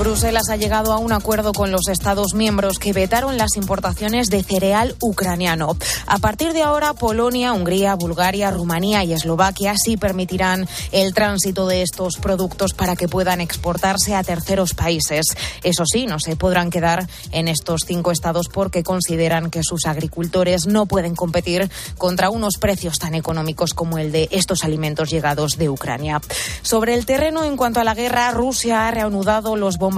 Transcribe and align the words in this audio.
Bruselas 0.00 0.48
ha 0.48 0.56
llegado 0.56 0.94
a 0.94 0.98
un 0.98 1.12
acuerdo 1.12 1.52
con 1.52 1.70
los 1.70 1.86
Estados 1.88 2.32
miembros 2.32 2.78
que 2.78 2.94
vetaron 2.94 3.36
las 3.36 3.56
importaciones 3.56 4.30
de 4.30 4.42
cereal 4.42 4.96
ucraniano. 4.98 5.76
A 6.06 6.16
partir 6.16 6.54
de 6.54 6.62
ahora, 6.62 6.94
Polonia, 6.94 7.52
Hungría, 7.52 7.96
Bulgaria, 7.96 8.50
Rumanía 8.50 9.04
y 9.04 9.12
Eslovaquia 9.12 9.74
sí 9.76 9.98
permitirán 9.98 10.66
el 10.90 11.12
tránsito 11.12 11.66
de 11.66 11.82
estos 11.82 12.16
productos 12.16 12.72
para 12.72 12.96
que 12.96 13.08
puedan 13.08 13.42
exportarse 13.42 14.14
a 14.14 14.24
terceros 14.24 14.72
países. 14.72 15.36
Eso 15.64 15.84
sí, 15.84 16.06
no 16.06 16.18
se 16.18 16.34
podrán 16.34 16.70
quedar 16.70 17.06
en 17.30 17.46
estos 17.46 17.82
cinco 17.86 18.10
estados 18.10 18.48
porque 18.48 18.82
consideran 18.82 19.50
que 19.50 19.62
sus 19.62 19.84
agricultores 19.84 20.66
no 20.66 20.86
pueden 20.86 21.14
competir 21.14 21.70
contra 21.98 22.30
unos 22.30 22.54
precios 22.58 22.98
tan 22.98 23.14
económicos 23.14 23.74
como 23.74 23.98
el 23.98 24.12
de 24.12 24.30
estos 24.30 24.64
alimentos 24.64 25.10
llegados 25.10 25.58
de 25.58 25.68
Ucrania. 25.68 26.22
Sobre 26.62 26.94
el 26.94 27.04
terreno, 27.04 27.44
en 27.44 27.58
cuanto 27.58 27.80
a 27.80 27.84
la 27.84 27.94
guerra, 27.94 28.30
Rusia 28.30 28.88
ha 28.88 28.90
reanudado 28.92 29.56
los 29.56 29.76
bombardeos 29.76 29.89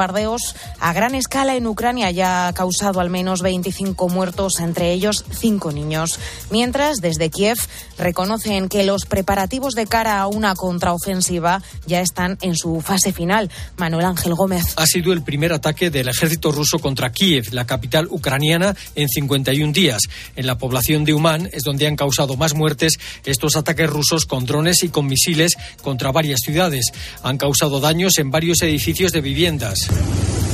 a 0.81 0.93
gran 0.93 1.15
escala 1.15 1.57
en 1.57 1.67
Ucrania 1.67 2.11
ya 2.11 2.49
ha 2.49 2.53
causado 2.53 3.01
al 3.01 3.11
menos 3.11 3.43
25 3.43 4.09
muertos, 4.09 4.61
entre 4.61 4.93
ellos 4.93 5.25
cinco 5.31 5.73
niños. 5.73 6.19
Mientras, 6.51 6.99
desde 6.99 7.31
Kiev 7.31 7.59
reconocen 7.99 8.69
que 8.69 8.85
los 8.85 9.05
preparativos 9.05 9.75
de 9.75 9.87
cara 9.87 10.21
a 10.21 10.27
una 10.27 10.55
contraofensiva 10.55 11.63
ya 11.87 12.01
están 12.01 12.39
en 12.41 12.57
su 12.57 12.81
fase 12.81 13.13
final. 13.13 13.51
Manuel 13.77 14.07
Ángel 14.07 14.35
Gómez. 14.35 14.65
Ha 14.77 14.87
sido 14.87 15.13
el 15.13 15.23
primer 15.23 15.53
ataque 15.53 15.91
del 15.91 16.09
ejército 16.09 16.53
ruso 16.53 16.79
contra 16.79 17.13
Kiev, 17.13 17.53
la 17.53 17.67
capital 17.67 18.09
ucraniana, 18.11 18.75
en 18.95 19.09
51 19.09 19.73
días. 19.73 20.01
En 20.37 20.47
la 20.47 20.59
población 20.59 21.05
de 21.05 21.15
Uman 21.15 21.49
es 21.53 21.63
donde 21.63 21.87
han 21.87 21.97
causado 21.97 22.37
más 22.37 22.55
muertes 22.55 22.99
estos 23.25 23.57
ataques 23.57 23.89
rusos 23.89 24.27
con 24.27 24.47
drones 24.47 24.83
y 24.83 24.89
con 24.89 25.07
misiles 25.07 25.57
contra 25.83 26.13
varias 26.13 26.41
ciudades. 26.41 26.93
Han 27.23 27.39
causado 27.39 27.81
daños 27.81 28.19
en 28.19 28.31
varios 28.31 28.63
edificios 28.63 29.13
de 29.13 29.21
viviendas. 29.21 29.82
Peace. 29.89 30.52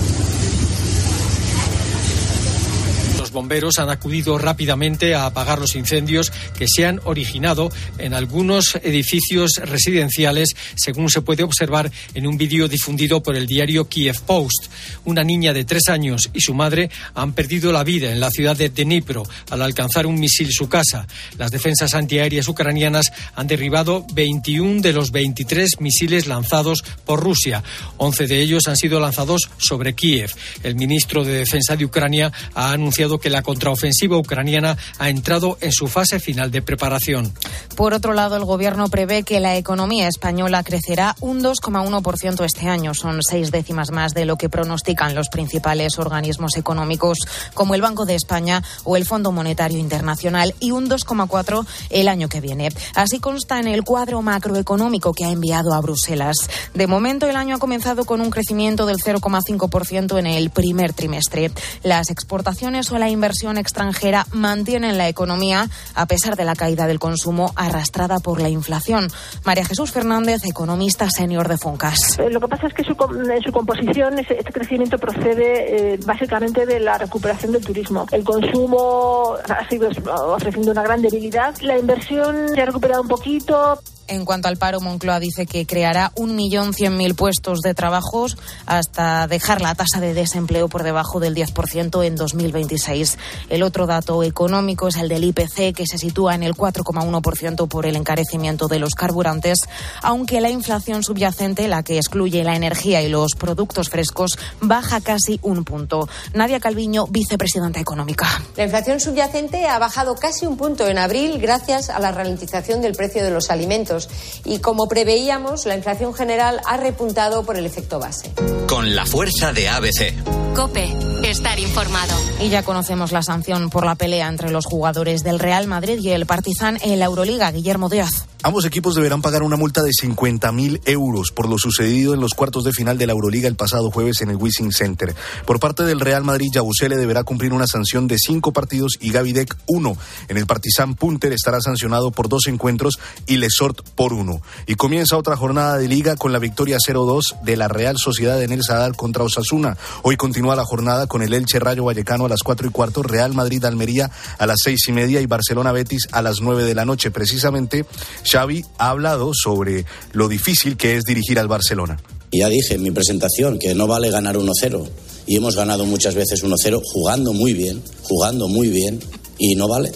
Los 3.28 3.34
bomberos 3.34 3.78
han 3.78 3.90
acudido 3.90 4.38
rápidamente 4.38 5.14
a 5.14 5.26
apagar 5.26 5.58
los 5.58 5.76
incendios 5.76 6.32
que 6.56 6.64
se 6.66 6.86
han 6.86 6.98
originado 7.04 7.70
en 7.98 8.14
algunos 8.14 8.78
edificios 8.82 9.50
residenciales, 9.62 10.56
según 10.76 11.10
se 11.10 11.20
puede 11.20 11.42
observar 11.42 11.92
en 12.14 12.26
un 12.26 12.38
vídeo 12.38 12.68
difundido 12.68 13.22
por 13.22 13.36
el 13.36 13.46
diario 13.46 13.86
Kiev 13.86 14.18
Post. 14.22 14.70
Una 15.04 15.24
niña 15.24 15.52
de 15.52 15.66
tres 15.66 15.88
años 15.90 16.30
y 16.32 16.40
su 16.40 16.54
madre 16.54 16.88
han 17.14 17.34
perdido 17.34 17.70
la 17.70 17.84
vida 17.84 18.10
en 18.10 18.18
la 18.18 18.30
ciudad 18.30 18.56
de 18.56 18.70
Dnipro 18.70 19.24
al 19.50 19.60
alcanzar 19.60 20.06
un 20.06 20.18
misil 20.18 20.50
su 20.50 20.70
casa. 20.70 21.06
Las 21.36 21.50
defensas 21.50 21.92
antiaéreas 21.92 22.48
ucranianas 22.48 23.12
han 23.34 23.46
derribado 23.46 24.06
21 24.14 24.80
de 24.80 24.94
los 24.94 25.10
23 25.10 25.80
misiles 25.80 26.28
lanzados 26.28 26.82
por 27.04 27.22
Rusia. 27.22 27.62
11 27.98 28.26
de 28.26 28.40
ellos 28.40 28.68
han 28.68 28.78
sido 28.78 29.00
lanzados 29.00 29.50
sobre 29.58 29.94
Kiev. 29.94 30.30
El 30.62 30.76
ministro 30.76 31.24
de 31.24 31.34
Defensa 31.34 31.76
de 31.76 31.84
Ucrania 31.84 32.32
ha 32.54 32.72
anunciado 32.72 33.17
que 33.18 33.30
la 33.30 33.42
contraofensiva 33.42 34.16
ucraniana 34.16 34.76
ha 34.98 35.08
entrado 35.08 35.58
en 35.60 35.72
su 35.72 35.88
fase 35.88 36.20
final 36.20 36.50
de 36.50 36.62
preparación. 36.62 37.32
Por 37.76 37.94
otro 37.94 38.12
lado, 38.12 38.36
el 38.36 38.44
gobierno 38.44 38.88
prevé 38.88 39.22
que 39.22 39.40
la 39.40 39.56
economía 39.56 40.08
española 40.08 40.62
crecerá 40.62 41.14
un 41.20 41.42
2,1% 41.42 42.44
este 42.44 42.68
año. 42.68 42.94
Son 42.94 43.22
seis 43.22 43.50
décimas 43.50 43.90
más 43.90 44.14
de 44.14 44.24
lo 44.24 44.36
que 44.36 44.48
pronostican 44.48 45.14
los 45.14 45.28
principales 45.28 45.98
organismos 45.98 46.56
económicos 46.56 47.18
como 47.54 47.74
el 47.74 47.82
Banco 47.82 48.04
de 48.04 48.14
España 48.14 48.62
o 48.84 48.96
el 48.96 49.04
Fondo 49.04 49.32
Monetario 49.32 49.78
Internacional 49.78 50.54
y 50.60 50.72
un 50.72 50.88
2,4% 50.88 51.66
el 51.90 52.08
año 52.08 52.28
que 52.28 52.40
viene. 52.40 52.68
Así 52.94 53.18
consta 53.18 53.58
en 53.60 53.68
el 53.68 53.84
cuadro 53.84 54.22
macroeconómico 54.22 55.12
que 55.12 55.24
ha 55.24 55.30
enviado 55.30 55.74
a 55.74 55.80
Bruselas. 55.80 56.36
De 56.74 56.86
momento, 56.86 57.28
el 57.28 57.36
año 57.36 57.56
ha 57.56 57.58
comenzado 57.58 58.04
con 58.04 58.20
un 58.20 58.30
crecimiento 58.30 58.86
del 58.86 58.98
0,5% 58.98 60.18
en 60.18 60.26
el 60.26 60.50
primer 60.50 60.92
trimestre. 60.92 61.50
Las 61.82 62.10
exportaciones 62.10 62.90
o 62.90 62.98
la 62.98 63.07
inversión 63.08 63.58
extranjera 63.58 64.26
mantienen 64.32 64.98
la 64.98 65.08
economía 65.08 65.68
a 65.94 66.06
pesar 66.06 66.36
de 66.36 66.44
la 66.44 66.54
caída 66.54 66.86
del 66.86 66.98
consumo 66.98 67.52
arrastrada 67.56 68.18
por 68.18 68.40
la 68.40 68.48
inflación. 68.48 69.08
María 69.44 69.64
Jesús 69.64 69.92
Fernández, 69.92 70.44
economista 70.44 71.08
senior 71.10 71.48
de 71.48 71.58
Foncas. 71.58 72.18
Eh, 72.18 72.30
Lo 72.30 72.40
que 72.40 72.48
pasa 72.48 72.66
es 72.66 72.74
que 72.74 72.84
su, 72.84 72.92
en 72.92 73.42
su 73.42 73.52
composición 73.52 74.18
este 74.18 74.52
crecimiento 74.52 74.98
procede 74.98 75.94
eh, 75.94 75.98
básicamente 76.04 76.66
de 76.66 76.80
la 76.80 76.98
recuperación 76.98 77.52
del 77.52 77.64
turismo. 77.64 78.06
El 78.12 78.24
consumo 78.24 79.34
ha 79.48 79.68
sido 79.68 79.88
ofreciendo 80.34 80.72
una 80.72 80.82
gran 80.82 81.02
debilidad. 81.02 81.54
La 81.60 81.78
inversión 81.78 82.48
se 82.54 82.60
ha 82.60 82.66
recuperado 82.66 83.02
un 83.02 83.08
poquito. 83.08 83.80
En 84.08 84.24
cuanto 84.24 84.48
al 84.48 84.56
paro, 84.56 84.80
Moncloa 84.80 85.20
dice 85.20 85.44
que 85.44 85.66
creará 85.66 86.12
1.100.000 86.14 87.14
puestos 87.14 87.60
de 87.60 87.74
trabajo 87.74 88.26
hasta 88.64 89.26
dejar 89.26 89.60
la 89.60 89.74
tasa 89.74 90.00
de 90.00 90.14
desempleo 90.14 90.68
por 90.68 90.82
debajo 90.82 91.20
del 91.20 91.34
10% 91.34 92.06
en 92.06 92.16
2026. 92.16 93.18
El 93.50 93.62
otro 93.62 93.86
dato 93.86 94.22
económico 94.22 94.88
es 94.88 94.96
el 94.96 95.10
del 95.10 95.24
IPC, 95.24 95.74
que 95.74 95.86
se 95.86 95.98
sitúa 95.98 96.34
en 96.34 96.42
el 96.42 96.54
4,1% 96.54 97.68
por 97.68 97.84
el 97.84 97.96
encarecimiento 97.96 98.66
de 98.66 98.78
los 98.78 98.94
carburantes, 98.94 99.58
aunque 100.02 100.40
la 100.40 100.48
inflación 100.48 101.02
subyacente, 101.02 101.68
la 101.68 101.82
que 101.82 101.98
excluye 101.98 102.42
la 102.44 102.56
energía 102.56 103.02
y 103.02 103.10
los 103.10 103.32
productos 103.34 103.90
frescos, 103.90 104.38
baja 104.62 105.02
casi 105.02 105.38
un 105.42 105.64
punto. 105.64 106.08
Nadia 106.32 106.60
Calviño, 106.60 107.06
vicepresidenta 107.08 107.78
económica. 107.78 108.26
La 108.56 108.64
inflación 108.64 109.00
subyacente 109.00 109.66
ha 109.66 109.78
bajado 109.78 110.14
casi 110.14 110.46
un 110.46 110.56
punto 110.56 110.88
en 110.88 110.96
abril 110.96 111.38
gracias 111.38 111.90
a 111.90 112.00
la 112.00 112.10
ralentización 112.10 112.80
del 112.80 112.94
precio 112.94 113.22
de 113.22 113.30
los 113.30 113.50
alimentos 113.50 113.97
y 114.44 114.58
como 114.58 114.86
preveíamos, 114.86 115.66
la 115.66 115.74
inflación 115.74 116.14
general 116.14 116.60
ha 116.66 116.76
repuntado 116.76 117.44
por 117.44 117.56
el 117.56 117.66
efecto 117.66 117.98
base. 117.98 118.30
Con 118.68 118.94
la 118.94 119.06
fuerza 119.06 119.52
de 119.52 119.68
ABC. 119.68 120.14
Cope, 120.54 120.92
estar 121.22 121.58
informado. 121.58 122.14
Y 122.40 122.48
ya 122.48 122.62
conocemos 122.62 123.12
la 123.12 123.22
sanción 123.22 123.70
por 123.70 123.86
la 123.86 123.94
pelea 123.94 124.28
entre 124.28 124.50
los 124.50 124.66
jugadores 124.66 125.22
del 125.22 125.38
Real 125.38 125.66
Madrid 125.66 125.98
y 126.00 126.10
el 126.10 126.26
Partizan 126.26 126.78
en 126.82 126.98
la 126.98 127.06
Euroliga, 127.06 127.50
Guillermo 127.50 127.88
Díaz. 127.88 128.26
Ambos 128.42 128.64
equipos 128.64 128.94
deberán 128.94 129.20
pagar 129.20 129.42
una 129.42 129.56
multa 129.56 129.82
de 129.82 129.90
50.000 129.90 130.82
euros 130.86 131.32
por 131.32 131.48
lo 131.48 131.58
sucedido 131.58 132.14
en 132.14 132.20
los 132.20 132.34
cuartos 132.34 132.62
de 132.62 132.72
final 132.72 132.96
de 132.96 133.06
la 133.06 133.12
Euroliga 133.12 133.48
el 133.48 133.56
pasado 133.56 133.90
jueves 133.90 134.20
en 134.20 134.30
el 134.30 134.36
Wishing 134.36 134.72
Center. 134.72 135.14
Por 135.44 135.58
parte 135.58 135.82
del 135.84 135.98
Real 135.98 136.22
Madrid, 136.22 136.50
Yabusele 136.52 136.96
deberá 136.96 137.24
cumplir 137.24 137.52
una 137.52 137.66
sanción 137.66 138.06
de 138.06 138.16
cinco 138.16 138.52
partidos 138.52 138.92
y 139.00 139.10
Gavidec 139.10 139.56
uno. 139.66 139.96
En 140.28 140.36
el 140.36 140.46
Partizan 140.46 140.94
Punter 140.94 141.32
estará 141.32 141.60
sancionado 141.60 142.12
por 142.12 142.28
dos 142.28 142.46
encuentros 142.46 142.98
y 143.26 143.38
Lesort 143.38 143.80
por 143.88 144.12
uno. 144.12 144.40
Y 144.66 144.74
comienza 144.74 145.16
otra 145.16 145.36
jornada 145.36 145.78
de 145.78 145.88
liga 145.88 146.16
con 146.16 146.32
la 146.32 146.38
victoria 146.38 146.78
0-2 146.78 147.40
de 147.42 147.56
la 147.56 147.68
Real 147.68 147.98
Sociedad 147.98 148.42
en 148.42 148.52
el 148.52 148.62
Sadar 148.62 148.94
contra 148.96 149.24
Osasuna. 149.24 149.76
Hoy 150.02 150.16
continúa 150.16 150.56
la 150.56 150.64
jornada 150.64 151.06
con 151.06 151.22
el 151.22 151.34
Elche 151.34 151.58
Rayo 151.58 151.84
Vallecano 151.84 152.26
a 152.26 152.28
las 152.28 152.42
cuatro 152.42 152.68
y 152.68 152.70
cuarto, 152.70 153.02
Real 153.02 153.34
Madrid 153.34 153.64
Almería 153.64 154.10
a 154.38 154.46
las 154.46 154.58
seis 154.62 154.80
y 154.88 154.92
media 154.92 155.20
y 155.20 155.26
Barcelona 155.26 155.72
Betis 155.72 156.08
a 156.12 156.22
las 156.22 156.40
nueve 156.40 156.64
de 156.64 156.74
la 156.74 156.84
noche. 156.84 157.10
Precisamente, 157.10 157.86
Xavi 158.24 158.64
ha 158.78 158.90
hablado 158.90 159.32
sobre 159.34 159.84
lo 160.12 160.28
difícil 160.28 160.76
que 160.76 160.96
es 160.96 161.04
dirigir 161.04 161.38
al 161.38 161.48
Barcelona. 161.48 161.98
Ya 162.32 162.48
dije 162.48 162.74
en 162.74 162.82
mi 162.82 162.90
presentación 162.90 163.58
que 163.58 163.74
no 163.74 163.86
vale 163.86 164.10
ganar 164.10 164.36
1-0 164.36 164.88
y 165.26 165.36
hemos 165.36 165.56
ganado 165.56 165.86
muchas 165.86 166.14
veces 166.14 166.44
1-0 166.44 166.80
jugando 166.84 167.32
muy 167.32 167.54
bien, 167.54 167.82
jugando 168.02 168.48
muy 168.48 168.68
bien 168.68 169.00
y 169.38 169.54
no 169.54 169.68
vale, 169.68 169.92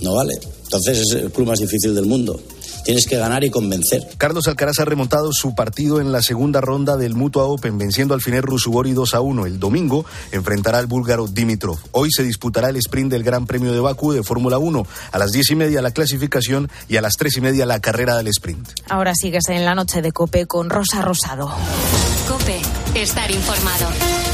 no 0.00 0.14
vale. 0.14 0.34
Entonces 0.62 0.98
es 0.98 1.12
el 1.12 1.30
club 1.30 1.48
más 1.48 1.58
difícil 1.58 1.94
del 1.94 2.06
mundo. 2.06 2.40
Tienes 2.84 3.06
que 3.06 3.16
ganar 3.16 3.44
y 3.44 3.50
convencer. 3.50 4.02
Carlos 4.18 4.46
Alcaraz 4.46 4.78
ha 4.78 4.84
remontado 4.84 5.30
su 5.32 5.54
partido 5.54 6.00
en 6.00 6.12
la 6.12 6.22
segunda 6.22 6.60
ronda 6.60 6.96
del 6.96 7.14
Mutua 7.14 7.44
Open, 7.44 7.78
venciendo 7.78 8.12
al 8.14 8.20
Finer 8.20 8.44
Rusubori 8.44 8.92
2 8.92 9.14
a 9.14 9.20
1. 9.20 9.46
El 9.46 9.58
domingo 9.58 10.04
enfrentará 10.32 10.78
al 10.78 10.86
búlgaro 10.86 11.26
Dimitrov. 11.26 11.78
Hoy 11.92 12.10
se 12.14 12.22
disputará 12.22 12.68
el 12.68 12.76
sprint 12.76 13.10
del 13.10 13.22
Gran 13.22 13.46
Premio 13.46 13.72
de 13.72 13.80
Bakú 13.80 14.12
de 14.12 14.22
Fórmula 14.22 14.58
1. 14.58 14.86
A 15.12 15.18
las 15.18 15.32
10 15.32 15.50
y 15.50 15.54
media 15.56 15.82
la 15.82 15.92
clasificación 15.92 16.70
y 16.88 16.96
a 16.96 17.00
las 17.00 17.14
3 17.16 17.38
y 17.38 17.40
media 17.40 17.66
la 17.66 17.80
carrera 17.80 18.16
del 18.16 18.28
sprint. 18.28 18.68
Ahora 18.88 19.14
sigues 19.14 19.48
en 19.48 19.64
la 19.64 19.74
noche 19.74 20.02
de 20.02 20.12
Cope 20.12 20.46
con 20.46 20.68
Rosa 20.68 21.00
Rosado. 21.00 21.50
Cope, 22.28 22.60
estar 22.94 23.30
informado. 23.30 24.33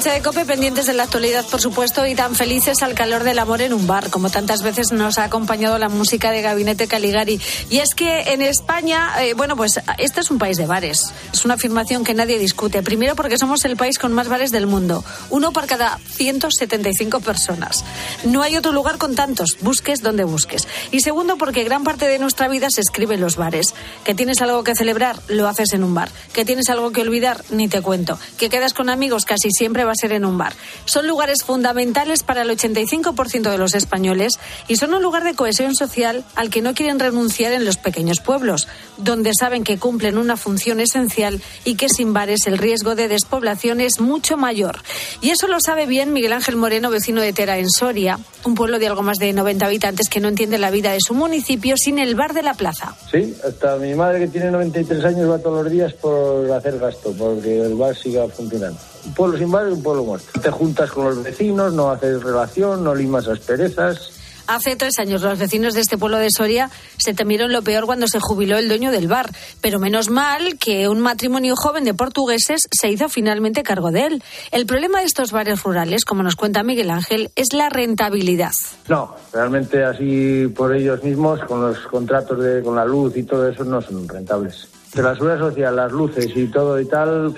noche 0.00 0.12
de 0.12 0.22
Cope, 0.22 0.46
pendientes 0.46 0.86
de 0.86 0.94
la 0.94 1.02
actualidad, 1.02 1.44
por 1.44 1.60
supuesto, 1.60 2.06
y 2.06 2.14
tan 2.14 2.34
felices 2.34 2.82
al 2.82 2.94
calor 2.94 3.22
del 3.22 3.38
amor 3.38 3.60
en 3.60 3.74
un 3.74 3.86
bar, 3.86 4.08
como 4.08 4.30
tantas 4.30 4.62
veces 4.62 4.92
nos 4.92 5.18
ha 5.18 5.24
acompañado 5.24 5.76
la 5.76 5.90
música 5.90 6.30
de 6.30 6.40
Gabinete 6.40 6.88
Caligari. 6.88 7.38
Y 7.68 7.80
es 7.80 7.94
que 7.94 8.32
en 8.32 8.40
España, 8.40 9.12
eh, 9.22 9.34
bueno, 9.34 9.56
pues 9.56 9.78
este 9.98 10.20
es 10.20 10.30
un 10.30 10.38
país 10.38 10.56
de 10.56 10.64
bares. 10.64 11.12
Es 11.34 11.44
una 11.44 11.52
afirmación 11.54 12.02
que 12.02 12.14
nadie 12.14 12.38
discute. 12.38 12.82
Primero 12.82 13.14
porque 13.14 13.36
somos 13.36 13.62
el 13.66 13.76
país 13.76 13.98
con 13.98 14.14
más 14.14 14.28
bares 14.28 14.52
del 14.52 14.66
mundo, 14.66 15.04
uno 15.28 15.52
por 15.52 15.66
cada 15.66 15.98
175 15.98 17.20
personas. 17.20 17.84
No 18.24 18.40
hay 18.40 18.56
otro 18.56 18.72
lugar 18.72 18.96
con 18.96 19.14
tantos, 19.14 19.58
busques 19.60 20.00
donde 20.00 20.24
busques. 20.24 20.66
Y 20.92 21.00
segundo 21.00 21.36
porque 21.36 21.62
gran 21.62 21.84
parte 21.84 22.08
de 22.08 22.18
nuestra 22.18 22.48
vida 22.48 22.68
se 22.70 22.80
escribe 22.80 23.16
en 23.16 23.20
los 23.20 23.36
bares. 23.36 23.74
Que 24.04 24.14
tienes 24.14 24.40
algo 24.40 24.64
que 24.64 24.74
celebrar, 24.74 25.16
lo 25.28 25.46
haces 25.46 25.74
en 25.74 25.84
un 25.84 25.92
bar. 25.92 26.08
Que 26.32 26.46
tienes 26.46 26.70
algo 26.70 26.90
que 26.90 27.02
olvidar, 27.02 27.44
ni 27.50 27.68
te 27.68 27.82
cuento. 27.82 28.18
Que 28.38 28.48
quedas 28.48 28.72
con 28.72 28.88
amigos, 28.88 29.26
casi 29.26 29.50
siempre 29.50 29.89
va 29.90 29.92
a 29.92 30.00
ser 30.00 30.12
en 30.12 30.24
un 30.24 30.38
bar. 30.38 30.52
Son 30.84 31.06
lugares 31.06 31.42
fundamentales 31.42 32.22
para 32.22 32.42
el 32.42 32.50
85% 32.50 33.50
de 33.50 33.58
los 33.58 33.74
españoles 33.74 34.38
y 34.68 34.76
son 34.76 34.94
un 34.94 35.02
lugar 35.02 35.24
de 35.24 35.34
cohesión 35.34 35.74
social 35.74 36.24
al 36.36 36.48
que 36.48 36.62
no 36.62 36.74
quieren 36.74 37.00
renunciar 37.00 37.52
en 37.52 37.64
los 37.64 37.76
pequeños 37.76 38.20
pueblos, 38.20 38.68
donde 38.96 39.32
saben 39.38 39.64
que 39.64 39.78
cumplen 39.78 40.16
una 40.16 40.36
función 40.36 40.78
esencial 40.80 41.42
y 41.64 41.74
que 41.74 41.88
sin 41.88 42.12
bares 42.12 42.46
el 42.46 42.58
riesgo 42.58 42.94
de 42.94 43.08
despoblación 43.08 43.80
es 43.80 44.00
mucho 44.00 44.36
mayor. 44.36 44.78
Y 45.20 45.30
eso 45.30 45.48
lo 45.48 45.58
sabe 45.60 45.86
bien 45.86 46.12
Miguel 46.12 46.32
Ángel 46.32 46.56
Moreno, 46.56 46.90
vecino 46.90 47.20
de 47.20 47.32
Tera 47.32 47.58
en 47.58 47.68
Soria, 47.68 48.18
un 48.44 48.54
pueblo 48.54 48.78
de 48.78 48.86
algo 48.86 49.02
más 49.02 49.18
de 49.18 49.32
90 49.32 49.66
habitantes 49.66 50.08
que 50.08 50.20
no 50.20 50.28
entiende 50.28 50.58
la 50.58 50.70
vida 50.70 50.92
de 50.92 50.98
su 51.00 51.14
municipio 51.14 51.74
sin 51.76 51.98
el 51.98 52.14
bar 52.14 52.32
de 52.32 52.42
la 52.42 52.54
plaza. 52.54 52.94
Sí, 53.10 53.34
hasta 53.44 53.76
mi 53.76 53.94
madre 53.94 54.20
que 54.20 54.28
tiene 54.28 54.50
93 54.50 55.04
años 55.04 55.30
va 55.30 55.38
todos 55.38 55.64
los 55.64 55.72
días 55.72 55.92
por 55.94 56.50
hacer 56.52 56.78
gasto, 56.78 57.12
porque 57.18 57.60
el 57.60 57.74
bar 57.74 57.96
siga 57.96 58.28
funcionando. 58.28 58.78
Un 59.04 59.14
pueblo 59.14 59.38
sin 59.38 59.50
bar 59.50 59.66
es 59.66 59.74
un 59.74 59.82
pueblo 59.82 60.04
muerto. 60.04 60.40
Te 60.40 60.50
juntas 60.50 60.90
con 60.90 61.04
los 61.04 61.22
vecinos, 61.22 61.72
no 61.72 61.90
haces 61.90 62.22
relación, 62.22 62.84
no 62.84 62.94
limas 62.94 63.26
asperezas. 63.28 64.20
Hace 64.50 64.74
tres 64.74 64.98
años 64.98 65.22
los 65.22 65.38
vecinos 65.38 65.74
de 65.74 65.80
este 65.80 65.96
pueblo 65.96 66.18
de 66.18 66.26
Soria 66.28 66.70
se 66.96 67.14
temieron 67.14 67.52
lo 67.52 67.62
peor 67.62 67.86
cuando 67.86 68.08
se 68.08 68.18
jubiló 68.18 68.58
el 68.58 68.66
dueño 68.66 68.90
del 68.90 69.06
bar, 69.06 69.30
pero 69.60 69.78
menos 69.78 70.10
mal 70.10 70.58
que 70.58 70.88
un 70.88 70.98
matrimonio 70.98 71.54
joven 71.54 71.84
de 71.84 71.94
portugueses 71.94 72.62
se 72.68 72.88
hizo 72.90 73.08
finalmente 73.08 73.62
cargo 73.62 73.92
de 73.92 74.06
él. 74.06 74.24
El 74.50 74.66
problema 74.66 74.98
de 74.98 75.04
estos 75.04 75.30
bares 75.30 75.62
rurales, 75.62 76.04
como 76.04 76.24
nos 76.24 76.34
cuenta 76.34 76.64
Miguel 76.64 76.90
Ángel, 76.90 77.30
es 77.36 77.52
la 77.52 77.68
rentabilidad. 77.68 78.50
No, 78.88 79.14
realmente 79.32 79.84
así 79.84 80.48
por 80.48 80.74
ellos 80.74 81.00
mismos, 81.04 81.38
con 81.44 81.60
los 81.60 81.78
contratos 81.86 82.42
de, 82.42 82.60
con 82.60 82.74
la 82.74 82.84
luz 82.84 83.16
y 83.16 83.22
todo 83.22 83.48
eso, 83.48 83.62
no 83.62 83.80
son 83.80 84.08
rentables. 84.08 84.66
De 84.92 85.00
la 85.00 85.14
seguridad 85.14 85.38
social, 85.38 85.76
las 85.76 85.92
luces 85.92 86.26
y 86.34 86.48
todo 86.48 86.80
y 86.80 86.86
tal, 86.86 87.36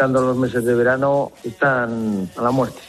quitando 0.00 0.22
los 0.22 0.36
meses 0.38 0.64
de 0.64 0.74
verano, 0.74 1.30
están 1.44 2.30
a 2.34 2.40
la 2.40 2.50
muerte. 2.50 2.80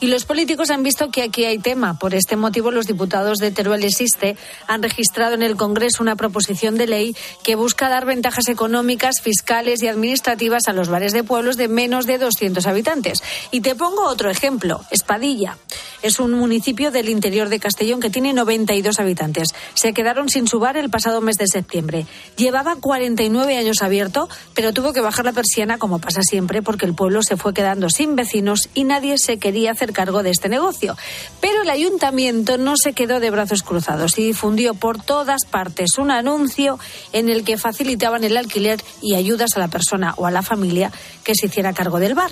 Y 0.00 0.06
los 0.06 0.24
políticos 0.24 0.70
han 0.70 0.82
visto 0.82 1.10
que 1.10 1.22
aquí 1.22 1.44
hay 1.44 1.58
tema. 1.58 1.98
Por 1.98 2.14
este 2.14 2.34
motivo, 2.36 2.70
los 2.70 2.86
diputados 2.86 3.36
de 3.36 3.50
Teruel 3.50 3.84
Existe 3.84 4.34
han 4.66 4.82
registrado 4.82 5.34
en 5.34 5.42
el 5.42 5.56
Congreso 5.56 6.02
una 6.02 6.16
proposición 6.16 6.76
de 6.76 6.86
ley 6.86 7.16
que 7.44 7.54
busca 7.54 7.90
dar 7.90 8.06
ventajas 8.06 8.48
económicas, 8.48 9.20
fiscales 9.20 9.82
y 9.82 9.88
administrativas 9.88 10.68
a 10.68 10.72
los 10.72 10.88
bares 10.88 11.12
de 11.12 11.22
pueblos 11.22 11.58
de 11.58 11.68
menos 11.68 12.06
de 12.06 12.16
200 12.16 12.66
habitantes. 12.66 13.22
Y 13.50 13.60
te 13.60 13.74
pongo 13.74 14.04
otro 14.04 14.30
ejemplo, 14.30 14.80
Espadilla. 14.90 15.58
Es 16.02 16.18
un 16.18 16.32
municipio 16.32 16.90
del 16.90 17.10
interior 17.10 17.50
de 17.50 17.60
Castellón 17.60 18.00
que 18.00 18.08
tiene 18.08 18.32
92 18.32 18.98
habitantes. 19.00 19.48
Se 19.74 19.92
quedaron 19.92 20.30
sin 20.30 20.48
su 20.48 20.58
bar 20.58 20.78
el 20.78 20.88
pasado 20.88 21.20
mes 21.20 21.36
de 21.36 21.46
septiembre. 21.46 22.06
Llevaba 22.36 22.76
49 22.76 23.58
años 23.58 23.82
abierto, 23.82 24.30
pero 24.54 24.72
tuvo 24.72 24.94
que 24.94 25.02
bajar 25.02 25.26
la 25.26 25.32
persiana 25.32 25.76
como 25.76 25.98
pasa 25.98 26.22
siempre 26.22 26.62
porque 26.62 26.86
el 26.86 26.94
pueblo 26.94 27.22
se 27.22 27.36
fue 27.36 27.52
quedando 27.52 27.90
sin 27.90 28.16
vecinos 28.16 28.70
y 28.72 28.84
nadie 28.84 29.18
se 29.18 29.38
quería 29.38 29.72
hacer 29.72 29.89
cargo 29.92 30.22
de 30.22 30.30
este 30.30 30.48
negocio. 30.48 30.96
Pero 31.40 31.62
el 31.62 31.70
ayuntamiento 31.70 32.58
no 32.58 32.74
se 32.76 32.92
quedó 32.92 33.20
de 33.20 33.30
brazos 33.30 33.62
cruzados 33.62 34.18
y 34.18 34.24
difundió 34.24 34.74
por 34.74 35.02
todas 35.02 35.44
partes 35.50 35.98
un 35.98 36.10
anuncio 36.10 36.78
en 37.12 37.28
el 37.28 37.44
que 37.44 37.58
facilitaban 37.58 38.24
el 38.24 38.36
alquiler 38.36 38.80
y 39.02 39.14
ayudas 39.14 39.56
a 39.56 39.60
la 39.60 39.68
persona 39.68 40.14
o 40.16 40.26
a 40.26 40.30
la 40.30 40.42
familia 40.42 40.92
que 41.24 41.34
se 41.34 41.46
hiciera 41.46 41.72
cargo 41.72 42.00
del 42.00 42.14
bar. 42.14 42.30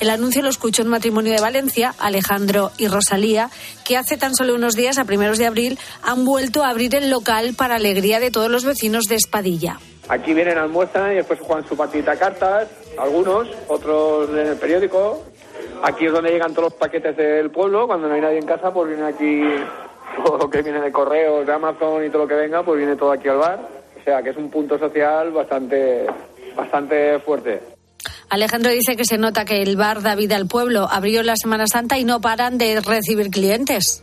El 0.00 0.10
anuncio 0.10 0.42
lo 0.42 0.48
escuchó 0.48 0.82
un 0.82 0.90
matrimonio 0.90 1.32
de 1.32 1.40
Valencia, 1.40 1.94
Alejandro 1.98 2.70
y 2.78 2.86
Rosalía, 2.86 3.50
que 3.84 3.96
hace 3.96 4.16
tan 4.16 4.34
solo 4.34 4.54
unos 4.54 4.76
días, 4.76 4.96
a 4.98 5.04
primeros 5.04 5.38
de 5.38 5.46
abril, 5.46 5.78
han 6.02 6.24
vuelto 6.24 6.62
a 6.62 6.68
abrir 6.68 6.94
el 6.94 7.10
local 7.10 7.54
para 7.54 7.76
alegría 7.76 8.20
de 8.20 8.30
todos 8.30 8.50
los 8.50 8.64
vecinos 8.64 9.06
de 9.06 9.16
Espadilla. 9.16 9.80
Aquí 10.08 10.32
vienen, 10.32 10.56
almuerzan 10.56 11.12
y 11.12 11.16
después 11.16 11.40
juegan 11.40 11.68
su 11.68 11.76
partida 11.76 12.16
cartas, 12.16 12.68
algunos, 12.96 13.48
otros 13.66 14.30
en 14.30 14.46
el 14.46 14.56
periódico. 14.56 15.22
Aquí 15.82 16.06
es 16.06 16.12
donde 16.12 16.30
llegan 16.30 16.52
todos 16.52 16.70
los 16.70 16.74
paquetes 16.74 17.16
del 17.16 17.50
pueblo. 17.50 17.86
Cuando 17.86 18.08
no 18.08 18.14
hay 18.14 18.20
nadie 18.20 18.38
en 18.38 18.46
casa, 18.46 18.72
pues 18.72 18.88
viene 18.88 19.04
aquí 19.04 19.42
todo 20.24 20.38
lo 20.38 20.50
que 20.50 20.62
viene 20.62 20.80
de 20.80 20.92
correos, 20.92 21.46
de 21.46 21.52
Amazon 21.52 22.04
y 22.04 22.10
todo 22.10 22.22
lo 22.22 22.28
que 22.28 22.34
venga, 22.34 22.62
pues 22.62 22.78
viene 22.78 22.96
todo 22.96 23.12
aquí 23.12 23.28
al 23.28 23.38
bar. 23.38 23.68
O 24.00 24.04
sea 24.04 24.22
que 24.22 24.30
es 24.30 24.36
un 24.36 24.50
punto 24.50 24.78
social 24.78 25.30
bastante, 25.32 26.06
bastante 26.56 27.18
fuerte. 27.20 27.60
Alejandro 28.30 28.70
dice 28.70 28.96
que 28.96 29.04
se 29.04 29.18
nota 29.18 29.44
que 29.44 29.62
el 29.62 29.76
bar 29.76 30.02
da 30.02 30.14
vida 30.14 30.36
al 30.36 30.46
pueblo. 30.46 30.88
Abrió 30.90 31.22
la 31.22 31.34
Semana 31.36 31.66
Santa 31.66 31.98
y 31.98 32.04
no 32.04 32.20
paran 32.20 32.58
de 32.58 32.80
recibir 32.80 33.30
clientes. 33.30 34.02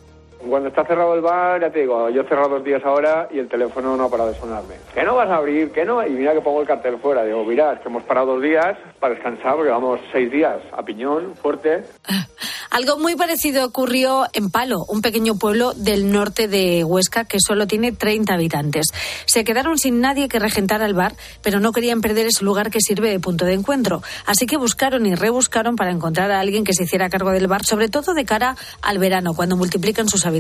Cuando 0.50 0.70
está 0.70 0.86
cerrado 0.86 1.16
el 1.16 1.22
bar, 1.22 1.62
ya 1.62 1.70
te 1.70 1.80
digo, 1.80 2.10
yo 2.10 2.22
he 2.22 2.28
cerrado 2.28 2.50
dos 2.50 2.64
días 2.64 2.82
ahora 2.86 3.28
y 3.32 3.40
el 3.40 3.48
teléfono 3.48 3.96
no 3.98 4.06
ha 4.06 4.10
parado 4.10 4.32
de 4.32 4.40
sonarme. 4.40 4.75
¿Que 4.94 5.04
no 5.04 5.16
vas 5.16 5.30
a 5.30 5.38
abrir? 5.38 5.72
¿Que 5.72 5.86
no? 5.86 6.06
Y 6.06 6.12
mira 6.12 6.34
que 6.34 6.42
pongo 6.42 6.62
el 6.62 6.68
cartel 6.68 6.98
fuera. 7.00 7.24
Digo, 7.24 7.44
mira, 7.44 7.74
es 7.74 7.80
que 7.80 7.90
hemos 7.90 8.04
parado 8.04 8.34
dos 8.34 8.42
días 8.42 8.78
para 9.00 9.14
descansar 9.14 9.56
porque 9.56 9.72
vamos 9.72 10.00
seis 10.12 10.32
días 10.32 10.58
a 10.72 10.84
piñón, 10.84 11.36
fuerte. 11.36 11.84
Algo 12.72 12.98
muy 13.00 13.16
parecido 13.16 13.66
ocurrió 13.66 14.25
en 14.34 14.50
Palo, 14.50 14.84
un 14.90 15.02
pequeño 15.02 15.36
pueblo 15.36 15.74
del 15.74 16.12
norte 16.12 16.50
de 16.50 16.84
Huesca 16.84 17.24
que 17.24 17.38
solo 17.40 17.68
tiene 17.68 17.94
30 17.94 18.34
habitantes. 18.34 18.88
Se 19.25 19.46
quedaron 19.46 19.78
sin 19.78 20.02
nadie 20.02 20.28
que 20.28 20.40
regentara 20.40 20.86
el 20.86 20.94
bar, 20.94 21.16
pero 21.42 21.62
no 21.62 21.72
querían 21.72 22.02
perder 22.02 22.28
ese 22.28 22.44
lugar 22.44 22.72
que 22.72 22.82
sirve 22.82 23.10
de 23.10 23.20
punto 23.22 23.46
de 23.46 23.54
encuentro. 23.54 24.02
Así 24.25 24.46
que 24.46 24.58
buscaron 24.58 25.06
y 25.06 25.16
rebuscaron 25.16 25.78
para 25.78 25.92
encontrar 25.92 26.32
a 26.32 26.42
alguien 26.42 26.66
que 26.66 26.74
se 26.74 26.84
hiciera 26.84 27.10
cargo 27.10 27.32
del 27.32 27.48
bar, 27.48 27.64
sobre 27.64 27.88
todo 27.88 28.14
de 28.14 28.25
cara 28.25 28.58
al 28.82 29.00
verano, 29.00 29.34
cuando 29.36 29.56
multiplican 29.56 30.10
sus 30.10 30.25
habitantes. 30.25 30.35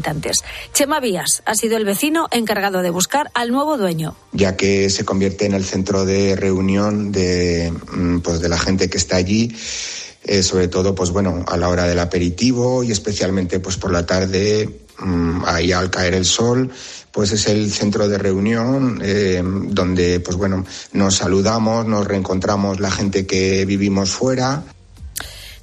Chema 0.73 0.99
Vías 0.99 1.43
ha 1.45 1.55
sido 1.55 1.77
el 1.77 1.85
vecino 1.85 2.27
encargado 2.31 2.81
de 2.81 2.89
buscar 2.89 3.31
al 3.33 3.51
nuevo 3.51 3.77
dueño. 3.77 4.15
ya 4.31 4.55
que 4.55 4.89
se 4.89 5.05
convierte 5.05 5.45
en 5.45 5.53
el 5.53 5.63
centro 5.63 6.05
de 6.05 6.35
reunión 6.35 7.11
de, 7.11 7.71
mm, 7.91 8.19
pues, 8.19 8.41
de 8.41 8.49
la 8.49 8.57
gente 8.57 8.89
que 8.89 8.97
está 8.97 9.15
allí, 9.15 9.55
eh, 10.27 10.41
sobre 10.41 10.67
todo 10.67 10.95
pues 10.95 11.11
bueno 11.11 11.45
a 11.47 11.55
la 11.55 11.69
hora 11.69 11.85
del 11.85 11.99
aperitivo 11.99 12.83
y 12.83 12.91
especialmente 12.91 13.59
pues 13.59 13.77
por 13.77 13.91
la 13.91 14.07
tarde 14.07 14.67
mm, 14.97 15.43
ahí 15.45 15.71
al 15.71 15.91
caer 15.91 16.15
el 16.15 16.25
sol 16.25 16.71
pues 17.11 17.31
es 17.31 17.45
el 17.45 17.71
centro 17.71 18.09
de 18.09 18.17
reunión 18.17 18.99
eh, 19.03 19.43
donde 19.43 20.19
pues 20.21 20.35
bueno 20.35 20.65
nos 20.93 21.17
saludamos 21.17 21.85
nos 21.85 22.07
reencontramos 22.07 22.79
la 22.79 22.89
gente 22.89 23.27
que 23.27 23.65
vivimos 23.65 24.09
fuera 24.09 24.63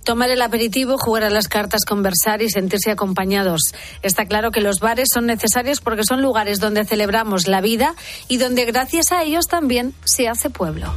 Tomar 0.04 0.30
el 0.30 0.42
aperitivo, 0.42 0.98
jugar 0.98 1.24
a 1.24 1.30
las 1.30 1.48
cartas, 1.48 1.84
conversar 1.84 2.42
y 2.42 2.50
sentirse 2.50 2.90
acompañados. 2.90 3.60
Está 4.02 4.26
claro 4.26 4.50
que 4.50 4.60
los 4.60 4.80
bares 4.80 5.08
son 5.12 5.26
necesarios 5.26 5.80
porque 5.80 6.04
son 6.04 6.22
lugares 6.22 6.60
donde 6.60 6.84
celebramos 6.84 7.46
la 7.46 7.60
vida 7.60 7.94
y 8.28 8.38
donde 8.38 8.64
gracias 8.64 9.12
a 9.12 9.22
ellos 9.22 9.46
también 9.46 9.94
se 10.04 10.28
hace 10.28 10.50
pueblo. 10.50 10.92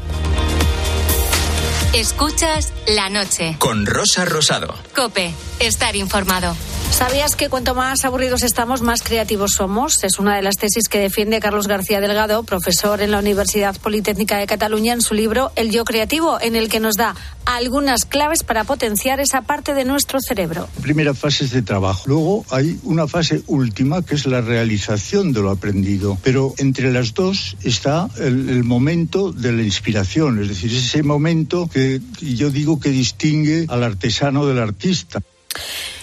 Escuchas 1.94 2.74
la 2.88 3.10
noche. 3.10 3.56
Con 3.60 3.86
Rosa 3.86 4.26
Rosado. 4.26 4.74
Cope, 4.96 5.34
estar 5.60 5.96
informado. 5.96 6.56
¿Sabías 6.92 7.36
que 7.36 7.50
cuanto 7.50 7.76
más 7.76 8.06
aburridos 8.06 8.44
estamos, 8.44 8.82
más 8.82 9.02
creativos 9.02 9.52
somos? 9.52 10.04
Es 10.04 10.18
una 10.18 10.36
de 10.36 10.42
las 10.42 10.56
tesis 10.56 10.88
que 10.88 11.00
defiende 11.00 11.42
Carlos 11.42 11.68
García 11.68 12.00
Delgado, 12.00 12.44
profesor 12.44 13.02
en 13.02 13.12
la 13.12 13.20
Universidad 13.20 13.76
Politécnica 13.82 14.38
de 14.38 14.48
Cataluña, 14.48 14.94
en 14.94 15.02
su 15.02 15.14
libro 15.14 15.52
El 15.58 15.72
yo 15.72 15.84
creativo, 15.84 16.40
en 16.40 16.56
el 16.56 16.70
que 16.70 16.80
nos 16.80 16.96
da 16.96 17.16
algunas 17.46 18.06
claves 18.06 18.44
para 18.44 18.64
potenciar 18.64 19.20
esa 19.20 19.42
parte 19.42 19.74
de 19.74 19.84
nuestro 19.84 20.20
cerebro. 20.20 20.70
primera 20.82 21.14
fase 21.14 21.46
es 21.46 21.52
de 21.52 21.62
trabajo. 21.62 22.04
Luego 22.08 22.46
hay 22.50 22.80
una 22.84 23.08
fase 23.08 23.44
última 23.48 24.02
que 24.02 24.16
es 24.16 24.26
la 24.26 24.42
realización 24.42 25.34
de 25.34 25.42
lo 25.42 25.52
aprendido. 25.52 26.18
Pero 26.24 26.54
entre 26.58 26.92
las 26.94 27.14
dos 27.14 27.58
está 27.62 28.10
el, 28.20 28.50
el 28.50 28.64
momento 28.64 29.34
de 29.34 29.52
la 29.52 29.64
inspiración, 29.64 30.42
es 30.42 30.48
decir, 30.48 30.74
ese 30.74 31.04
momento 31.04 31.68
que 31.72 31.85
yo 32.20 32.50
digo 32.50 32.80
que 32.80 32.90
distingue 32.90 33.66
al 33.70 33.84
artesano 33.84 34.46
del 34.46 34.60
artista. 34.60 35.22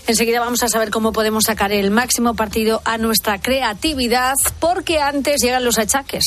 Enseguida 0.06 0.40
vamos 0.40 0.62
a 0.64 0.68
saber 0.68 0.90
cómo 0.90 1.12
podemos 1.12 1.44
sacar 1.44 1.70
el 1.70 1.92
máximo 1.92 2.34
partido 2.34 2.82
a 2.84 2.98
nuestra 2.98 3.40
creatividad, 3.40 4.34
porque 4.58 4.98
antes 5.00 5.40
llegan 5.40 5.64
los 5.64 5.78
achaques. 5.78 6.24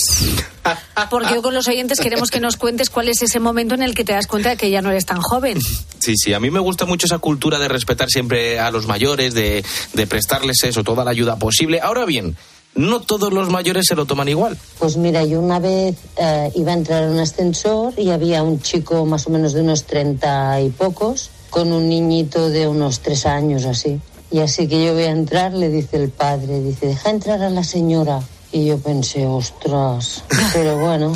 Porque 1.09 1.41
con 1.41 1.53
los 1.53 1.67
oyentes 1.67 1.99
queremos 1.99 2.31
que 2.31 2.39
nos 2.39 2.55
cuentes 2.55 2.89
cuál 2.89 3.09
es 3.09 3.21
ese 3.21 3.39
momento 3.41 3.75
en 3.75 3.83
el 3.83 3.93
que 3.93 4.05
te 4.05 4.13
das 4.13 4.27
cuenta 4.27 4.49
de 4.49 4.57
que 4.57 4.69
ya 4.69 4.81
no 4.81 4.91
eres 4.91 5.05
tan 5.05 5.19
joven. 5.19 5.59
Sí, 5.99 6.13
sí, 6.15 6.33
a 6.33 6.39
mí 6.39 6.51
me 6.51 6.59
gusta 6.59 6.85
mucho 6.85 7.05
esa 7.05 7.17
cultura 7.17 7.59
de 7.59 7.67
respetar 7.67 8.09
siempre 8.09 8.59
a 8.59 8.71
los 8.71 8.87
mayores, 8.87 9.33
de, 9.33 9.65
de 9.93 10.07
prestarles 10.07 10.63
eso, 10.63 10.83
toda 10.83 11.03
la 11.03 11.11
ayuda 11.11 11.37
posible. 11.37 11.81
Ahora 11.81 12.05
bien, 12.05 12.37
no 12.75 13.01
todos 13.01 13.33
los 13.33 13.49
mayores 13.49 13.85
se 13.87 13.95
lo 13.95 14.05
toman 14.05 14.27
igual. 14.27 14.57
Pues 14.79 14.97
mira, 14.97 15.23
yo 15.23 15.39
una 15.39 15.59
vez 15.59 15.95
eh, 16.17 16.51
iba 16.55 16.71
a 16.71 16.75
entrar 16.75 17.03
en 17.03 17.11
un 17.11 17.19
ascensor 17.19 17.93
y 17.97 18.11
había 18.11 18.43
un 18.43 18.61
chico 18.61 19.05
más 19.05 19.27
o 19.27 19.29
menos 19.29 19.53
de 19.53 19.61
unos 19.61 19.83
treinta 19.83 20.61
y 20.61 20.69
pocos 20.69 21.31
con 21.49 21.71
un 21.71 21.87
niñito 21.87 22.49
de 22.49 22.67
unos 22.67 22.99
tres 22.99 23.25
años 23.25 23.65
así. 23.65 23.99
Y 24.29 24.39
así 24.39 24.67
que 24.67 24.83
yo 24.83 24.93
voy 24.93 25.03
a 25.03 25.11
entrar, 25.11 25.53
le 25.53 25.69
dice 25.69 25.97
el 25.97 26.09
padre, 26.09 26.59
dice, 26.59 26.87
deja 26.87 27.09
entrar 27.09 27.41
a 27.41 27.49
la 27.49 27.63
señora. 27.63 28.21
Y 28.51 28.65
yo 28.65 28.77
pensé, 28.77 29.25
ostras, 29.25 30.23
pero 30.53 30.77
bueno, 30.77 31.13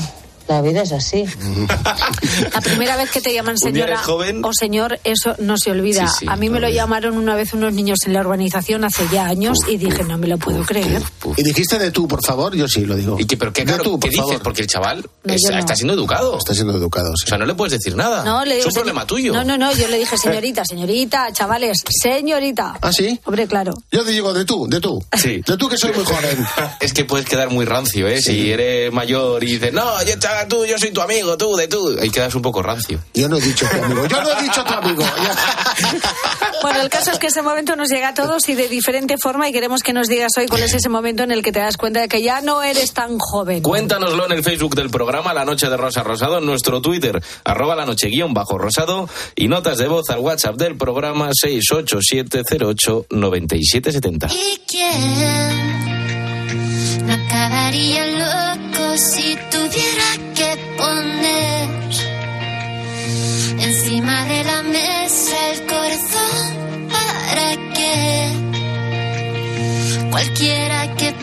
la 0.50 0.62
vida 0.62 0.82
es 0.82 0.92
así. 0.92 1.26
La 2.54 2.62
primera 2.62 2.98
vez 2.98 3.12
que 3.12 3.22
te 3.22 3.34
llaman 3.34 3.58
señora 3.58 3.98
joven. 4.00 4.44
o 4.44 4.52
señor, 4.54 5.00
eso 5.04 5.36
no 5.40 5.58
se 5.58 5.72
olvida. 5.72 6.08
Sí, 6.08 6.16
sí, 6.22 6.26
a 6.28 6.36
mí 6.36 6.50
me 6.50 6.60
lo 6.60 6.70
llamaron 6.70 7.18
una 7.18 7.36
vez 7.36 7.54
unos 7.54 7.74
niños 7.74 8.00
en 8.06 8.14
la 8.14 8.22
urbanización 8.22 8.84
hace 8.84 9.04
ya 9.12 9.26
años 9.28 9.60
y 9.68 9.78
dije, 9.78 10.04
no 10.04 10.18
me 10.18 10.28
lo 10.28 10.38
puedo 10.38 10.64
creer. 10.66 11.02
Y 11.38 11.44
dijiste 11.44 11.78
de 11.78 11.92
tú, 11.92 12.08
por 12.08 12.26
favor, 12.26 12.56
yo 12.56 12.68
sí 12.68 12.86
lo 12.86 12.96
digo. 12.96 13.18
¿Y 13.20 13.26
qué, 13.26 13.38
pero 13.38 13.54
qué, 13.54 13.64
claro, 13.64 13.84
tú, 13.84 14.00
¿qué 14.00 14.08
por 14.08 14.10
dices? 14.10 14.26
favor. 14.26 14.44
Porque 14.44 14.62
el 14.62 14.68
chaval 14.68 15.06
No, 15.24 15.34
es- 15.34 15.42
yo 15.46 15.52
no. 15.54 15.60
está 15.60 15.76
siendo 15.76 15.94
educado. 15.94 16.38
Está 16.38 16.54
siendo 16.54 16.76
educado, 16.76 17.14
sí. 17.16 17.26
O 17.26 17.30
sea, 17.30 17.38
no 17.38 17.46
le 17.46 17.54
puedes 17.54 17.74
decir 17.74 17.96
nada. 17.96 18.24
No, 18.24 18.44
le 18.44 18.56
es 18.58 18.64
digo, 18.66 18.70
un 18.70 18.74
problema 18.76 19.06
tuyo. 19.06 19.34
No, 19.34 19.44
no, 19.44 19.58
no, 19.58 19.72
yo 19.74 19.88
le 19.88 19.98
dije 20.00 20.18
señorita, 20.22 20.64
señorita, 20.66 21.32
chavales, 21.32 21.84
señorita. 22.02 22.78
¿Ah, 22.82 22.92
sí? 22.92 23.20
Hombre, 23.26 23.48
claro. 23.48 23.74
Yo 23.92 24.04
te 24.04 24.12
digo 24.12 24.34
de 24.34 24.46
tú, 24.46 24.68
de 24.68 24.80
tú. 24.80 25.04
Sí. 25.16 25.42
De 25.46 25.58
tú 25.58 25.70
que 25.70 25.78
soy 25.78 25.94
muy 25.94 26.06
joven. 26.06 26.48
Es 26.80 26.94
que 26.94 27.06
puedes 27.06 27.28
quedar 27.28 27.50
muy 27.50 27.66
rancio, 27.66 28.08
¿eh? 28.08 28.22
Si 28.22 28.52
eres 28.52 28.92
mayor 28.92 29.44
y 29.44 29.54
dices, 29.54 29.74
no, 29.74 30.02
yo, 30.06 30.18
chaval, 30.18 30.39
tú, 30.48 30.66
yo 30.66 30.78
soy 30.78 30.92
tu 30.92 31.02
amigo, 31.02 31.38
tú, 31.38 31.56
de 31.56 31.68
tú. 31.68 31.98
Ahí 32.00 32.10
quedas 32.10 32.34
un 32.36 32.42
poco 32.42 32.62
rancio. 32.62 33.00
Yo 33.14 33.28
no 33.28 33.38
he 33.38 33.42
dicho 33.42 33.66
tu 33.70 33.84
amigo. 33.84 34.06
Yo 34.06 34.22
no 34.22 34.32
he 34.32 34.44
dicho 34.44 34.64
tu 34.64 34.74
amigo. 34.74 35.04
Bueno, 36.62 36.82
el 36.82 36.90
caso 36.90 37.12
es 37.12 37.20
que 37.20 37.28
ese 37.28 37.42
momento 37.42 37.78
nos 37.78 37.88
llega 37.90 38.10
a 38.10 38.14
todos 38.14 38.50
y 38.50 38.54
de 38.54 38.68
diferente 38.68 39.18
forma 39.18 39.48
y 39.48 39.54
queremos 39.54 39.82
que 39.82 39.94
nos 39.94 40.10
digas 40.10 40.34
hoy 40.38 40.46
cuál 40.48 40.64
es 40.64 40.74
ese 40.74 40.90
momento 40.90 41.24
en 41.24 41.32
el 41.32 41.42
que 41.42 41.54
te 41.54 41.60
das 41.60 41.78
cuenta 41.78 42.02
de 42.02 42.10
que 42.10 42.22
ya 42.22 42.42
no 42.42 42.62
eres 42.62 42.92
tan 42.94 43.18
joven. 43.18 43.64
Cuéntanoslo 43.64 44.26
en 44.26 44.34
el 44.34 44.44
Facebook 44.44 44.76
del 44.76 44.90
programa 44.90 45.34
La 45.34 45.46
Noche 45.46 45.70
de 45.70 45.78
Rosa 45.78 46.04
Rosado, 46.04 46.40
en 46.40 46.46
nuestro 46.46 46.82
Twitter, 46.82 47.24
arroba 47.46 47.78
la 47.78 47.86
noche 47.86 48.10
guion 48.10 48.34
bajo 48.34 48.58
rosado, 48.58 49.08
y 49.36 49.48
notas 49.48 49.78
de 49.78 49.88
voz 49.88 50.10
al 50.10 50.20
WhatsApp 50.20 50.58
del 50.58 50.76
programa 50.76 51.30
687089770. 51.30 54.30
¿Y 54.34 54.60
quién 54.68 55.88
no 57.08 57.14
acabaría 57.14 58.06
loco 58.06 58.98
si 58.98 59.38
tuviera 59.50 60.09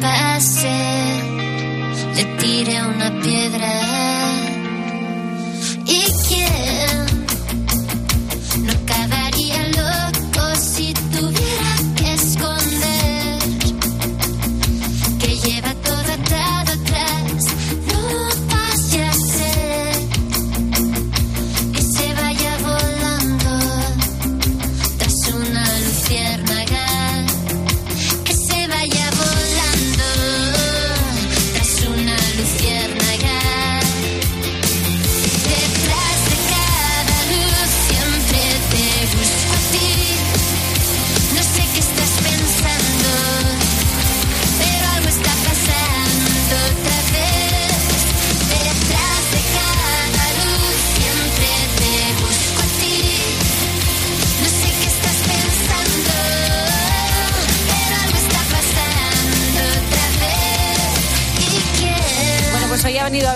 passing 0.07 0.96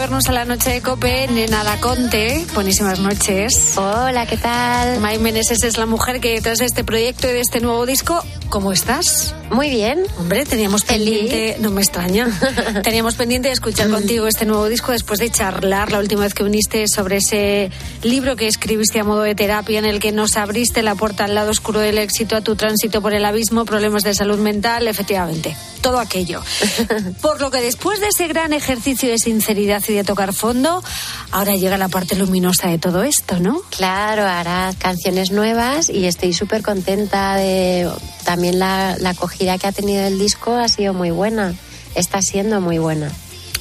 vernos 0.00 0.30
a 0.30 0.33
la 0.33 0.47
noche 0.47 0.71
de 0.71 0.80
Cope 0.80 1.28
Nena 1.28 1.62
Laconte. 1.62 2.47
Buenísimas 2.54 3.00
noches. 3.00 3.75
Hola, 3.76 4.25
¿qué 4.25 4.38
tal? 4.38 4.99
May 4.99 5.19
Meneses 5.19 5.62
es 5.62 5.76
la 5.76 5.85
mujer 5.85 6.21
que 6.21 6.30
detrás 6.30 6.59
de 6.59 6.64
este 6.64 6.85
proyecto 6.85 7.28
y 7.28 7.33
de 7.33 7.40
este 7.40 7.61
nuevo 7.61 7.85
disco. 7.85 8.25
¿Cómo 8.49 8.73
estás? 8.73 9.35
Muy 9.50 9.69
bien. 9.69 10.04
Hombre, 10.19 10.47
teníamos 10.47 10.85
pendiente, 10.85 11.59
no 11.61 11.71
me 11.71 11.83
extraña, 11.83 12.28
teníamos 12.83 13.14
pendiente 13.16 13.49
de 13.49 13.52
escuchar 13.52 13.90
contigo 13.90 14.26
este 14.26 14.47
nuevo 14.47 14.71
disco 14.71 14.92
después 14.92 15.21
de 15.21 15.28
charlar 15.28 15.92
la 15.92 15.99
última 15.99 16.23
vez 16.23 16.33
que 16.33 16.45
viniste 16.45 16.88
sobre 16.88 17.19
ese 17.19 17.71
libro 18.02 18.37
que 18.37 18.47
escribiste 18.47 19.00
a 19.00 19.04
modo 19.04 19.21
de 19.21 19.35
terapia 19.35 19.78
en 19.78 19.85
el 19.85 20.00
que 20.00 20.12
nos 20.12 20.38
abriste 20.38 20.83
la 20.83 20.95
puerta 20.95 21.26
al 21.26 21.35
lado 21.35 21.50
oscuro 21.50 21.78
del 21.78 21.99
éxito, 21.99 22.37
a 22.37 22.40
tu 22.40 22.57
tránsito 22.57 23.02
por 23.02 23.12
el 23.12 23.25
abismo, 23.26 23.66
problemas 23.66 24.02
de 24.02 24.14
salud 24.14 24.38
mental, 24.38 24.88
efectivamente, 24.88 25.54
todo 25.81 25.99
aquello. 25.99 26.43
Por 27.23 27.41
lo 27.41 27.51
que 27.51 27.61
después 27.61 28.01
de 28.01 28.09
ese 28.09 28.29
gran 28.29 28.53
ejercicio 28.53 29.09
de 29.09 29.19
sinceridad 29.19 29.83
y 29.89 29.95
de 29.95 30.05
tocar 30.05 30.33
fondo, 30.33 30.83
ahora 31.31 31.57
llega 31.57 31.79
la 31.79 31.89
parte 31.89 32.17
luminosa 32.17 32.69
de 32.69 32.79
todo 32.79 33.03
esto, 33.03 33.39
¿no? 33.41 33.63
Claro, 33.71 34.25
hará 34.25 34.73
canciones 34.79 35.31
nuevas 35.31 35.89
y 35.89 36.07
estoy 36.07 36.33
súper 36.33 36.63
contenta 36.63 37.37
de 37.37 37.91
también 38.25 38.59
la, 38.59 38.97
la 38.99 39.11
acogida 39.11 39.59
que 39.59 39.67
ha 39.67 39.73
tenido 39.73 40.05
el 40.07 40.19
disco 40.19 40.57
ha 40.57 40.69
sido 40.69 40.95
muy 40.95 41.11
buena, 41.11 41.55
está 41.95 42.23
siendo 42.23 42.61
muy 42.61 42.79
buena. 42.79 43.11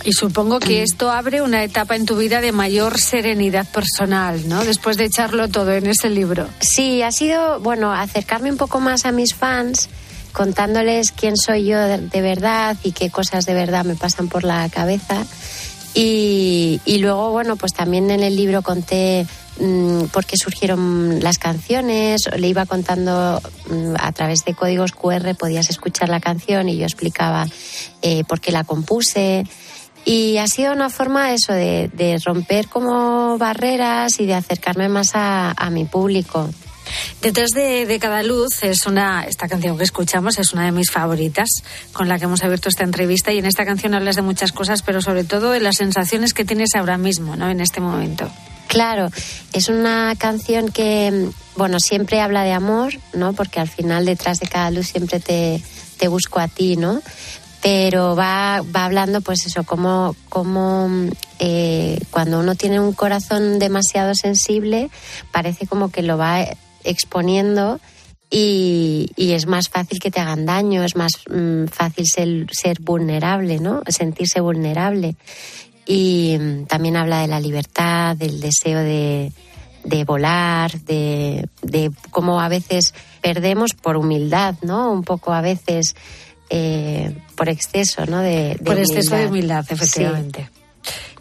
Y 0.05 0.13
supongo 0.13 0.59
que 0.59 0.81
esto 0.81 1.11
abre 1.11 1.41
una 1.41 1.63
etapa 1.63 1.95
en 1.95 2.05
tu 2.05 2.15
vida 2.15 2.39
de 2.39 2.51
mayor 2.51 2.99
serenidad 2.99 3.67
personal, 3.69 4.47
¿no? 4.47 4.63
Después 4.63 4.95
de 4.97 5.05
echarlo 5.05 5.49
todo 5.49 5.73
en 5.73 5.87
ese 5.87 6.09
libro. 6.09 6.47
Sí, 6.61 7.01
ha 7.01 7.11
sido, 7.11 7.59
bueno, 7.59 7.91
acercarme 7.91 8.49
un 8.49 8.57
poco 8.57 8.79
más 8.79 9.05
a 9.05 9.11
mis 9.11 9.35
fans, 9.35 9.89
contándoles 10.31 11.11
quién 11.11 11.37
soy 11.37 11.65
yo 11.65 11.79
de, 11.79 12.21
verdad 12.21 12.77
y 12.83 12.91
qué 12.91 13.09
cosas 13.09 13.45
de 13.45 13.53
verdad 13.53 13.85
me 13.85 13.95
pasan 13.95 14.27
por 14.27 14.43
la 14.43 14.67
cabeza. 14.69 15.25
Y, 15.93 16.79
luego, 16.99 17.31
bueno, 17.31 17.55
pues 17.55 17.73
también 17.73 18.11
en 18.11 18.21
el 18.21 18.35
libro 18.35 18.61
conté 18.61 19.25
mm, 19.59 20.05
por 20.05 20.25
qué 20.25 20.37
surgieron 20.37 21.19
las 21.21 21.39
canciones, 21.39 22.29
le 22.37 22.47
iba 22.47 22.65
contando 22.65 23.41
mm, 23.69 23.95
a 23.99 24.11
través 24.11 24.45
de 24.45 24.53
códigos 24.53 24.91
QR, 24.91 25.35
podías 25.35 25.69
escuchar 25.69 26.09
la 26.09 26.19
canción 26.19 26.69
y 26.69 26.77
yo 26.77 26.85
explicaba 26.85 27.47
eh, 28.01 28.23
por 28.25 28.39
qué 28.39 28.51
la 28.51 28.63
compuse. 28.63 29.45
Y 30.05 30.37
ha 30.37 30.47
sido 30.47 30.71
una 30.71 30.89
forma 30.89 31.33
eso 31.33 31.53
de, 31.53 32.21
romper 32.23 32.67
como 32.67 33.37
barreras 33.37 34.19
y 34.19 34.25
de 34.25 34.35
acercarme 34.35 34.87
más 34.87 35.11
a 35.13 35.69
mi 35.71 35.85
público. 35.85 36.49
Detrás 37.21 37.51
de, 37.51 37.97
cada 37.99 38.23
luz 38.23 38.63
es 38.63 38.85
una 38.85 39.23
esta 39.23 39.47
canción 39.47 39.77
que 39.77 39.83
escuchamos 39.83 40.39
es 40.39 40.53
una 40.53 40.65
de 40.65 40.71
mis 40.71 40.91
favoritas 40.91 41.49
con 41.91 42.07
la 42.07 42.17
que 42.17 42.25
hemos 42.25 42.43
abierto 42.43 42.69
esta 42.69 42.83
entrevista 42.83 43.33
y 43.33 43.39
en 43.39 43.45
esta 43.45 43.65
canción 43.65 43.93
hablas 43.93 44.15
de 44.15 44.21
muchas 44.21 44.51
cosas 44.51 44.81
pero 44.81 45.01
sobre 45.01 45.25
todo 45.25 45.51
de 45.51 45.59
las 45.59 45.77
sensaciones 45.77 46.33
que 46.33 46.45
tienes 46.45 46.75
ahora 46.75 46.97
mismo 46.97 47.35
no 47.35 47.49
en 47.49 47.59
este 47.59 47.81
momento 47.81 48.31
Claro, 48.69 49.09
es 49.51 49.67
una 49.67 50.13
canción 50.15 50.69
que, 50.69 51.31
bueno, 51.55 51.79
siempre 51.79 52.21
habla 52.21 52.43
de 52.43 52.51
amor, 52.51 52.93
¿no? 53.13 53.33
Porque 53.33 53.59
al 53.59 53.67
final 53.67 54.05
detrás 54.05 54.39
de 54.39 54.47
cada 54.47 54.69
luz 54.69 54.85
siempre 54.85 55.19
te, 55.19 55.59
te 55.97 56.07
busco 56.07 56.39
a 56.39 56.47
ti, 56.47 56.77
¿no? 56.77 57.01
Pero 57.63 58.15
va, 58.15 58.61
va 58.61 58.85
hablando, 58.85 59.21
pues 59.21 59.47
eso, 59.47 59.63
como, 59.63 60.15
como 60.29 60.87
eh, 61.39 61.99
cuando 62.11 62.39
uno 62.39 62.53
tiene 62.53 62.79
un 62.79 62.93
corazón 62.93 63.57
demasiado 63.57 64.13
sensible, 64.13 64.91
parece 65.31 65.65
como 65.65 65.89
que 65.89 66.03
lo 66.03 66.19
va 66.19 66.45
exponiendo 66.83 67.79
y, 68.29 69.09
y 69.15 69.31
es 69.31 69.47
más 69.47 69.69
fácil 69.69 69.99
que 69.99 70.11
te 70.11 70.19
hagan 70.19 70.45
daño, 70.45 70.83
es 70.83 70.95
más 70.95 71.13
mm, 71.29 71.65
fácil 71.65 72.05
ser, 72.05 72.47
ser 72.51 72.79
vulnerable, 72.79 73.59
¿no? 73.59 73.81
Sentirse 73.87 74.39
vulnerable. 74.39 75.15
Y 75.85 76.37
mm, 76.39 76.65
también 76.65 76.95
habla 76.95 77.21
de 77.21 77.27
la 77.27 77.39
libertad, 77.39 78.15
del 78.15 78.39
deseo 78.39 78.79
de, 78.79 79.31
de 79.83 80.03
volar, 80.03 80.79
de, 80.81 81.47
de 81.63 81.91
cómo 82.11 82.39
a 82.39 82.49
veces 82.49 82.93
perdemos 83.21 83.73
por 83.73 83.97
humildad, 83.97 84.55
¿no? 84.61 84.91
Un 84.91 85.03
poco 85.03 85.33
a 85.33 85.41
veces 85.41 85.95
eh, 86.51 87.15
por 87.35 87.49
exceso, 87.49 88.05
¿no? 88.05 88.19
De, 88.19 88.55
de 88.55 88.63
por 88.63 88.77
exceso 88.77 89.15
de 89.15 89.27
humildad 89.27 89.65
Sí. 90.45 90.58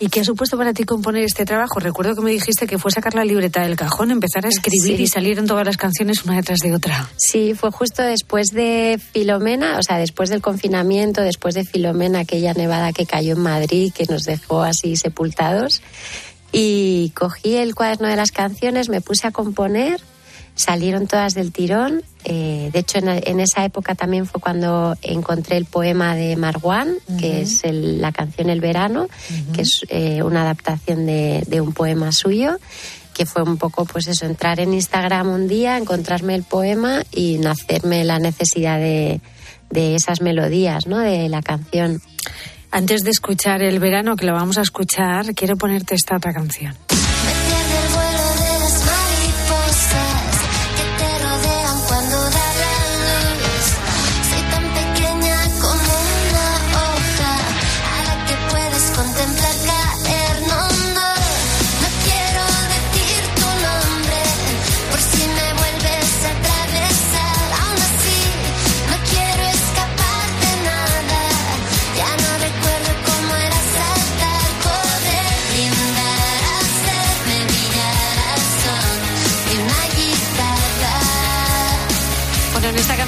¿Y 0.00 0.08
qué 0.08 0.20
ha 0.20 0.24
supuesto 0.24 0.56
para 0.56 0.72
ti 0.72 0.84
componer 0.84 1.24
este 1.24 1.44
trabajo? 1.44 1.80
Recuerdo 1.80 2.14
que 2.14 2.20
me 2.22 2.30
dijiste 2.30 2.66
que 2.66 2.78
fue 2.78 2.90
sacar 2.92 3.14
la 3.14 3.24
libreta 3.24 3.62
del 3.62 3.76
cajón, 3.76 4.10
empezar 4.10 4.46
a 4.46 4.48
escribir 4.48 4.96
Sí. 4.96 5.02
y 5.02 5.06
salieron 5.08 5.46
todas 5.46 5.66
las 5.66 5.76
canciones 5.76 6.24
una 6.24 6.36
detrás 6.36 6.60
de 6.60 6.74
otra. 6.74 7.08
Sí, 7.16 7.54
fue 7.54 7.70
justo 7.72 8.02
después 8.02 8.48
de 8.48 9.00
Filomena, 9.12 9.78
o 9.78 9.82
sea, 9.82 9.98
después 9.98 10.30
del 10.30 10.40
confinamiento, 10.40 11.20
después 11.22 11.54
de 11.54 11.64
Filomena, 11.64 12.20
aquella 12.20 12.54
nevada 12.54 12.92
que 12.92 13.06
cayó 13.06 13.34
en 13.34 13.40
Madrid, 13.40 13.92
que 13.92 14.04
nos 14.04 14.22
dejó 14.22 14.62
así 14.62 14.96
sepultados. 14.96 15.82
Y 16.52 17.10
cogí 17.16 17.56
el 17.56 17.74
cuaderno 17.74 18.08
de 18.08 18.16
las 18.16 18.30
canciones, 18.32 18.88
me 18.88 19.00
puse 19.00 19.26
a 19.26 19.32
componer 19.32 20.00
salieron 20.58 21.06
todas 21.06 21.34
del 21.34 21.52
tirón. 21.52 22.02
Eh, 22.24 22.70
de 22.72 22.78
hecho, 22.80 22.98
en, 22.98 23.08
en 23.08 23.38
esa 23.40 23.64
época 23.64 23.94
también 23.94 24.26
fue 24.26 24.40
cuando 24.40 24.96
encontré 25.02 25.56
el 25.56 25.64
poema 25.64 26.14
de 26.16 26.34
Marwan, 26.36 26.94
que 27.18 27.42
es 27.42 27.62
el- 27.64 28.00
la 28.02 28.10
canción 28.12 28.50
El 28.50 28.60
Verano, 28.60 29.06
que 29.54 29.62
es 29.62 29.82
eh, 29.88 30.22
una 30.24 30.42
adaptación 30.42 31.06
de, 31.06 31.44
de 31.46 31.60
un 31.60 31.72
poema 31.72 32.10
suyo 32.12 32.58
que 33.14 33.24
fue 33.26 33.42
un 33.42 33.56
poco 33.56 33.84
pues 33.84 34.06
eso, 34.06 34.26
entrar 34.26 34.60
en 34.60 34.72
Instagram 34.74 35.28
un 35.28 35.48
día, 35.48 35.76
encontrarme 35.76 36.34
el 36.36 36.44
poema 36.44 37.02
y 37.12 37.38
nacerme 37.38 38.04
la 38.04 38.18
necesidad 38.20 38.78
de, 38.78 39.20
de 39.70 39.96
esas 39.96 40.20
melodías, 40.20 40.86
¿no? 40.86 40.98
De 40.98 41.28
la 41.28 41.42
canción. 41.42 42.00
Antes 42.70 43.02
de 43.02 43.10
escuchar 43.10 43.62
el 43.62 43.80
verano, 43.80 44.14
que 44.14 44.24
lo 44.26 44.34
vamos 44.34 44.56
a 44.58 44.62
escuchar, 44.62 45.34
quiero 45.34 45.56
ponerte 45.56 45.94
esta 45.96 46.16
otra 46.16 46.32
canción. 46.32 46.74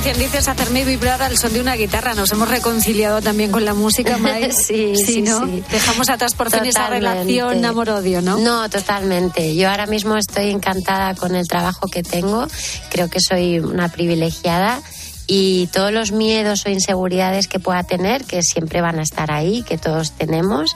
Canción 0.02 0.18
dices 0.18 0.48
hacerme 0.48 0.82
vibrar 0.86 1.20
al 1.20 1.36
son 1.36 1.52
de 1.52 1.60
una 1.60 1.74
guitarra. 1.74 2.14
Nos 2.14 2.32
hemos 2.32 2.48
reconciliado 2.48 3.20
también 3.20 3.50
con 3.50 3.66
la 3.66 3.74
música, 3.74 4.16
May. 4.18 4.50
Sí, 4.50 4.94
sí, 4.96 5.20
¿no? 5.20 5.44
sí. 5.44 5.62
Dejamos 5.70 6.08
atrás 6.08 6.34
por 6.34 6.50
fin 6.50 6.64
esa 6.64 6.88
relación 6.88 7.62
amor-odio, 7.66 8.22
¿no? 8.22 8.38
No, 8.38 8.70
totalmente. 8.70 9.54
Yo 9.56 9.68
ahora 9.68 9.84
mismo 9.84 10.16
estoy 10.16 10.48
encantada 10.48 11.14
con 11.14 11.34
el 11.34 11.46
trabajo 11.46 11.86
que 11.88 12.02
tengo. 12.02 12.46
Creo 12.88 13.10
que 13.10 13.20
soy 13.20 13.58
una 13.58 13.88
privilegiada 13.88 14.80
y 15.26 15.66
todos 15.66 15.92
los 15.92 16.12
miedos 16.12 16.64
o 16.64 16.70
inseguridades 16.70 17.46
que 17.46 17.60
pueda 17.60 17.82
tener, 17.82 18.24
que 18.24 18.42
siempre 18.42 18.80
van 18.80 19.00
a 19.00 19.02
estar 19.02 19.30
ahí, 19.30 19.62
que 19.64 19.76
todos 19.76 20.12
tenemos, 20.12 20.74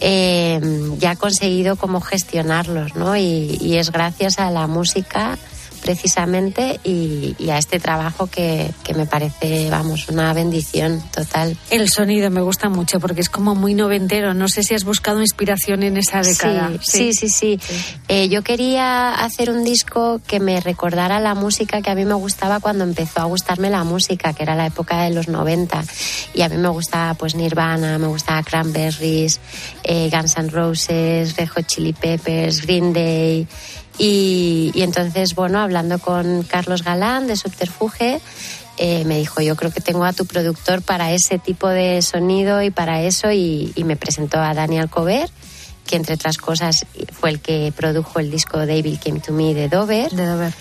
eh, 0.00 0.60
ya 0.98 1.12
he 1.12 1.16
conseguido 1.16 1.76
como 1.76 2.00
gestionarlos, 2.00 2.96
¿no? 2.96 3.16
Y, 3.16 3.58
y 3.60 3.76
es 3.76 3.92
gracias 3.92 4.40
a 4.40 4.50
la 4.50 4.66
música 4.66 5.38
precisamente 5.76 6.80
y, 6.84 7.34
y 7.38 7.50
a 7.50 7.58
este 7.58 7.78
trabajo 7.78 8.26
que, 8.26 8.70
que 8.84 8.94
me 8.94 9.06
parece, 9.06 9.70
vamos, 9.70 10.08
una 10.08 10.32
bendición 10.32 11.02
total. 11.12 11.56
El 11.70 11.88
sonido 11.88 12.30
me 12.30 12.40
gusta 12.40 12.68
mucho 12.68 13.00
porque 13.00 13.20
es 13.20 13.28
como 13.28 13.54
muy 13.54 13.74
noventero. 13.74 14.34
No 14.34 14.48
sé 14.48 14.62
si 14.62 14.74
has 14.74 14.84
buscado 14.84 15.20
inspiración 15.20 15.82
en 15.82 15.96
esa 15.96 16.22
década. 16.22 16.72
Sí, 16.80 17.12
sí, 17.12 17.28
sí. 17.28 17.58
sí. 17.60 17.76
Eh, 18.08 18.28
yo 18.28 18.42
quería 18.42 19.14
hacer 19.14 19.50
un 19.50 19.64
disco 19.64 20.20
que 20.26 20.40
me 20.40 20.60
recordara 20.60 21.20
la 21.20 21.34
música 21.34 21.82
que 21.82 21.90
a 21.90 21.94
mí 21.94 22.04
me 22.04 22.14
gustaba 22.14 22.60
cuando 22.60 22.84
empezó 22.84 23.20
a 23.20 23.24
gustarme 23.24 23.70
la 23.70 23.84
música, 23.84 24.32
que 24.32 24.42
era 24.42 24.54
la 24.54 24.66
época 24.66 25.02
de 25.02 25.10
los 25.10 25.28
90. 25.28 25.84
Y 26.34 26.42
a 26.42 26.48
mí 26.48 26.56
me 26.56 26.68
gustaba 26.68 27.14
pues 27.14 27.34
Nirvana, 27.34 27.98
me 27.98 28.06
gustaba 28.06 28.42
Cranberries, 28.42 29.40
eh, 29.84 30.10
Guns 30.12 30.36
N' 30.36 30.50
Roses, 30.50 31.36
Red 31.36 31.48
Hot 31.48 31.66
Chili 31.66 31.92
Peppers, 31.92 32.62
Green 32.62 32.92
Day. 32.92 33.46
Y, 33.98 34.72
y 34.74 34.82
entonces, 34.82 35.34
bueno, 35.34 35.60
hablando 35.60 35.98
con 35.98 36.42
Carlos 36.42 36.82
Galán 36.82 37.26
de 37.26 37.36
Subterfuge, 37.36 38.20
eh, 38.78 39.04
me 39.06 39.18
dijo, 39.18 39.40
yo 39.40 39.56
creo 39.56 39.70
que 39.70 39.80
tengo 39.80 40.04
a 40.04 40.12
tu 40.12 40.26
productor 40.26 40.82
para 40.82 41.12
ese 41.12 41.38
tipo 41.38 41.68
de 41.68 42.02
sonido 42.02 42.62
y 42.62 42.70
para 42.70 43.02
eso, 43.02 43.32
y, 43.32 43.72
y 43.74 43.84
me 43.84 43.96
presentó 43.96 44.38
a 44.38 44.52
Daniel 44.52 44.90
Cover, 44.90 45.30
que 45.86 45.96
entre 45.96 46.14
otras 46.14 46.36
cosas 46.36 46.84
fue 47.12 47.30
el 47.30 47.40
que 47.40 47.72
produjo 47.74 48.18
el 48.18 48.30
disco 48.30 48.58
Devil 48.58 48.98
Came 49.02 49.20
to 49.20 49.32
Me 49.32 49.54
de 49.54 49.68
Dover. 49.68 50.10
De 50.10 50.26
Dover. 50.26 50.52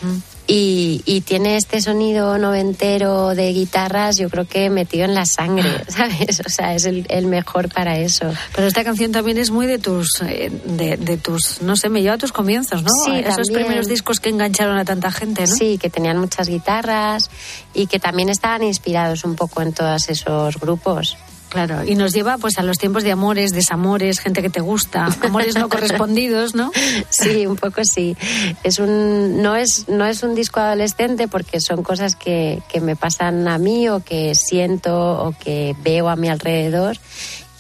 Y, 0.47 1.01
y 1.05 1.21
tiene 1.21 1.57
este 1.57 1.81
sonido 1.81 2.37
noventero 2.37 3.33
de 3.33 3.51
guitarras, 3.51 4.17
yo 4.17 4.29
creo 4.29 4.45
que 4.45 4.69
metido 4.69 5.05
en 5.05 5.15
la 5.15 5.25
sangre, 5.25 5.69
¿sabes? 5.87 6.39
O 6.45 6.49
sea, 6.49 6.75
es 6.75 6.85
el, 6.85 7.05
el 7.09 7.25
mejor 7.25 7.69
para 7.69 7.97
eso. 7.97 8.31
Pero 8.55 8.67
esta 8.67 8.83
canción 8.83 9.11
también 9.11 9.39
es 9.39 9.49
muy 9.49 9.65
de 9.65 9.79
tus, 9.79 10.21
eh, 10.21 10.51
de, 10.65 10.97
de 10.97 11.17
tus, 11.17 11.63
no 11.63 11.75
sé, 11.75 11.89
me 11.89 12.03
lleva 12.03 12.13
a 12.15 12.17
tus 12.19 12.31
comienzos, 12.31 12.83
¿no? 12.83 12.89
Sí, 13.05 13.11
Esos 13.21 13.47
también. 13.47 13.55
primeros 13.65 13.87
discos 13.87 14.19
que 14.19 14.29
engancharon 14.29 14.77
a 14.77 14.85
tanta 14.85 15.11
gente, 15.11 15.47
¿no? 15.47 15.55
Sí, 15.55 15.79
que 15.79 15.89
tenían 15.89 16.19
muchas 16.19 16.47
guitarras 16.47 17.31
y 17.73 17.87
que 17.87 17.99
también 17.99 18.29
estaban 18.29 18.61
inspirados 18.61 19.23
un 19.23 19.35
poco 19.35 19.63
en 19.63 19.73
todos 19.73 20.09
esos 20.09 20.59
grupos. 20.59 21.17
Claro, 21.55 21.85
y 21.85 21.95
nos 21.95 22.11
lleva 22.11 22.37
pues 22.37 22.57
a 22.57 22.63
los 22.63 22.77
tiempos 22.77 23.03
de 23.03 23.13
amores, 23.13 23.53
desamores, 23.53 24.19
gente 24.19 24.41
que 24.41 24.49
te 24.49 24.59
gusta, 24.59 25.07
amores 25.21 25.55
no 25.55 25.69
correspondidos, 25.69 26.53
¿no? 26.53 26.69
Sí, 27.09 27.47
un 27.47 27.55
poco 27.55 27.79
sí. 27.85 28.17
Es 28.65 28.77
un, 28.77 29.41
no, 29.41 29.55
es, 29.55 29.87
no 29.87 30.05
es 30.05 30.21
un 30.21 30.35
disco 30.35 30.59
adolescente 30.59 31.29
porque 31.29 31.61
son 31.61 31.81
cosas 31.81 32.17
que, 32.17 32.61
que 32.67 32.81
me 32.81 32.97
pasan 32.97 33.47
a 33.47 33.57
mí 33.57 33.87
o 33.87 34.01
que 34.01 34.35
siento 34.35 35.27
o 35.27 35.31
que 35.31 35.77
veo 35.81 36.09
a 36.09 36.17
mi 36.17 36.27
alrededor. 36.27 36.97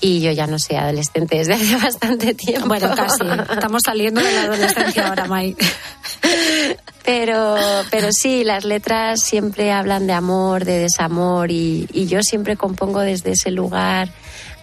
Y 0.01 0.21
yo 0.21 0.31
ya 0.31 0.45
no 0.45 0.59
soy 0.59 0.75
adolescente 0.75 1.37
desde 1.37 1.53
hace 1.53 1.75
bastante 1.81 2.33
tiempo. 2.33 2.67
Bueno, 2.67 2.93
casi. 2.95 3.23
Estamos 3.23 3.81
saliendo 3.85 4.21
de 4.21 4.31
la 4.31 4.41
adolescencia 4.43 5.07
ahora, 5.07 5.25
May. 5.25 5.55
Pero, 7.05 7.55
pero 7.91 8.07
sí, 8.11 8.43
las 8.43 8.65
letras 8.65 9.21
siempre 9.21 9.71
hablan 9.71 10.07
de 10.07 10.13
amor, 10.13 10.65
de 10.65 10.79
desamor 10.79 11.51
y, 11.51 11.87
y 11.93 12.07
yo 12.07 12.23
siempre 12.23 12.57
compongo 12.57 13.01
desde 13.01 13.33
ese 13.33 13.51
lugar 13.51 14.09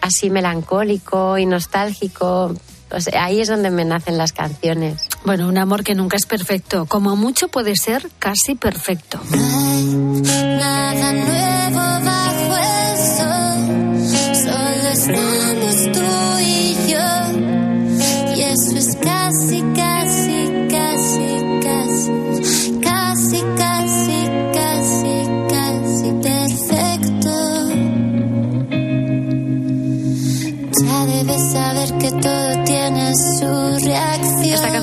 así 0.03 0.29
melancólico 0.29 1.38
y 1.38 1.47
nostálgico. 1.47 2.55
O 2.90 3.01
sea, 3.01 3.25
ahí 3.25 3.40
es 3.40 3.49
donde 3.49 3.71
me 3.71 3.87
nacen 3.87 4.18
las 4.18 4.33
canciones. 4.33 5.09
Bueno, 5.25 5.49
un 5.49 5.57
amor 5.57 5.83
que 5.83 5.95
nunca 5.95 6.18
es 6.18 6.27
perfecto. 6.27 6.85
Como 6.85 7.16
mucho 7.16 7.49
puede 7.49 7.75
ser 7.75 8.11
casi 8.18 8.55
perfecto. 8.55 9.18
Nada 9.33 11.12
nuevo 11.12 11.53
bajo 11.53 11.62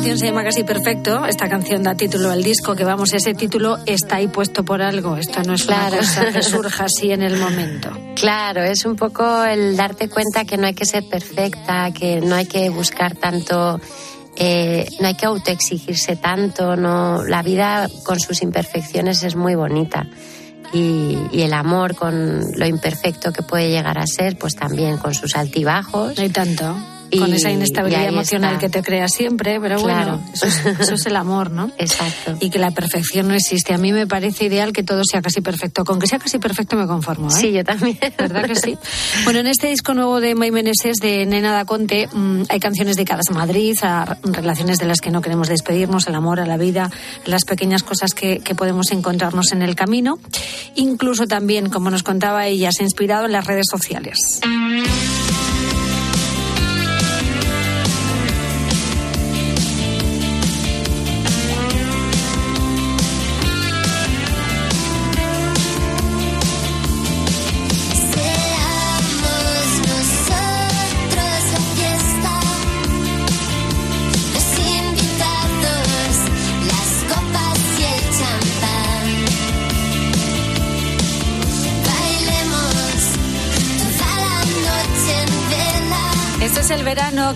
canción 0.09 0.17
se 0.19 0.25
llama 0.25 0.43
Casi 0.43 0.63
Perfecto. 0.63 1.25
Esta 1.27 1.47
canción 1.47 1.83
da 1.83 1.93
título 1.93 2.31
al 2.31 2.41
disco, 2.41 2.75
que 2.75 2.83
vamos, 2.83 3.13
ese 3.13 3.35
título 3.35 3.77
está 3.85 4.15
ahí 4.15 4.27
puesto 4.27 4.65
por 4.65 4.81
algo. 4.81 5.17
Esto 5.17 5.43
no 5.43 5.53
es 5.53 5.65
Claro. 5.65 5.97
una 5.97 5.97
cosa 5.99 6.31
que 6.31 6.41
surja 6.41 6.85
así 6.85 7.11
en 7.11 7.21
el 7.21 7.37
momento. 7.37 7.89
Claro, 8.19 8.63
es 8.63 8.85
un 8.85 8.97
poco 8.97 9.45
el 9.45 9.77
darte 9.77 10.09
cuenta 10.09 10.43
que 10.43 10.57
no 10.57 10.67
hay 10.67 10.73
que 10.73 10.85
ser 10.85 11.07
perfecta, 11.07 11.91
que 11.93 12.19
no 12.19 12.35
hay 12.35 12.47
que 12.47 12.69
buscar 12.69 13.15
tanto, 13.15 13.79
eh, 14.35 14.89
no 14.99 15.07
hay 15.07 15.13
que 15.15 15.25
autoexigirse 15.25 16.17
tanto, 16.17 16.75
no, 16.75 17.23
la 17.23 17.41
vida 17.43 17.87
con 18.03 18.19
sus 18.19 18.41
imperfecciones 18.41 19.23
es 19.23 19.37
muy 19.37 19.55
bonita. 19.55 20.05
Y, 20.73 21.17
y 21.31 21.43
el 21.43 21.53
amor 21.53 21.95
con 21.95 22.41
lo 22.57 22.65
imperfecto 22.65 23.31
que 23.31 23.41
puede 23.41 23.69
llegar 23.69 23.97
a 23.97 24.05
ser, 24.05 24.37
pues 24.37 24.55
también 24.55 24.97
con 24.97 25.13
sus 25.13 25.37
altibajos. 25.37 26.17
No 26.17 26.21
hay 26.23 26.29
tanto. 26.29 26.75
Y- 27.11 27.19
con 27.19 27.33
esa 27.33 27.51
inestabilidad 27.51 28.05
emocional 28.07 28.55
está. 28.55 28.59
que 28.67 28.69
te 28.69 28.83
crea 28.83 29.07
siempre, 29.07 29.59
pero 29.59 29.81
Claro. 29.81 30.17
bueno, 30.19 30.31
eso 30.33 30.45
es, 30.47 30.65
eso 30.79 30.93
es 30.95 31.05
el 31.05 31.15
amor, 31.15 31.51
¿no? 31.51 31.71
Exacto. 31.77 32.37
Y 32.39 32.49
que 32.49 32.59
la 32.59 32.71
perfección 32.71 33.27
no 33.27 33.33
existe. 33.33 33.73
A 33.73 33.77
mí 33.77 33.91
me 33.91 34.05
parece 34.07 34.45
ideal 34.45 34.73
que 34.73 34.83
todo 34.83 35.01
sea 35.03 35.21
casi 35.21 35.41
perfecto. 35.41 35.83
Con 35.85 35.99
que 35.99 36.07
sea 36.07 36.19
casi 36.19 36.37
perfecto 36.39 36.75
me 36.75 36.85
conformo, 36.87 37.29
¿eh? 37.29 37.31
Sí, 37.31 37.51
yo 37.51 37.63
también. 37.63 37.97
¿Verdad 38.17 38.45
que 38.45 38.55
sí? 38.55 38.77
Bueno, 39.23 39.39
en 39.39 39.47
este 39.47 39.67
disco 39.67 39.93
nuevo 39.93 40.19
de 40.21 40.35
May 40.35 40.51
Meneses, 40.51 40.97
de 40.97 41.25
Nena 41.25 41.51
da 41.51 41.65
Conte, 41.65 42.07
mm, 42.11 42.43
hay 42.49 42.59
canciones 42.59 42.95
dedicadas 42.95 43.25
a 43.29 43.33
Madrid, 43.33 43.75
a 43.81 44.17
relaciones 44.23 44.77
de 44.79 44.85
las 44.85 45.01
que 45.01 45.11
no 45.11 45.21
queremos 45.21 45.47
despedirnos, 45.49 46.07
al 46.07 46.15
amor, 46.15 46.39
a 46.39 46.45
la 46.45 46.57
vida, 46.57 46.89
las 47.25 47.43
pequeñas 47.45 47.83
cosas 47.83 48.13
que, 48.13 48.39
que 48.39 48.55
podemos 48.55 48.91
encontrarnos 48.91 49.51
en 49.51 49.61
el 49.61 49.75
camino. 49.75 50.19
Incluso 50.75 51.27
también, 51.27 51.69
como 51.69 51.89
nos 51.89 52.03
contaba 52.03 52.45
ella, 52.47 52.71
se 52.71 52.83
ha 52.83 52.85
inspirado 52.85 53.25
en 53.25 53.31
las 53.33 53.45
redes 53.45 53.65
sociales. 53.69 54.17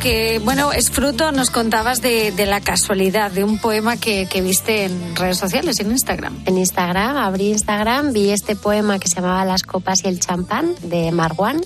Que, 0.03 0.39
bueno, 0.43 0.73
es 0.73 0.91
fruto, 0.91 1.31
nos 1.31 1.49
contabas, 1.49 2.01
de, 2.01 2.33
la 2.45 2.59
casualidad, 2.59 3.31
de 3.31 3.45
un 3.45 3.57
poema 3.57 3.95
que, 3.95 4.27
viste 4.43 4.83
en 4.83 5.15
redes 5.15 5.37
sociales, 5.37 5.79
en 5.79 5.91
Instagram. 5.91 6.43
En 6.45 6.57
Instagram, 6.57 7.15
abrí 7.15 7.51
Instagram, 7.51 8.11
vi 8.11 8.31
este 8.31 8.57
poema 8.57 8.99
que 8.99 9.07
se 9.07 9.15
llamaba 9.15 9.45
Las 9.45 9.63
copas 9.63 10.03
y 10.03 10.09
el 10.09 10.19
champán 10.19 10.75
de 10.83 11.13
Marwan 11.13 11.61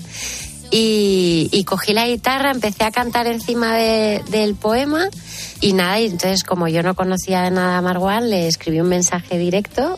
y, 0.70 1.50
y 1.52 1.64
cogí 1.64 1.94
la 1.94 2.06
guitarra, 2.06 2.52
empecé 2.52 2.84
a 2.84 2.92
cantar 2.92 3.26
encima 3.26 3.76
de- 3.76 4.22
del 4.30 4.54
poema 4.54 5.10
y 5.60 5.74
nada, 5.74 6.00
y 6.00 6.06
entonces 6.06 6.44
como 6.44 6.68
yo 6.68 6.84
no 6.84 6.94
conocía 6.94 7.42
de 7.42 7.52
nada 7.52 7.80
a 7.80 7.82
Marwan, 7.82 8.30
le 8.30 8.48
escribí 8.48 8.80
un 8.80 8.90
mensaje 8.90 9.40
directo, 9.40 9.98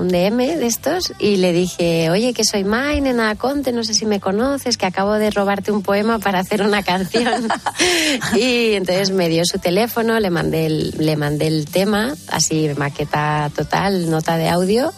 un 0.00 0.08
DM 0.08 0.38
de 0.58 0.66
estos, 0.66 1.12
y 1.18 1.36
le 1.36 1.52
dije, 1.52 2.10
oye, 2.10 2.32
que 2.32 2.44
soy 2.44 2.64
Mai, 2.64 3.00
nena 3.00 3.34
Conte, 3.36 3.72
no 3.72 3.84
sé 3.84 3.94
si 3.94 4.06
me 4.06 4.18
conoces, 4.18 4.76
que 4.76 4.86
acabo 4.86 5.14
de 5.14 5.30
robarte 5.30 5.70
un 5.70 5.82
poema 5.82 6.18
para 6.18 6.40
hacer 6.40 6.62
una 6.62 6.82
canción. 6.82 7.48
y 8.36 8.72
entonces 8.72 9.10
me 9.10 9.28
dio 9.28 9.44
su 9.44 9.58
teléfono, 9.58 10.18
le 10.18 10.30
mandé 10.30 10.66
el, 10.66 10.94
le 10.98 11.16
mandé 11.16 11.46
el 11.46 11.66
tema, 11.66 12.14
así 12.28 12.70
maqueta 12.76 13.50
total, 13.54 14.10
nota 14.10 14.36
de 14.36 14.48
audio, 14.48 14.92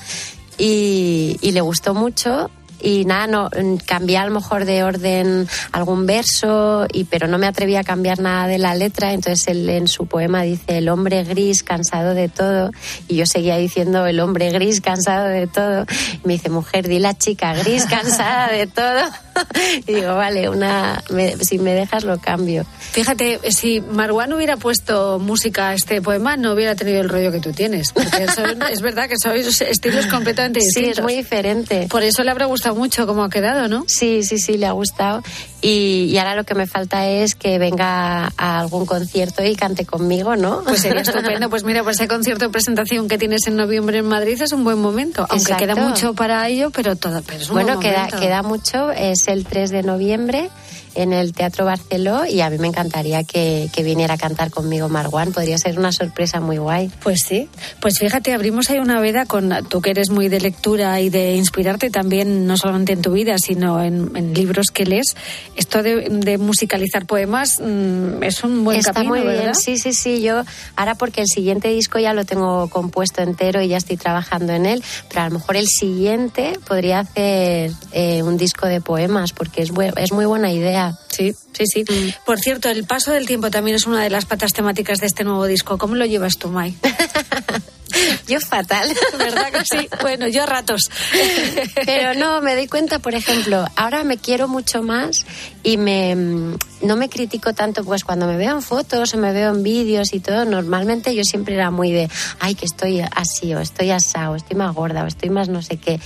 y, 0.56 1.36
y 1.40 1.52
le 1.52 1.60
gustó 1.60 1.94
mucho 1.94 2.50
y 2.82 3.04
nada, 3.04 3.26
no, 3.26 3.50
cambié 3.86 4.18
a 4.18 4.26
lo 4.26 4.32
mejor 4.32 4.64
de 4.64 4.82
orden 4.82 5.48
algún 5.70 6.06
verso, 6.06 6.86
y, 6.92 7.04
pero 7.04 7.28
no 7.28 7.38
me 7.38 7.46
atreví 7.46 7.76
a 7.76 7.84
cambiar 7.84 8.18
nada 8.20 8.46
de 8.46 8.58
la 8.58 8.74
letra. 8.74 9.12
Entonces 9.12 9.46
él 9.48 9.68
en 9.68 9.88
su 9.88 10.06
poema 10.06 10.42
dice 10.42 10.78
el 10.78 10.88
hombre 10.88 11.24
gris 11.24 11.62
cansado 11.62 12.14
de 12.14 12.28
todo 12.28 12.70
y 13.08 13.16
yo 13.16 13.26
seguía 13.26 13.56
diciendo 13.56 14.06
el 14.06 14.20
hombre 14.20 14.50
gris 14.50 14.80
cansado 14.80 15.28
de 15.28 15.46
todo. 15.46 15.86
Y 16.24 16.26
me 16.26 16.34
dice, 16.34 16.50
mujer, 16.50 16.88
di 16.88 16.98
la 16.98 17.16
chica 17.16 17.54
gris 17.54 17.86
cansada 17.86 18.50
de 18.50 18.66
todo. 18.66 19.00
y 19.86 19.94
digo, 19.94 20.14
vale, 20.14 20.48
una, 20.48 21.02
me- 21.10 21.36
si 21.44 21.58
me 21.58 21.74
dejas 21.74 22.04
lo 22.04 22.18
cambio. 22.18 22.64
Fíjate, 22.92 23.40
si 23.50 23.80
Marwan 23.80 24.32
hubiera 24.32 24.56
puesto 24.56 25.18
música 25.18 25.70
a 25.70 25.74
este 25.74 26.02
poema, 26.02 26.36
no 26.36 26.52
hubiera 26.52 26.74
tenido 26.74 27.00
el 27.00 27.08
rollo 27.08 27.32
que 27.32 27.40
tú 27.40 27.52
tienes. 27.52 27.92
Porque 27.92 28.26
son- 28.34 28.62
es 28.70 28.80
verdad 28.82 29.08
que 29.08 29.14
sois 29.22 29.60
estilos 29.62 30.06
completamente 30.06 30.60
Sí, 30.60 30.66
distintos. 30.66 30.98
es 30.98 31.02
muy 31.04 31.14
diferente. 31.14 31.86
Por 31.90 32.02
eso 32.02 32.22
le 32.24 32.30
habrá 32.30 32.46
gustado 32.46 32.74
mucho 32.74 33.06
cómo 33.06 33.24
ha 33.24 33.30
quedado, 33.30 33.68
¿no? 33.68 33.84
Sí, 33.88 34.22
sí, 34.22 34.38
sí, 34.38 34.56
le 34.58 34.66
ha 34.66 34.72
gustado. 34.72 35.22
Y, 35.64 36.06
y 36.10 36.18
ahora 36.18 36.34
lo 36.34 36.42
que 36.44 36.54
me 36.56 36.66
falta 36.66 37.08
es 37.08 37.34
que 37.36 37.58
venga 37.58 38.32
a 38.36 38.58
algún 38.60 38.84
concierto 38.84 39.44
y 39.44 39.54
cante 39.54 39.86
conmigo, 39.86 40.34
¿no? 40.34 40.62
Pues 40.64 40.80
sería 40.80 41.02
estupendo. 41.02 41.48
Pues 41.50 41.62
mira, 41.64 41.84
pues 41.84 41.96
ese 42.00 42.08
concierto 42.08 42.46
de 42.46 42.50
presentación 42.50 43.06
que 43.08 43.16
tienes 43.16 43.46
en 43.46 43.56
noviembre 43.56 43.98
en 43.98 44.06
Madrid 44.06 44.40
es 44.42 44.52
un 44.52 44.64
buen 44.64 44.78
momento. 44.78 45.20
Aunque 45.28 45.52
Exacto. 45.52 45.64
queda 45.64 45.74
mucho 45.76 46.14
para 46.14 46.48
ello, 46.48 46.70
pero 46.70 46.96
todo. 46.96 47.22
Pero 47.24 47.38
es 47.40 47.48
un 47.48 47.54
Bueno, 47.54 47.74
buen 47.76 47.80
queda, 47.80 47.98
momento. 48.04 48.18
queda 48.20 48.42
mucho. 48.42 48.90
Es 48.90 49.21
el 49.28 49.44
3 49.44 49.70
de 49.70 49.82
noviembre 49.82 50.50
en 50.94 51.12
el 51.12 51.32
Teatro 51.32 51.64
Barceló 51.64 52.26
y 52.26 52.40
a 52.40 52.50
mí 52.50 52.58
me 52.58 52.66
encantaría 52.68 53.24
que, 53.24 53.70
que 53.72 53.82
viniera 53.82 54.14
a 54.14 54.18
cantar 54.18 54.50
conmigo 54.50 54.88
Marwan. 54.88 55.32
Podría 55.32 55.56
ser 55.58 55.78
una 55.78 55.92
sorpresa 55.92 56.40
muy 56.40 56.58
guay. 56.58 56.90
Pues 57.02 57.22
sí. 57.22 57.48
Pues 57.80 57.98
fíjate, 57.98 58.34
abrimos 58.34 58.68
ahí 58.70 58.78
una 58.78 59.00
veda 59.00 59.24
con 59.26 59.52
tú 59.68 59.80
que 59.80 59.90
eres 59.90 60.10
muy 60.10 60.28
de 60.28 60.40
lectura 60.40 61.00
y 61.00 61.08
de 61.08 61.34
inspirarte 61.36 61.90
también, 61.90 62.46
no 62.46 62.56
solamente 62.56 62.92
en 62.92 63.02
tu 63.02 63.12
vida, 63.12 63.38
sino 63.38 63.82
en, 63.82 64.14
en 64.16 64.34
libros 64.34 64.66
que 64.70 64.84
lees. 64.84 65.16
Esto 65.56 65.82
de, 65.82 66.08
de 66.10 66.38
musicalizar 66.38 67.06
poemas 67.06 67.58
mm, 67.60 68.22
es 68.22 68.44
un 68.44 68.64
buen 68.64 68.78
Está 68.78 68.92
camino, 68.92 69.14
muy 69.14 69.22
¿verdad? 69.24 69.42
bien, 69.42 69.54
sí, 69.54 69.78
sí, 69.78 69.92
sí. 69.94 70.20
Yo 70.20 70.42
ahora 70.76 70.94
porque 70.94 71.22
el 71.22 71.28
siguiente 71.28 71.68
disco 71.68 71.98
ya 71.98 72.12
lo 72.12 72.24
tengo 72.24 72.68
compuesto 72.68 73.22
entero 73.22 73.62
y 73.62 73.68
ya 73.68 73.78
estoy 73.78 73.96
trabajando 73.96 74.52
en 74.52 74.66
él, 74.66 74.84
pero 75.08 75.22
a 75.22 75.28
lo 75.28 75.38
mejor 75.38 75.56
el 75.56 75.68
siguiente 75.68 76.58
podría 76.68 77.00
hacer 77.00 77.72
eh, 77.92 78.22
un 78.22 78.36
disco 78.36 78.66
de 78.66 78.80
poemas 78.80 79.11
porque 79.34 79.62
es, 79.62 79.70
es 79.96 80.12
muy 80.12 80.24
buena 80.24 80.50
idea. 80.50 80.98
Sí, 81.08 81.34
sí, 81.52 81.66
sí. 81.66 81.84
Por 82.24 82.40
cierto, 82.40 82.68
el 82.68 82.84
paso 82.84 83.12
del 83.12 83.26
tiempo 83.26 83.50
también 83.50 83.76
es 83.76 83.86
una 83.86 84.02
de 84.02 84.10
las 84.10 84.24
patas 84.24 84.52
temáticas 84.52 84.98
de 85.00 85.06
este 85.06 85.24
nuevo 85.24 85.46
disco. 85.46 85.78
¿Cómo 85.78 85.94
lo 85.94 86.06
llevas 86.06 86.38
tú, 86.38 86.48
Mai? 86.48 86.74
Yo 88.28 88.40
fatal. 88.40 88.88
¿Verdad 89.18 89.52
que 89.52 89.64
sí? 89.64 89.88
Bueno, 90.00 90.28
yo 90.28 90.44
a 90.44 90.46
ratos. 90.46 90.90
Pero 91.86 92.14
no, 92.14 92.40
me 92.40 92.54
doy 92.54 92.66
cuenta, 92.66 92.98
por 92.98 93.14
ejemplo, 93.14 93.66
ahora 93.76 94.04
me 94.04 94.16
quiero 94.16 94.48
mucho 94.48 94.82
más 94.82 95.26
y 95.62 95.76
me 95.76 96.14
mm, 96.14 96.56
no 96.82 96.96
me 96.96 97.08
critico 97.08 97.52
tanto, 97.52 97.84
pues 97.84 98.04
cuando 98.04 98.26
me 98.26 98.36
veo 98.36 98.54
en 98.54 98.62
fotos 98.62 99.14
o 99.14 99.18
me 99.18 99.32
veo 99.32 99.50
en 99.50 99.62
vídeos 99.62 100.12
y 100.14 100.20
todo, 100.20 100.44
normalmente 100.44 101.14
yo 101.14 101.22
siempre 101.24 101.54
era 101.54 101.70
muy 101.70 101.92
de, 101.92 102.08
ay, 102.40 102.54
que 102.54 102.64
estoy 102.64 103.00
así, 103.00 103.54
o 103.54 103.60
estoy 103.60 103.90
asado, 103.90 104.32
o 104.32 104.36
estoy 104.36 104.56
más 104.56 104.74
gorda, 104.74 105.04
o 105.04 105.06
estoy 105.06 105.30
más 105.30 105.48
no 105.48 105.62
sé 105.62 105.76
qué. 105.76 106.00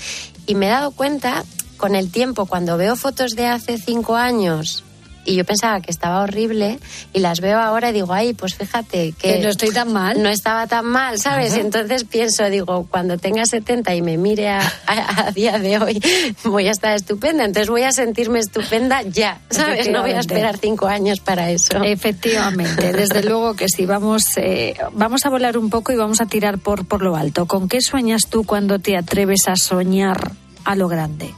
Y 0.46 0.54
me 0.54 0.66
he 0.66 0.70
dado 0.70 0.90
cuenta 0.90 1.44
con 1.76 1.94
el 1.94 2.10
tiempo, 2.10 2.46
cuando 2.46 2.76
veo 2.76 2.96
fotos 2.96 3.32
de 3.32 3.46
hace 3.46 3.78
cinco 3.78 4.16
años 4.16 4.82
y 5.28 5.34
yo 5.34 5.44
pensaba 5.44 5.80
que 5.80 5.90
estaba 5.90 6.22
horrible 6.22 6.78
y 7.12 7.18
las 7.18 7.40
veo 7.40 7.58
ahora 7.58 7.90
y 7.90 7.92
digo, 7.94 8.12
ay, 8.12 8.32
pues 8.32 8.54
fíjate 8.54 9.10
que, 9.18 9.32
Que 9.34 9.38
no 9.40 9.48
estoy 9.48 9.70
tan 9.72 9.92
mal. 9.92 10.22
No 10.22 10.28
estaba 10.28 10.68
tan 10.68 10.84
mal, 10.86 11.18
¿sabes? 11.18 11.50
Ajá. 11.54 11.62
Entonces 11.62 12.04
pienso, 12.04 12.44
digo, 12.48 12.86
cuando 12.88 13.18
tenga 13.18 13.44
70 13.44 13.92
y 13.96 14.02
me 14.02 14.18
mire 14.18 14.50
a, 14.50 14.60
a- 14.86 15.26
a 15.26 15.32
día 15.32 15.58
de 15.58 15.78
hoy, 15.80 16.00
voy 16.44 16.68
a 16.68 16.70
estar 16.70 16.94
estupenda. 16.94 17.44
Entonces 17.44 17.68
voy 17.68 17.82
a 17.82 17.90
sentirme 17.90 18.38
estupenda 18.38 19.02
ya, 19.02 19.40
¿sabes? 19.50 19.90
No 19.90 20.02
voy 20.02 20.12
a 20.12 20.20
esperar 20.20 20.58
cinco 20.58 20.86
años 20.86 21.18
para 21.18 21.50
eso. 21.50 21.82
Efectivamente, 21.82 22.92
desde 22.92 23.22
luego 23.28 23.54
que 23.54 23.68
sí. 23.68 23.84
Vamos, 23.84 24.22
eh, 24.36 24.74
vamos 24.92 25.26
a 25.26 25.28
volar 25.28 25.58
un 25.58 25.70
poco 25.70 25.90
y 25.90 25.96
vamos 25.96 26.20
a 26.20 26.26
tirar 26.26 26.58
por, 26.58 26.86
por 26.86 27.02
lo 27.02 27.16
alto. 27.16 27.46
¿Con 27.46 27.68
qué 27.68 27.80
sueñas 27.80 28.28
tú 28.30 28.44
cuando 28.44 28.78
te 28.78 28.96
atreves 28.96 29.40
a 29.48 29.56
soñar 29.56 30.30
a 30.64 30.76
lo 30.76 30.86
grande? 30.86 31.34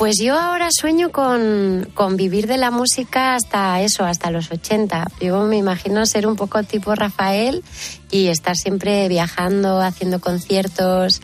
Pues 0.00 0.16
yo 0.18 0.38
ahora 0.40 0.68
sueño 0.70 1.12
con, 1.12 1.86
con 1.92 2.16
vivir 2.16 2.46
de 2.46 2.56
la 2.56 2.70
música 2.70 3.34
hasta 3.34 3.82
eso, 3.82 4.04
hasta 4.06 4.30
los 4.30 4.50
80. 4.50 5.06
Yo 5.20 5.42
me 5.44 5.58
imagino 5.58 6.06
ser 6.06 6.26
un 6.26 6.36
poco 6.36 6.62
tipo 6.62 6.94
Rafael 6.94 7.62
y 8.10 8.28
estar 8.28 8.56
siempre 8.56 9.06
viajando, 9.08 9.78
haciendo 9.82 10.18
conciertos 10.18 11.20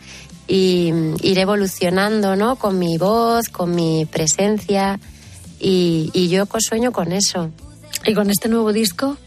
y 0.47 0.91
mm, 0.93 1.15
ir 1.23 1.39
evolucionando, 1.39 2.35
¿no? 2.35 2.57
Con 2.57 2.77
mi 2.77 2.99
voz, 2.99 3.49
con 3.49 3.73
mi 3.73 4.05
presencia 4.05 4.99
y, 5.59 6.11
y 6.13 6.29
yo 6.29 6.45
co- 6.45 6.61
sueño 6.61 6.91
con 6.91 7.11
eso. 7.13 7.49
¿Y 8.05 8.13
con 8.13 8.29
este 8.29 8.47
nuevo 8.47 8.71
disco? 8.73 9.17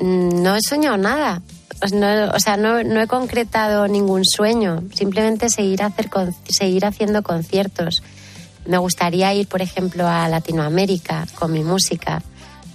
Mm, 0.00 0.42
No 0.42 0.56
he 0.56 0.60
soñado 0.68 0.96
nada. 0.96 1.40
O 1.84 1.86
sea, 1.86 1.98
no, 2.26 2.32
o 2.34 2.40
sea, 2.40 2.56
no, 2.56 2.82
no 2.82 3.00
he 3.00 3.06
concretado 3.06 3.86
ningún 3.86 4.24
sueño. 4.24 4.82
Simplemente 4.92 5.48
seguir, 5.50 5.84
hacer 5.84 6.10
seguir 6.48 6.84
haciendo 6.84 7.22
conciertos. 7.22 8.02
Me 8.66 8.78
gustaría 8.78 9.34
ir, 9.34 9.48
por 9.48 9.62
ejemplo, 9.62 10.06
a 10.08 10.28
Latinoamérica 10.28 11.26
con 11.34 11.52
mi 11.52 11.64
música, 11.64 12.22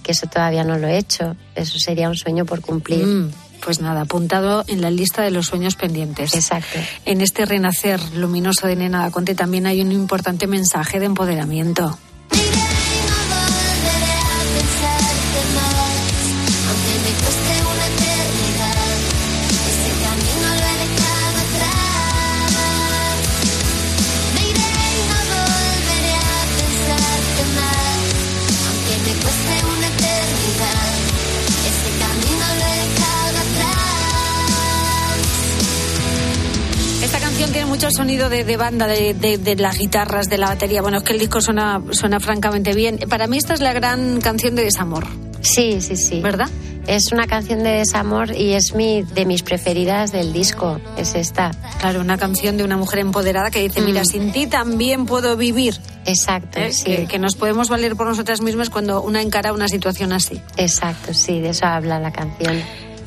que 0.02 0.12
eso 0.12 0.26
todavía 0.26 0.64
no 0.64 0.78
lo 0.78 0.88
he 0.88 0.98
hecho. 0.98 1.36
Eso 1.54 1.78
sería 1.78 2.08
un 2.08 2.16
sueño 2.16 2.44
por 2.44 2.60
cumplir. 2.60 3.04
Mm, 3.04 3.30
pues 3.64 3.80
nada, 3.80 4.02
apuntado 4.02 4.64
en 4.68 4.80
la 4.80 4.90
lista 4.90 5.22
de 5.22 5.30
los 5.30 5.46
sueños 5.46 5.74
pendientes. 5.74 6.34
Exacto. 6.34 6.78
En 7.04 7.20
este 7.20 7.44
renacer 7.44 8.00
luminoso 8.14 8.66
de 8.66 8.76
Nena 8.76 9.10
Conte 9.10 9.34
también 9.34 9.66
hay 9.66 9.80
un 9.80 9.92
importante 9.92 10.46
mensaje 10.46 11.00
de 11.00 11.06
empoderamiento. 11.06 11.98
Sonido 38.08 38.30
de, 38.30 38.42
de 38.42 38.56
banda, 38.56 38.86
de, 38.86 39.12
de- 39.12 39.36
de 39.36 39.54
las 39.56 39.76
guitarras, 39.76 40.30
de 40.30 40.38
la 40.38 40.46
batería. 40.48 40.80
Bueno, 40.80 40.96
es 40.96 41.02
que 41.04 41.12
el 41.12 41.18
disco 41.18 41.42
suena, 41.42 41.82
suena 41.90 42.18
francamente 42.20 42.72
bien. 42.72 42.98
Para 43.06 43.26
mí 43.26 43.36
esta 43.36 43.52
es 43.52 43.60
la 43.60 43.74
gran 43.74 44.22
canción 44.22 44.54
de 44.54 44.64
desamor. 44.64 45.04
Sí, 45.42 45.82
sí, 45.82 45.94
sí. 45.94 46.20
¿Verdad? 46.22 46.48
Es 46.86 47.12
una 47.12 47.26
canción 47.26 47.62
de 47.62 47.68
desamor 47.72 48.34
y 48.34 48.54
es 48.54 48.72
mi, 48.74 49.02
de 49.02 49.26
mis 49.26 49.42
preferidas 49.42 50.10
del 50.10 50.32
disco. 50.32 50.80
Es 50.96 51.14
esta. 51.14 51.50
Claro, 51.80 52.00
una 52.00 52.16
canción 52.16 52.56
de 52.56 52.64
una 52.64 52.78
mujer 52.78 53.00
empoderada 53.00 53.50
que 53.50 53.60
dice, 53.60 53.82
mira, 53.82 54.00
Mm. 54.00 54.06
sin 54.06 54.32
ti 54.32 54.46
también 54.46 55.04
puedo 55.04 55.36
vivir. 55.36 55.76
Exacto, 56.06 56.60
¿eh? 56.60 56.72
sí. 56.72 56.84
Que, 56.84 57.06
que 57.08 57.18
nos 57.18 57.36
podemos 57.36 57.68
valer 57.68 57.94
por 57.94 58.06
nosotras 58.06 58.40
mismas 58.40 58.70
cuando 58.70 59.02
una 59.02 59.20
encara 59.20 59.52
una 59.52 59.68
situación 59.68 60.14
así. 60.14 60.40
Exacto, 60.56 61.12
sí, 61.12 61.40
de 61.40 61.50
eso 61.50 61.66
habla 61.66 62.00
la 62.00 62.10
canción. 62.10 62.56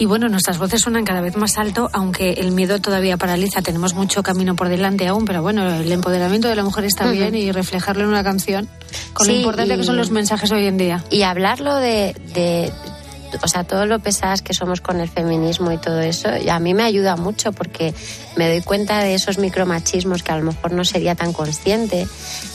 Y 0.02 0.06
bueno, 0.08 0.30
nuestras 0.30 0.58
voces 0.58 0.82
suenan 0.82 1.06
cada 1.06 1.22
vez 1.22 1.38
más 1.38 1.60
alto, 1.60 1.88
aunque 1.94 2.32
el 2.32 2.50
miedo 2.54 2.80
todavía 2.82 3.18
paraliza. 3.18 3.62
Tenemos 3.62 3.94
mucho 3.94 4.24
camino 4.24 4.56
por 4.56 4.68
delante 4.68 5.08
aún, 5.08 5.26
pero 5.26 5.44
bueno, 5.44 5.76
el 5.76 5.92
empoderamiento 5.92 6.48
de 6.48 6.56
la 6.56 6.64
mujer 6.64 6.86
está 6.86 7.12
bien 7.12 7.36
y 7.36 7.52
reflejarlo 7.52 8.02
en 8.06 8.10
una 8.10 8.24
canción, 8.24 8.68
con 9.14 9.28
lo 9.28 9.34
Sí, 9.34 9.40
importante 9.42 9.76
y- 9.76 9.78
que 9.78 9.84
son 9.84 9.98
los 9.98 10.10
mensajes 10.10 10.50
hoy 10.52 10.66
en 10.66 10.78
día. 10.78 11.04
y 11.12 11.22
hablarlo 11.22 11.76
de, 11.76 12.16
de, 12.34 12.74
o 13.44 13.48
sea, 13.48 13.64
todo 13.64 13.86
lo 13.86 14.00
pesadas 14.00 14.42
que 14.42 14.56
somos 14.56 14.82
con 14.82 15.00
el 15.00 15.08
feminismo 15.08 15.72
y 15.72 15.78
todo 15.78 16.00
eso, 16.02 16.30
y 16.36 16.50
a 16.50 16.58
mí 16.58 16.74
me 16.74 16.82
ayuda 16.82 17.16
mucho 17.16 17.52
porque 17.52 17.94
me 18.38 18.50
doy 18.50 18.62
cuenta 18.62 19.04
de 19.04 19.14
esos 19.14 19.38
micromachismos 19.38 20.24
que 20.24 20.32
a 20.32 20.38
lo 20.38 20.46
mejor 20.46 20.72
no 20.72 20.84
sería 20.84 21.14
tan 21.14 21.32
consciente. 21.32 22.08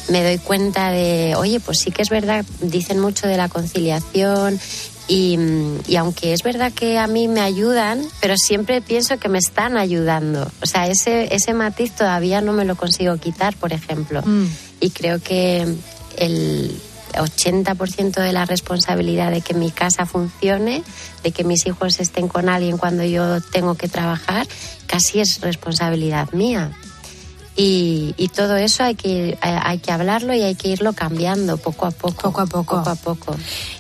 Me 0.09 0.25
doy 0.25 0.39
cuenta 0.39 0.91
de, 0.91 1.35
oye, 1.37 1.61
pues 1.61 1.79
sí 1.79 1.93
que 1.93 2.03
es 2.03 2.11
verdad, 2.11 2.45
dicen 2.61 2.99
mucho 2.99 3.29
de 3.29 3.37
la 3.37 3.49
conciliación 3.49 4.59
y, 5.09 5.39
y 5.87 5.97
aunque 5.97 6.33
es 6.33 6.43
verdad 6.43 6.73
que 6.73 6.99
a 6.99 7.07
mí 7.07 7.29
me 7.29 7.41
ayudan, 7.41 8.03
pero 8.21 8.37
siempre 8.37 8.81
pienso 8.81 9.19
que 9.19 9.29
me 9.29 9.39
están 9.39 9.77
ayudando. 9.77 10.51
O 10.63 10.67
sea, 10.67 10.89
ese, 10.89 11.35
ese 11.35 11.55
matiz 11.55 11.93
todavía 11.93 12.41
no 12.41 12.53
me 12.53 12.65
lo 12.65 12.77
consigo 12.77 13.17
quitar, 13.17 13.55
por 13.57 13.73
ejemplo. 13.73 14.23
Y 14.81 14.91
creo 14.91 15.21
que 15.21 15.67
el 16.19 16.81
80% 17.13 18.21
de 18.21 18.33
la 18.33 18.45
responsabilidad 18.45 19.31
de 19.31 19.43
que 19.43 19.55
mi 19.55 19.71
casa 19.71 20.07
funcione, 20.07 20.83
de 21.23 21.31
que 21.31 21.45
mis 21.45 21.67
hijos 21.67 22.01
estén 22.01 22.27
con 22.29 22.49
alguien 22.49 22.77
cuando 22.77 23.05
yo 23.05 23.41
tengo 23.41 23.77
que 23.77 23.89
trabajar, 23.89 24.47
casi 24.87 25.21
es 25.21 25.41
responsabilidad 25.41 26.33
mía. 26.33 26.73
Y, 27.57 28.15
y 28.19 28.29
todo 28.29 28.57
eso 28.57 28.85
hay 28.85 28.95
que, 28.95 29.39
hay, 29.41 29.59
hay 29.63 29.79
que 29.79 29.91
hablarlo 29.91 30.35
y 30.35 30.43
hay 30.43 30.55
que 30.55 30.69
irlo 30.69 30.93
cambiando 30.93 31.57
poco 31.57 31.87
a 31.87 31.91
poco. 31.91 32.23
Poco 32.23 32.41
a 32.43 32.47
poco. 32.47 32.77
Poco 32.77 32.91
a 32.91 32.95
poco. 32.97 33.37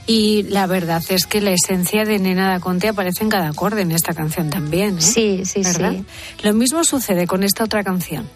Y 0.06 0.44
la 0.44 0.66
verdad 0.66 1.02
es 1.08 1.26
que 1.26 1.40
la 1.40 1.50
esencia 1.50 2.04
de 2.04 2.18
Nena 2.18 2.48
da 2.48 2.60
Conte 2.60 2.88
aparece 2.88 3.22
en 3.24 3.30
cada 3.30 3.48
acorde 3.48 3.82
en 3.82 3.92
esta 3.92 4.14
canción 4.14 4.48
también. 4.48 4.96
¿eh? 4.98 5.02
Sí, 5.02 5.42
sí, 5.44 5.62
¿Verdad? 5.62 5.92
sí. 5.92 6.04
Lo 6.42 6.54
mismo 6.54 6.84
sucede 6.84 7.26
con 7.26 7.42
esta 7.42 7.64
otra 7.64 7.84
canción. 7.84 8.28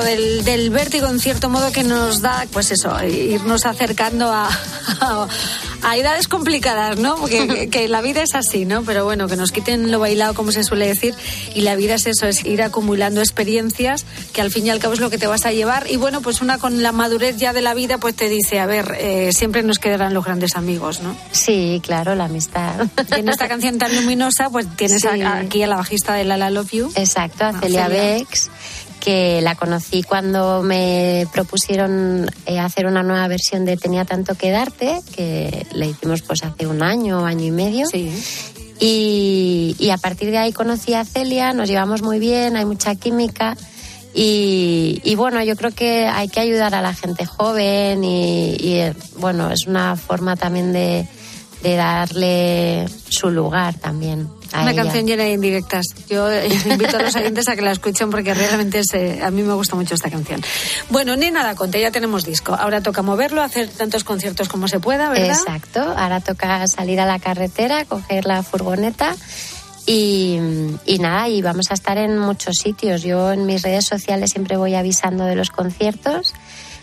Tiempo, 0.00 0.04
del, 0.04 0.44
del 0.44 0.70
vértigo 0.70 1.06
en 1.08 1.20
cierto 1.20 1.50
modo 1.50 1.70
que 1.70 1.82
nos 1.84 2.22
da, 2.22 2.46
pues 2.52 2.70
eso, 2.70 2.96
irnos 3.04 3.66
acercando 3.66 4.32
a, 4.32 4.48
a, 5.00 5.26
a 5.82 5.96
edades 5.98 6.28
complicadas, 6.28 6.98
¿no? 6.98 7.16
Porque 7.16 7.46
que, 7.48 7.68
que 7.68 7.88
la 7.88 8.00
vida 8.00 8.22
es 8.22 8.34
así, 8.34 8.64
¿no? 8.64 8.82
Pero 8.84 9.04
bueno, 9.04 9.28
que 9.28 9.36
nos 9.36 9.52
quiten 9.52 9.90
lo 9.90 9.98
bailado, 9.98 10.32
como 10.34 10.50
se 10.52 10.64
suele 10.64 10.86
decir, 10.86 11.14
y 11.54 11.60
la 11.62 11.76
vida 11.76 11.96
es 11.96 12.06
eso, 12.06 12.26
es 12.26 12.42
ir 12.46 12.62
acumulando 12.62 13.20
experiencias 13.20 14.06
que 14.32 14.40
al 14.40 14.50
fin 14.50 14.66
y 14.66 14.70
al 14.70 14.78
cabo 14.78 14.94
es 14.94 15.00
lo 15.00 15.10
que 15.10 15.18
te 15.18 15.26
vas 15.26 15.44
a 15.44 15.52
llevar. 15.52 15.90
Y 15.90 15.96
bueno, 15.96 16.22
pues 16.22 16.40
una 16.40 16.56
con 16.58 16.82
la 16.82 16.92
madurez 16.92 17.36
ya 17.36 17.52
de 17.52 17.60
la 17.60 17.74
vida, 17.74 17.98
pues 17.98 18.14
te 18.16 18.28
dice, 18.30 18.60
a 18.60 18.66
ver, 18.66 18.96
eh, 18.98 19.30
siempre 19.32 19.62
nos 19.62 19.78
quedarán 19.78 20.14
los 20.14 20.24
grandes 20.24 20.56
amigos, 20.56 21.00
¿no? 21.00 21.14
Sí, 21.32 21.80
claro, 21.84 22.14
la 22.14 22.24
amistad. 22.24 22.86
Y 23.14 23.20
en 23.20 23.28
esta 23.28 23.46
canción 23.48 23.76
tan 23.78 23.94
luminosa, 23.94 24.48
pues 24.48 24.66
tienes 24.76 25.04
a- 25.04 25.12
Sí. 25.12 25.20
aquí 25.22 25.62
a 25.62 25.66
la 25.66 25.76
bajista 25.76 26.14
de 26.14 26.24
La 26.24 26.38
La 26.38 26.48
Love 26.48 26.70
You. 26.72 26.92
Exacto, 26.94 27.44
a 27.44 27.48
Ah, 27.48 27.60
Celia 27.60 27.86
Celia. 27.88 28.02
Bex, 28.18 28.50
que 29.02 29.40
la 29.40 29.56
conocí 29.56 30.04
cuando 30.04 30.62
me 30.62 31.26
propusieron 31.32 32.30
eh, 32.46 32.60
hacer 32.60 32.86
una 32.86 33.02
nueva 33.02 33.26
versión 33.26 33.64
de 33.64 33.76
Tenía 33.76 34.04
tanto 34.04 34.36
que 34.36 34.50
darte, 34.50 35.00
que 35.14 35.66
le 35.72 35.88
hicimos 35.88 36.22
pues 36.22 36.44
hace 36.44 36.68
un 36.68 36.82
año, 36.82 37.26
año 37.26 37.44
y 37.44 37.50
medio. 37.50 37.88
Y, 38.78 39.76
y 39.78 39.90
a 39.90 39.96
partir 39.96 40.30
de 40.30 40.38
ahí 40.38 40.52
conocí 40.52 40.94
a 40.94 41.04
Celia, 41.04 41.52
nos 41.52 41.68
llevamos 41.68 42.02
muy 42.02 42.20
bien, 42.20 42.56
hay 42.56 42.64
mucha 42.64 42.94
química. 42.94 43.56
Y, 44.14 45.00
y 45.02 45.14
bueno, 45.16 45.42
yo 45.42 45.56
creo 45.56 45.72
que 45.72 46.06
hay 46.06 46.28
que 46.28 46.38
ayudar 46.38 46.74
a 46.74 46.82
la 46.82 46.94
gente 46.94 47.26
joven 47.26 48.04
y, 48.04 48.56
y, 48.60 48.74
eh, 48.74 48.94
bueno, 49.16 49.50
es 49.50 49.66
una 49.66 49.96
forma 49.96 50.36
también 50.36 50.72
de, 50.72 51.08
de 51.62 51.76
darle 51.76 52.86
su 53.08 53.30
lugar 53.30 53.74
también. 53.78 54.28
A 54.52 54.62
Una 54.62 54.72
ella. 54.72 54.82
canción 54.82 55.06
llena 55.06 55.24
de 55.24 55.32
indirectas. 55.32 55.86
Yo 56.08 56.30
eh, 56.30 56.48
invito 56.66 56.96
a 56.96 57.02
los 57.02 57.14
oyentes 57.16 57.48
a 57.48 57.56
que 57.56 57.62
la 57.62 57.72
escuchen 57.72 58.10
porque 58.10 58.34
realmente 58.34 58.80
es, 58.80 58.92
eh, 58.94 59.20
a 59.22 59.30
mí 59.30 59.42
me 59.42 59.54
gusta 59.54 59.76
mucho 59.76 59.94
esta 59.94 60.10
canción. 60.10 60.40
Bueno, 60.90 61.16
ni 61.16 61.30
nada, 61.30 61.54
Conte, 61.54 61.80
ya 61.80 61.90
tenemos 61.90 62.24
disco. 62.24 62.54
Ahora 62.54 62.80
toca 62.82 63.02
moverlo, 63.02 63.42
hacer 63.42 63.68
tantos 63.68 64.04
conciertos 64.04 64.48
como 64.48 64.68
se 64.68 64.80
pueda, 64.80 65.08
¿verdad? 65.10 65.36
Exacto, 65.38 65.80
ahora 65.80 66.20
toca 66.20 66.66
salir 66.68 67.00
a 67.00 67.06
la 67.06 67.18
carretera, 67.18 67.84
coger 67.84 68.26
la 68.26 68.42
furgoneta 68.42 69.16
y, 69.86 70.38
y 70.86 70.98
nada, 70.98 71.28
y 71.28 71.42
vamos 71.42 71.70
a 71.70 71.74
estar 71.74 71.98
en 71.98 72.18
muchos 72.18 72.56
sitios. 72.56 73.02
Yo 73.02 73.32
en 73.32 73.46
mis 73.46 73.62
redes 73.62 73.84
sociales 73.84 74.30
siempre 74.30 74.56
voy 74.56 74.74
avisando 74.74 75.24
de 75.24 75.34
los 75.34 75.50
conciertos, 75.50 76.34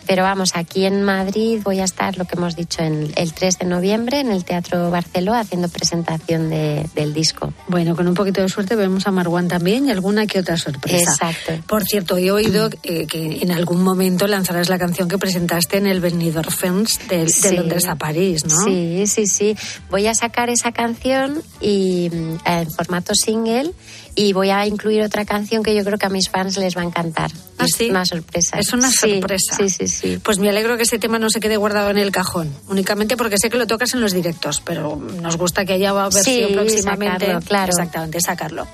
pero 0.10 0.24
vamos, 0.24 0.54
aquí 0.56 0.86
en 0.86 1.04
Madrid 1.04 1.62
voy 1.64 1.80
a 1.82 1.84
estar, 1.84 2.18
lo 2.18 2.26
que 2.26 2.36
hemos 2.36 2.56
dicho, 2.56 2.82
en 2.82 3.14
el 3.16 3.32
3 3.32 3.60
de 3.60 3.66
noviembre 3.68 4.20
en 4.22 4.32
el 4.32 4.44
Teatro 4.44 4.90
Barceló 4.90 5.36
haciendo 5.36 5.70
presentación 5.70 6.50
de- 6.50 6.90
del 6.96 7.14
disco. 7.14 7.54
Bueno, 7.68 7.96
con 7.96 8.08
un 8.08 8.16
poquito 8.16 8.42
de 8.42 8.50
suerte 8.50 8.76
vemos 8.76 9.06
a 9.06 9.12
Marwan 9.12 9.48
también 9.48 9.86
y 9.88 9.92
alguna 9.92 10.26
que 10.26 10.40
otra 10.40 10.58
sorpresa. 10.58 11.12
Exacto. 11.12 11.54
Por 11.68 11.84
cierto, 11.84 12.18
he 12.18 12.32
oído 12.32 12.72
eh, 12.82 13.06
que 13.06 13.44
en 13.44 13.52
algún 13.52 13.84
momento 13.84 14.26
lanzarás 14.26 14.68
la 14.68 14.80
canción 14.80 15.08
que 15.08 15.20
presentaste 15.20 15.78
en 15.78 15.86
el 15.86 16.02
Benidorm 16.02 16.50
Films 16.52 17.00
de, 17.08 17.26
de 17.26 17.30
Sí. 17.30 17.56
Londres 17.56 17.86
a 17.88 17.96
París, 17.96 18.46
¿no? 18.46 18.56
Sí, 18.66 19.06
sí, 19.06 19.28
sí. 19.28 19.56
Voy 19.92 20.08
a 20.08 20.16
sacar 20.16 20.50
esa 20.50 20.72
canción 20.72 21.44
y 21.62 22.10
mm, 22.12 22.38
en 22.46 22.72
formato 22.72 23.14
single 23.14 23.72
y 24.16 24.34
voy 24.34 24.50
a 24.50 24.66
incluir 24.66 25.04
otra 25.04 25.24
canción 25.24 25.62
que 25.62 25.76
yo 25.76 25.84
creo 25.84 26.00
que 26.00 26.08
a 26.08 26.10
mis 26.10 26.30
fans 26.32 26.58
les 26.58 26.76
va 26.76 26.82
a 26.82 26.86
encantar. 26.86 27.30
¿Ah, 27.60 27.66
sí? 27.68 27.90
una 27.90 28.06
sorpresa. 28.06 28.58
Es 28.60 28.74
una 28.74 28.90
Sí, 28.90 29.12
sorpresa. 29.20 29.56
Sí, 29.58 29.70
sí, 29.70 29.88
sí. 29.88 30.20
Pues 30.24 30.40
me 30.40 30.50
alegro 30.50 30.78
que 30.78 30.84
ese 30.84 31.00
tema 31.00 31.20
no 31.20 31.30
se 31.30 31.40
quede 31.40 31.58
guardado 31.58 31.90
en 31.90 31.98
el 31.98 32.12
cajón, 32.12 32.54
únicamente 32.68 33.18
porque 33.18 33.38
sé 33.38 33.50
que 33.50 33.58
lo 33.58 33.68
tocas 33.68 33.94
en 33.94 34.02
los 34.02 34.14
directos, 34.14 34.62
pero 34.66 34.96
nos 34.96 35.38
gusta 35.38 35.66
que 35.66 35.74
haya 35.74 35.94
versión 35.94 36.24
Sí, 36.24 36.48
próximamente. 36.54 37.26
sacarlo, 37.28 37.42
claro. 37.48 37.70
Exactamente, 37.72 38.22
sacarlo. 38.22 38.68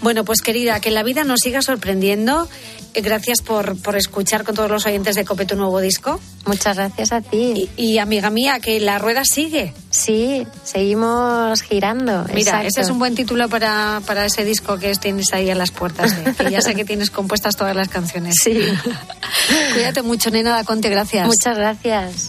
Bueno, 0.00 0.24
pues 0.24 0.40
querida, 0.42 0.80
que 0.80 0.90
la 0.90 1.02
vida 1.02 1.24
nos 1.24 1.40
siga 1.40 1.62
sorprendiendo. 1.62 2.48
Eh, 2.94 3.00
Gracias 3.00 3.40
por, 3.40 3.80
por 3.80 3.96
escuchar 3.96 4.44
con 4.44 4.54
todos 4.54 4.70
los 4.70 4.84
oyentes 4.84 5.16
de 5.16 5.24
Cope 5.24 5.46
tu 5.46 5.56
nuevo 5.56 5.80
disco. 5.80 6.20
Muchas 6.44 6.76
gracias 6.76 7.12
a 7.12 7.22
ti. 7.22 7.70
Y, 7.76 7.82
y, 7.82 7.98
amiga 7.98 8.28
mía, 8.28 8.60
que 8.60 8.78
la 8.80 8.98
rueda 8.98 9.22
sigue. 9.24 9.72
Sí, 9.88 10.46
seguimos 10.62 11.62
girando. 11.62 12.24
Mira, 12.28 12.38
exacto. 12.40 12.66
ese 12.68 12.80
es 12.82 12.90
un 12.90 12.98
buen 12.98 13.14
título 13.14 13.48
para, 13.48 14.02
para 14.06 14.26
ese 14.26 14.44
disco 14.44 14.78
que 14.78 14.94
tienes 14.96 15.32
ahí 15.32 15.48
a 15.48 15.54
las 15.54 15.70
puertas. 15.70 16.22
de- 16.22 16.34
que 16.34 16.50
ya 16.50 16.60
sé 16.60 16.74
que 16.74 16.84
tienes 16.84 17.10
compuestas 17.10 17.56
todas 17.56 17.74
las 17.74 17.88
canciones. 17.88 18.21
Sí. 18.30 18.60
Cuídate 19.74 20.02
mucho, 20.02 20.30
nena 20.30 20.62
Conte, 20.64 20.88
gracias. 20.88 21.26
Muchas 21.26 21.56
gracias. 21.56 22.28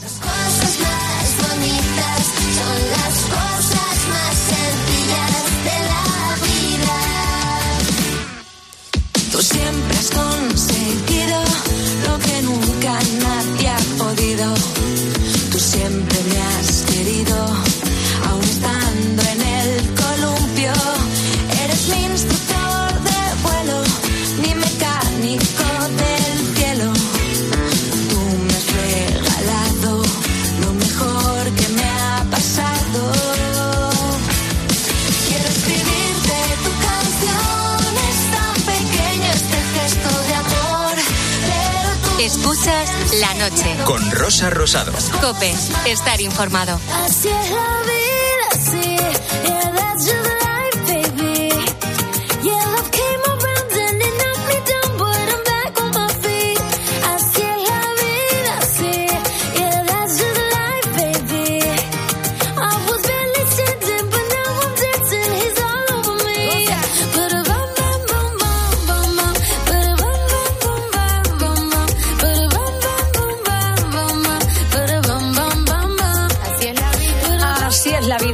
Escuchas 42.64 43.16
la 43.20 43.34
noche. 43.34 43.76
Con 43.84 44.10
Rosa 44.12 44.50
Rosado. 44.50 44.94
Cope, 45.20 45.54
estar 45.86 46.22
informado. 46.22 46.80
Así 47.04 47.28
es 47.28 47.50
la 47.52 47.82
vida, 47.84 48.03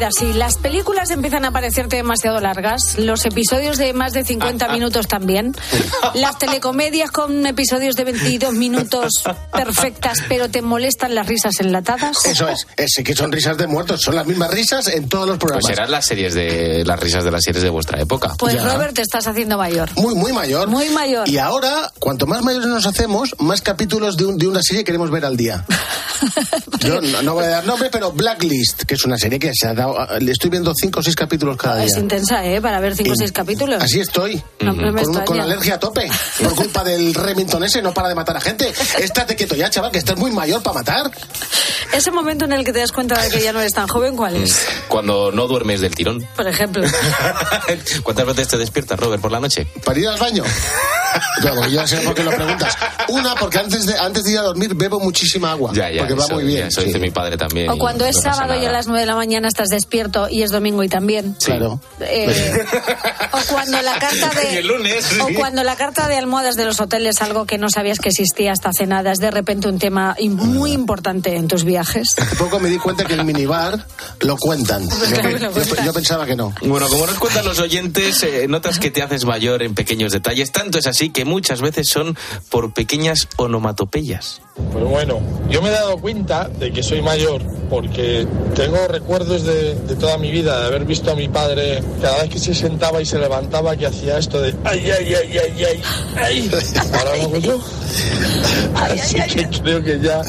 así. 0.10 0.34
Las 0.34 0.58
películas 0.58 1.10
empiezan 1.12 1.46
a 1.46 1.52
parecerte 1.52 1.96
demasiado 1.98 2.40
largas, 2.40 2.98
los 2.98 3.26
episodios 3.26 3.78
de 3.78 3.94
más 3.94 4.14
de 4.14 4.24
50 4.26 4.68
minutos 4.70 5.08
también, 5.08 5.56
las 6.16 6.38
telecomedias 6.38 7.12
con 7.12 7.46
episodios 7.46 7.96
de 7.96 8.04
22 8.04 8.54
minutos 8.54 9.24
perfectas, 9.54 10.20
pero 10.28 10.50
te 10.50 10.62
molestan 10.62 11.16
las 11.16 11.28
risas 11.28 11.60
enlatadas. 11.60 12.26
Eso 12.26 12.48
es, 12.50 12.68
es 12.78 13.02
que 13.04 13.16
son 13.16 13.32
risas 13.32 13.58
de 13.58 13.68
muertos, 13.68 14.02
son 14.02 14.16
las 14.16 14.26
mismas 14.26 14.52
risas 14.52 14.88
en 14.88 15.08
todos 15.10 15.28
los 15.28 15.38
programas. 15.38 15.66
Pues 15.66 15.78
eran 15.78 15.92
las 15.92 16.06
series 16.06 16.34
de 16.34 16.84
las 16.86 17.00
risas 17.00 17.24
de 17.24 17.32
las 17.32 17.44
series 17.44 17.64
de 17.64 17.70
vuestra 17.70 18.00
época. 18.02 18.34
Pues 18.38 18.56
Ya. 18.56 18.64
Robert, 18.74 18.94
te 18.94 19.02
estás 19.02 19.28
haciendo 19.28 19.58
mayor. 19.58 19.90
Muy, 19.96 20.16
muy 20.16 20.34
mayor. 20.34 20.68
Muy 20.68 20.90
mayor. 20.90 21.28
Y 21.30 21.38
ahora, 21.38 21.92
cuanto 22.00 22.26
más 22.28 22.42
mayores 22.44 22.68
nos 22.68 22.86
hacemos, 22.86 23.36
más 23.40 23.62
capítulos 23.62 24.18
de, 24.18 24.26
un- 24.26 24.38
de 24.38 24.48
una 24.48 24.62
serie 24.64 24.84
queremos 24.84 25.10
ver 25.12 25.26
al 25.26 25.38
día. 25.38 25.66
Yo 26.80 27.02
no, 27.02 27.22
no 27.22 27.34
voy 27.34 27.44
a 27.46 27.50
dar 27.50 27.66
nombre, 27.66 27.90
pero 27.92 28.12
Blacklist, 28.12 28.84
que 28.84 28.96
es 28.96 29.06
una 29.06 29.18
serie 29.18 29.40
que 29.40 29.52
se 29.54 29.68
ha 29.68 29.74
dado. 29.74 29.99
Le 30.20 30.32
estoy 30.32 30.50
viendo 30.50 30.74
cinco 30.76 31.00
o 31.00 31.04
seis 31.04 31.16
capítulos 31.16 31.58
cada 31.58 31.84
Es 31.84 31.94
día. 31.94 32.00
intensa, 32.02 32.46
¿eh? 32.46 32.62
Para 32.62 32.80
ver 32.80 32.96
cinco 32.96 33.12
o 33.12 33.16
seis 33.16 33.32
capítulos. 33.32 33.82
Así 33.84 34.00
estoy. 34.00 34.42
No, 34.62 34.76
con, 34.76 35.26
con 35.26 35.40
alergia 35.40 35.76
a 35.76 35.80
tope. 35.80 36.10
Por 36.44 36.56
culpa 36.56 36.84
del 36.84 37.14
Remington 37.14 37.64
ese, 37.64 37.82
no 37.82 37.94
para 37.94 38.10
de 38.10 38.16
matar 38.16 38.38
a 38.38 38.42
gente. 38.42 38.72
Estate 39.00 39.36
quieto 39.36 39.56
ya, 39.56 39.70
chaval, 39.70 39.92
que 39.92 39.98
estás 40.00 40.18
muy 40.18 40.32
mayor 40.32 40.64
para 40.64 40.76
matar. 40.80 41.12
Ese 41.94 42.12
momento 42.12 42.46
en 42.46 42.54
el 42.54 42.64
que 42.64 42.72
te 42.72 42.80
das 42.80 42.92
cuenta 42.92 43.22
de 43.22 43.30
que 43.30 43.42
ya 43.42 43.52
no 43.52 43.60
eres 43.60 43.74
tan 43.74 43.88
joven, 43.88 44.16
¿cuál 44.16 44.36
es? 44.36 44.66
Cuando 44.88 45.32
no 45.32 45.48
duermes 45.48 45.82
del 45.82 45.94
tirón. 45.94 46.26
Por 46.36 46.48
ejemplo. 46.48 46.86
¿Cuántas 48.04 48.26
veces 48.26 48.48
te 48.48 48.58
despiertas, 48.58 49.00
Robert, 49.00 49.22
por 49.22 49.32
la 49.32 49.40
noche? 49.40 49.68
¿Para 49.84 50.00
ir 50.00 50.08
al 50.08 50.20
baño? 50.20 50.44
Ya, 51.44 51.54
porque 51.54 51.72
yo 51.72 51.88
sé 51.88 51.98
por 51.98 52.14
qué 52.14 52.24
lo 52.24 52.32
preguntas. 52.32 52.78
Una, 53.08 53.34
porque 53.36 53.58
antes 53.58 53.86
de, 53.88 53.98
antes 53.98 54.24
de 54.24 54.32
ir 54.32 54.38
a 54.38 54.44
dormir 54.44 54.76
bebo 54.76 55.00
muchísima 55.00 55.52
agua. 55.52 55.72
Ya, 55.74 55.90
ya. 55.90 56.00
porque 56.00 56.14
va 56.14 56.26
eso, 56.26 56.36
muy 56.36 56.44
bien. 56.44 56.62
ya, 56.62 56.68
Eso 56.68 56.82
dice 56.82 57.00
mi 57.00 57.10
padre 57.10 57.36
también. 57.38 57.70
O 57.70 57.78
cuando 57.78 58.06
es 58.06 58.22
sábado 58.22 58.56
y 58.62 58.66
a 58.66 58.72
las 58.72 58.86
9 58.86 59.02
de 59.02 59.06
la 59.08 59.16
mañana 59.16 59.48
estás 59.48 59.68
despierto 59.70 59.89
y 60.30 60.44
es 60.44 60.52
domingo 60.52 60.84
y 60.84 60.90
también. 60.90 61.36
Claro. 61.44 61.80
Eh, 62.00 62.64
o 63.34 63.38
cuando 63.52 63.82
la 63.82 63.98
carta 64.00 64.30
de 64.40 64.58
el 64.60 64.68
lunes, 64.68 65.04
sí. 65.06 65.20
o 65.20 65.28
cuando 65.36 65.64
la 65.64 65.76
carta 65.76 66.08
de 66.08 66.16
almohadas 66.18 66.56
de 66.56 66.66
los 66.66 66.80
hoteles 66.80 67.22
algo 67.22 67.46
que 67.46 67.58
no 67.58 67.70
sabías 67.70 68.00
que 68.00 68.10
existía 68.10 68.52
hasta 68.52 68.70
hace 68.70 68.86
nada 68.86 69.12
es 69.12 69.20
de 69.20 69.32
repente 69.32 69.68
un 69.68 69.80
tema 69.80 70.16
im- 70.20 70.36
muy 70.36 70.72
importante 70.72 71.36
en 71.36 71.48
tus 71.48 71.64
viajes. 71.64 72.08
Hace 72.18 72.36
poco 72.36 72.60
me 72.60 72.70
di 72.70 72.78
cuenta 72.78 73.06
que 73.06 73.14
el 73.14 73.26
minibar 73.26 73.86
lo 74.22 74.38
cuentan. 74.38 74.88
Claro 75.10 75.30
que 75.30 75.40
lo 75.40 75.48
Yo, 75.48 75.52
cuentan. 75.54 75.86
yo 75.86 75.94
pensaba 75.94 76.26
que 76.26 76.36
no. 76.36 76.54
Bueno, 76.62 76.88
como 76.88 77.06
nos 77.08 77.18
cuentan 77.18 77.46
los 77.46 77.60
oyentes, 77.60 78.22
eh, 78.24 78.46
notas 78.48 78.80
que 78.80 78.92
te 78.92 79.02
haces 79.02 79.26
mayor 79.26 79.64
en 79.64 79.74
pequeños 79.74 80.12
detalles. 80.12 80.52
Tanto 80.52 80.78
es 80.78 80.88
así 80.88 81.10
que 81.10 81.26
muchas 81.26 81.62
veces 81.62 81.90
son 81.90 82.16
por 82.50 82.74
pequeñas 82.74 83.28
onomatopeyas. 83.38 84.42
Pues 84.74 84.84
bueno, 84.84 85.20
yo 85.50 85.62
me 85.62 85.70
he 85.70 85.72
dado 85.72 85.98
cuenta 85.98 86.48
de 86.50 86.72
que 86.72 86.84
soy 86.84 87.02
mayor 87.02 87.42
porque 87.70 88.28
tengo 88.56 88.88
recuerdos 88.88 89.44
de, 89.44 89.78
de 89.88 89.96
toda 89.96 90.18
mi 90.18 90.32
vida 90.32 90.60
de 90.60 90.66
haber 90.68 90.86
visto 90.86 91.12
a 91.12 91.16
mi 91.16 91.28
padre 91.30 91.84
cada 92.02 92.22
vez 92.24 92.30
que 92.30 92.40
se 92.40 92.54
sentaba 92.54 93.02
y 93.02 93.06
se 93.06 93.18
levantaba 93.20 93.76
que 93.76 93.88
hacía 93.88 94.18
esto 94.18 94.42
de 94.42 94.56
ay, 94.64 94.92
ay, 94.92 95.14
ay, 95.16 95.38
ay, 95.38 95.64
ay, 95.66 95.82
ay. 96.18 96.52
Ahora 96.94 97.16
lo 97.18 97.24
hago 97.24 97.38
yo. 97.38 97.60
Así 98.76 99.16
que 99.16 99.48
creo 99.62 99.84
que 99.84 100.00
ya 100.00 100.22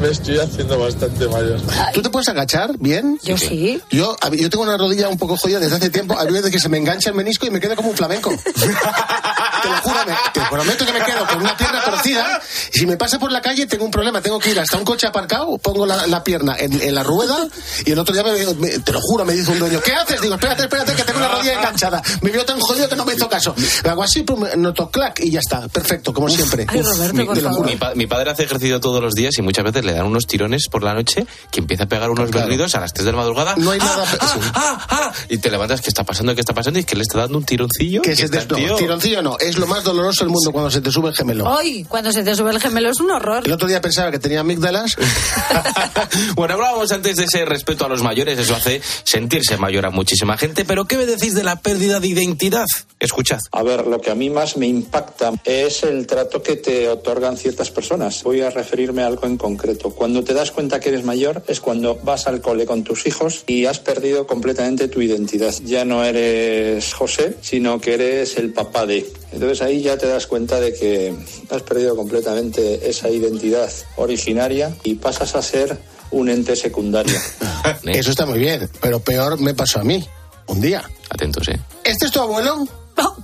me 0.00 0.08
estoy 0.08 0.38
haciendo 0.38 0.78
bastante 0.78 1.28
mayor. 1.28 1.60
¿Tú 1.92 2.02
te 2.02 2.10
puedes 2.10 2.28
agachar 2.28 2.76
bien? 2.78 3.18
Yo 3.22 3.36
sí. 3.36 3.80
Yo, 3.90 4.16
a 4.20 4.30
yo 4.30 4.48
tengo 4.50 4.64
una 4.64 4.76
rodilla 4.76 5.08
un 5.08 5.18
poco 5.18 5.36
jodida 5.36 5.60
desde 5.60 5.76
hace 5.76 5.90
tiempo. 5.90 6.18
Hay 6.18 6.28
veces 6.32 6.50
que 6.50 6.58
se 6.58 6.68
me 6.68 6.78
engancha 6.78 7.10
el 7.10 7.16
menisco 7.16 7.46
y 7.46 7.50
me 7.50 7.60
quedo 7.60 7.76
como 7.76 7.90
un 7.90 7.96
flamenco. 7.96 8.30
te 8.30 9.68
lo 9.68 9.76
juro, 9.82 9.98
me- 10.06 10.14
te 10.32 10.40
prometo 10.50 10.86
que 10.86 10.92
me 10.92 11.04
quedo 11.04 11.26
con 11.26 11.40
una 11.40 11.56
pierna 11.56 11.82
torcida. 11.84 12.40
Y 12.74 12.78
si 12.78 12.86
me 12.86 12.96
pasa 12.96 13.18
por 13.18 13.30
la 13.30 13.40
calle, 13.42 13.66
tengo 13.66 13.84
un 13.84 13.90
problema. 13.90 14.20
Tengo 14.20 14.38
que 14.38 14.50
ir 14.50 14.58
hasta 14.60 14.76
un 14.76 14.84
coche 14.84 15.06
aparcado, 15.06 15.58
pongo 15.58 15.86
la, 15.86 16.06
la 16.06 16.24
pierna 16.24 16.56
en, 16.58 16.80
en 16.80 16.94
la 16.94 17.02
rueda 17.02 17.46
y 17.84 17.92
el 17.92 17.98
otro 17.98 18.14
día, 18.14 18.24
me, 18.24 18.32
me- 18.54 18.78
te 18.78 18.91
lo 18.92 19.00
juro, 19.00 19.24
me 19.24 19.32
dice 19.32 19.50
un 19.50 19.58
dueño, 19.58 19.80
¿qué 19.80 19.92
haces? 19.94 20.20
Digo, 20.20 20.34
espérate, 20.34 20.62
espérate, 20.62 20.94
que 20.94 21.02
tengo 21.04 21.20
la 21.20 21.28
rodilla 21.28 21.54
enganchada. 21.54 22.02
Me 22.22 22.30
vio 22.30 22.44
tan 22.44 22.60
jodido 22.60 22.88
que 22.88 22.96
no 22.96 23.04
me 23.04 23.14
hizo 23.14 23.28
caso. 23.28 23.54
Hago 23.88 24.02
así, 24.02 24.22
pum, 24.22 24.44
noto 24.56 24.90
clac 24.90 25.20
y 25.20 25.30
ya 25.30 25.40
está. 25.40 25.68
Perfecto, 25.68 26.12
como 26.12 26.28
siempre. 26.28 26.66
Ay, 26.68 26.82
Roberto, 26.82 27.14
Mi, 27.14 27.24
por 27.24 27.34
te 27.34 27.42
lo 27.42 27.48
favor. 27.48 27.62
juro. 27.64 27.70
Mi 27.72 27.76
pa- 27.76 27.94
mi 27.94 28.06
padre 28.06 28.30
hace 28.30 28.44
ejercicio 28.44 28.80
todos 28.80 29.02
los 29.02 29.14
días 29.14 29.32
y 29.38 29.42
muchas 29.42 29.64
veces 29.64 29.84
le 29.84 29.92
dan 29.92 30.06
unos 30.06 30.26
tirones 30.26 30.68
por 30.68 30.82
la 30.82 30.94
noche 30.94 31.26
que 31.50 31.60
empieza 31.60 31.84
a 31.84 31.86
pegar 31.86 32.10
unos 32.10 32.30
berridos 32.30 32.74
a 32.74 32.80
las 32.80 32.92
3 32.92 33.06
de 33.06 33.12
la 33.12 33.18
madrugada. 33.18 33.54
No 33.56 33.70
hay 33.70 33.78
¡Ah, 33.80 33.84
nada- 33.84 34.04
ah, 34.20 34.36
ah, 34.54 34.86
ah! 34.90 35.12
Y 35.28 35.38
te 35.38 35.50
levantas, 35.50 35.80
¿qué 35.80 35.88
está 35.88 36.04
pasando? 36.04 36.34
¿Qué 36.34 36.40
está 36.40 36.54
pasando? 36.54 36.78
Y 36.78 36.80
es 36.80 36.86
que 36.86 36.96
le 36.96 37.02
está 37.02 37.18
dando 37.18 37.38
un 37.38 37.44
tironcillo. 37.44 38.02
Que 38.02 38.12
y 38.12 38.16
se 38.16 38.24
está 38.26 38.44
no, 38.44 38.76
tironcillo 38.76 39.22
no, 39.22 39.38
es 39.38 39.58
lo 39.58 39.66
más 39.66 39.84
doloroso 39.84 40.24
del 40.24 40.30
mundo 40.30 40.52
cuando 40.52 40.70
se 40.70 40.80
te 40.80 40.90
sube 40.90 41.08
el 41.08 41.14
gemelo. 41.16 41.48
Hoy, 41.48 41.84
cuando 41.88 42.12
se 42.12 42.22
te 42.22 42.34
sube 42.34 42.50
el 42.50 42.60
gemelo, 42.60 42.90
es 42.90 43.00
un 43.00 43.10
horror. 43.10 43.42
El 43.46 43.52
otro 43.52 43.68
día 43.68 43.80
pensaba 43.80 44.10
que 44.10 44.18
tenía 44.18 44.40
amígdalas. 44.40 44.96
bueno, 46.34 46.54
hablábamos 46.54 46.90
antes 46.92 47.16
de 47.16 47.24
ese 47.24 47.44
respeto 47.44 47.84
a 47.86 47.88
los 47.88 48.02
mayores, 48.02 48.38
eso 48.38 48.54
hace 48.54 48.81
sentirse 49.04 49.56
mayor 49.56 49.86
a 49.86 49.90
muchísima 49.90 50.36
gente, 50.36 50.64
pero 50.64 50.84
¿qué 50.84 50.96
me 50.96 51.06
decís 51.06 51.34
de 51.34 51.44
la 51.44 51.56
pérdida 51.56 52.00
de 52.00 52.08
identidad? 52.08 52.66
Escuchad. 52.98 53.40
A 53.50 53.62
ver, 53.62 53.86
lo 53.86 54.00
que 54.00 54.10
a 54.10 54.14
mí 54.14 54.30
más 54.30 54.56
me 54.56 54.66
impacta 54.66 55.32
es 55.44 55.82
el 55.82 56.06
trato 56.06 56.42
que 56.42 56.56
te 56.56 56.88
otorgan 56.88 57.36
ciertas 57.36 57.70
personas. 57.70 58.22
Voy 58.22 58.40
a 58.40 58.50
referirme 58.50 59.02
a 59.02 59.06
algo 59.06 59.26
en 59.26 59.36
concreto. 59.36 59.90
Cuando 59.90 60.22
te 60.22 60.34
das 60.34 60.50
cuenta 60.50 60.80
que 60.80 60.90
eres 60.90 61.04
mayor 61.04 61.42
es 61.48 61.60
cuando 61.60 61.98
vas 62.02 62.26
al 62.26 62.40
cole 62.40 62.66
con 62.66 62.84
tus 62.84 63.06
hijos 63.06 63.44
y 63.46 63.66
has 63.66 63.80
perdido 63.80 64.26
completamente 64.26 64.88
tu 64.88 65.00
identidad. 65.00 65.52
Ya 65.64 65.84
no 65.84 66.04
eres 66.04 66.94
José, 66.94 67.36
sino 67.40 67.80
que 67.80 67.94
eres 67.94 68.36
el 68.36 68.52
papá 68.52 68.86
de. 68.86 69.10
Entonces 69.32 69.62
ahí 69.62 69.82
ya 69.82 69.98
te 69.98 70.06
das 70.06 70.26
cuenta 70.26 70.60
de 70.60 70.72
que 70.72 71.14
has 71.50 71.62
perdido 71.62 71.96
completamente 71.96 72.88
esa 72.88 73.10
identidad 73.10 73.70
originaria 73.96 74.74
y 74.84 74.94
pasas 74.94 75.34
a 75.34 75.42
ser 75.42 75.78
un 76.10 76.28
ente 76.28 76.56
secundario. 76.56 77.18
Eso 77.84 78.10
está 78.10 78.26
muy 78.26 78.38
bien, 78.38 78.68
pero 78.80 79.00
peor 79.00 79.38
me 79.40 79.54
pasó 79.54 79.80
a 79.80 79.84
mí. 79.84 80.06
Un 80.46 80.60
día. 80.60 80.82
Atentos, 81.10 81.48
¿eh? 81.48 81.60
¿Este 81.84 82.06
es 82.06 82.12
tu 82.12 82.20
abuelo? 82.20 82.66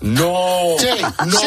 No. 0.00 0.76
Sí, 0.78 0.86
No. 1.26 1.38
sí, 1.38 1.46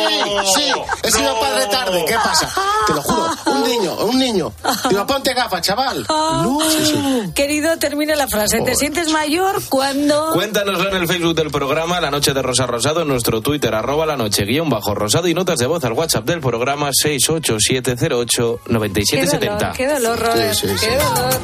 sí. 0.56 0.72
He 1.04 1.12
sido 1.12 1.40
padre 1.40 1.66
tarde. 1.68 2.04
¿Qué 2.06 2.16
pasa? 2.16 2.50
Te 2.86 2.94
lo 2.94 3.02
juro. 3.02 3.28
Un 3.46 3.64
niño, 3.64 3.96
un 4.06 4.20
niño. 4.20 4.52
Digo, 4.90 5.08
ponte 5.08 5.34
gafas, 5.34 5.62
chaval. 5.62 6.06
No. 6.10 6.60
Sí, 6.70 6.86
sí. 6.86 7.32
Querido, 7.34 7.78
termina 7.78 8.14
la 8.16 8.28
frase. 8.28 8.60
¿Te 8.62 8.76
sientes 8.76 9.10
mayor 9.12 9.62
cuando...? 9.70 10.32
Cuéntanoslo 10.34 10.90
en 10.90 10.96
el 10.98 11.08
Facebook 11.08 11.34
del 11.36 11.50
programa 11.50 12.02
La 12.02 12.12
Noche 12.12 12.34
de 12.34 12.42
Rosa 12.42 12.68
Rosado, 12.68 13.02
en 13.04 13.08
nuestro 13.08 13.40
Twitter, 13.42 13.74
arroba 13.74 14.06
la 14.06 14.18
noche 14.18 14.44
guion 14.44 14.70
bajo 14.70 14.93
rosado 14.95 15.28
y 15.28 15.34
notas 15.34 15.58
de 15.60 15.68
voz 15.68 15.84
al 15.86 15.93
WhatsApp 15.93 16.26
del 16.26 16.41
programa 16.41 16.89
687089770. 16.91 19.06
Qué 19.10 19.26
dolor, 19.26 19.72
qué 19.78 19.88
dolor, 19.88 20.20
Robert. 20.20 20.54
Sí, 20.54 20.68
sí, 20.68 20.78
sí. 20.78 20.86
Qué 20.88 20.98
dolor. 20.98 21.39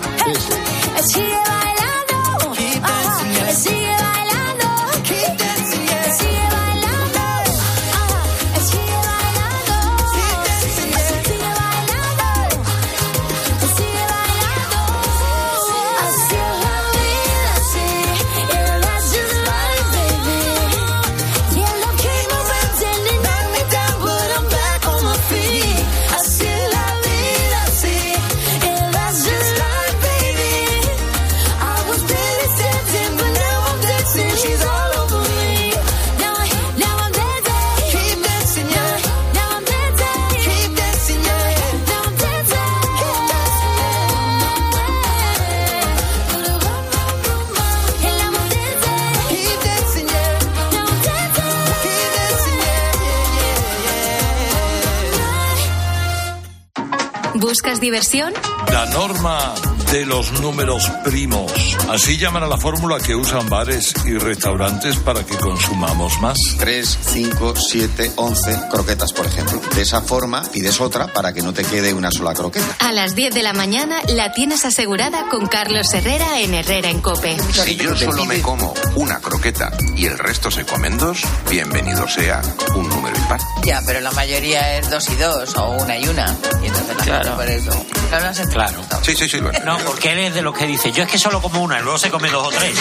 ¿Buscas 57.68 57.82
diversión? 57.82 58.34
La 58.72 58.86
norma 58.86 59.54
de 59.92 60.06
los 60.06 60.32
números 60.42 60.90
primos. 61.04 61.52
Así 61.90 62.18
llaman 62.18 62.44
a 62.44 62.48
la 62.48 62.58
fórmula 62.58 62.98
que 63.00 63.16
usan 63.16 63.50
bares 63.50 63.94
y 64.06 64.18
restaurantes 64.18 64.98
para 64.98 65.26
que 65.26 65.36
consumamos 65.38 66.20
más. 66.22 66.38
3, 66.60 66.98
5, 67.14 67.54
7, 67.56 68.12
11 68.16 68.60
croquetas, 68.70 69.14
por 69.14 69.26
ejemplo. 69.26 69.62
De 69.76 69.82
esa 69.82 70.02
forma 70.02 70.42
pides 70.52 70.82
otra 70.82 71.08
para 71.14 71.34
que 71.34 71.42
no 71.42 71.54
te 71.54 71.64
quede 71.64 71.94
una 71.94 72.12
sola 72.12 72.34
croqueta. 72.34 72.76
A 72.80 72.92
las 72.92 73.16
10 73.16 73.34
de 73.34 73.44
la 73.44 73.54
mañana 73.54 74.02
la 74.10 74.34
tienes 74.34 74.66
asegurada 74.66 75.30
con 75.30 75.48
Carlos 75.48 75.94
Herrera 75.94 76.40
en 76.40 76.54
Herrera 76.54 76.90
en 76.90 77.02
Cope. 77.02 77.38
Si 77.52 77.76
yo 77.76 77.96
solo 77.96 78.26
me 78.26 78.42
como 78.42 78.74
una 78.96 79.20
croqueta 79.20 79.72
y 79.96 80.06
el 80.06 80.18
resto 80.18 80.52
se 80.52 80.66
comen 80.66 80.98
dos, 80.98 81.22
bienvenido 81.50 82.08
sea 82.08 82.42
un 82.76 82.90
número 82.90 83.18
impar. 83.18 83.40
Ya, 83.64 83.82
pero 83.86 84.02
la 84.02 84.12
mayoría 84.12 84.78
es 84.78 84.90
dos 84.90 85.10
y 85.10 85.16
dos, 85.16 85.56
o 85.56 85.72
una 85.72 85.98
y 85.98 86.08
una. 86.08 86.38
Y 86.62 86.68
entonces 86.68 86.98
la 86.98 87.04
gente 87.04 87.32
por 87.32 87.50
eso. 87.50 87.86
Claro, 88.10 88.32
Claro. 88.52 88.82
Sí, 89.04 89.16
sí, 89.16 89.28
sí. 89.28 89.38
Lo 89.38 89.52
No, 89.52 89.78
Porque 89.88 90.12
él 90.12 90.20
es 90.20 90.36
de 90.36 90.42
los 90.42 90.56
que 90.56 90.68
dice, 90.68 90.92
yo 90.92 91.04
es 91.04 91.10
que 91.10 91.18
solo 91.18 91.42
como 91.42 91.62
una 91.62 91.80
y 91.80 91.82
luego 91.82 91.98
se 91.98 92.10
come 92.10 92.30
dos 92.30 92.48
o 92.48 92.50
tres. 92.50 92.78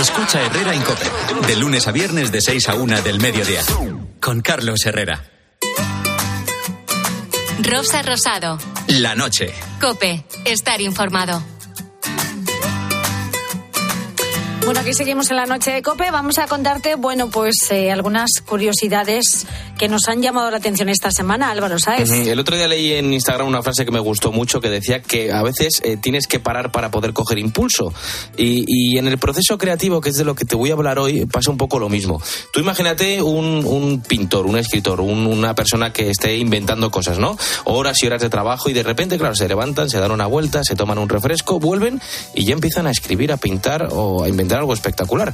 Escucha 0.00 0.40
Herrera 0.40 0.74
en 0.74 0.82
Cope. 0.82 1.04
De 1.46 1.56
lunes 1.56 1.86
a 1.86 1.92
viernes 1.92 2.32
de 2.32 2.40
6 2.40 2.68
a 2.70 2.74
1 2.74 3.02
del 3.02 3.20
mediodía. 3.20 3.62
Con 4.20 4.40
Carlos 4.40 4.84
Herrera. 4.86 5.24
Rosa 7.60 8.02
Rosado. 8.02 8.58
La 8.88 9.14
noche. 9.14 9.52
Cope. 9.80 10.24
Estar 10.46 10.80
informado. 10.80 11.42
Bueno, 14.64 14.80
aquí 14.80 14.92
seguimos 14.92 15.30
en 15.30 15.36
la 15.36 15.46
noche 15.46 15.70
de 15.70 15.82
Cope. 15.82 16.10
Vamos 16.10 16.38
a 16.38 16.46
contarte, 16.46 16.94
bueno, 16.94 17.30
pues 17.30 17.54
eh, 17.70 17.90
algunas 17.90 18.30
curiosidades 18.44 19.46
que 19.78 19.88
nos 19.88 20.08
han 20.08 20.20
llamado 20.20 20.50
la 20.50 20.58
atención 20.58 20.88
esta 20.88 21.10
semana, 21.10 21.50
Álvaro. 21.50 21.76
Ujú. 21.76 22.28
El 22.28 22.38
otro 22.38 22.56
día 22.56 22.68
leí 22.68 22.92
en 22.94 23.12
Instagram 23.12 23.46
una 23.48 23.62
frase 23.62 23.84
que 23.84 23.90
me 23.90 24.00
gustó 24.00 24.32
mucho 24.32 24.60
que 24.60 24.68
decía 24.68 25.00
que 25.00 25.32
a 25.32 25.42
veces 25.42 25.80
eh, 25.84 25.96
tienes 25.96 26.26
que 26.26 26.40
parar 26.40 26.72
para 26.72 26.90
poder 26.90 27.12
coger 27.12 27.38
impulso. 27.38 27.92
Y, 28.36 28.98
en 28.98 29.06
el 29.06 29.18
proceso 29.18 29.56
creativo, 29.58 30.00
que 30.00 30.08
es 30.10 30.16
de 30.16 30.24
lo 30.24 30.34
que 30.34 30.44
te 30.44 30.56
voy 30.56 30.70
a 30.70 30.72
hablar 30.74 30.98
hoy, 30.98 31.24
pasa 31.26 31.50
un 31.50 31.56
poco 31.56 31.78
lo 31.78 31.88
mismo. 31.88 32.20
Tú 32.52 32.60
imagínate 32.60 33.22
un, 33.22 34.02
pintor, 34.06 34.46
un 34.46 34.58
escritor, 34.58 35.00
un- 35.00 35.26
una 35.26 35.54
persona 35.54 35.92
que 35.92 36.10
esté 36.10 36.36
inventando 36.36 36.90
cosas, 36.90 37.18
¿no? 37.18 37.36
Horas 37.64 38.02
y 38.02 38.06
horas 38.06 38.20
de 38.20 38.28
trabajo 38.28 38.68
y 38.68 38.72
de 38.72 38.82
repente, 38.82 39.16
claro, 39.18 39.34
se 39.36 39.46
levantan, 39.48 39.88
se 39.88 39.98
dan 40.00 40.10
una 40.10 40.26
vuelta, 40.26 40.64
se 40.64 40.74
toman 40.74 40.98
un 40.98 41.08
refresco, 41.08 41.60
vuelven 41.60 42.00
y 42.34 42.44
ya 42.44 42.54
empiezan 42.54 42.86
a 42.86 42.90
escribir, 42.90 43.30
a 43.32 43.36
pintar 43.36 43.88
o 43.92 44.24
a 44.24 44.28
inventar 44.28 44.58
algo 44.58 44.74
espectacular. 44.74 45.32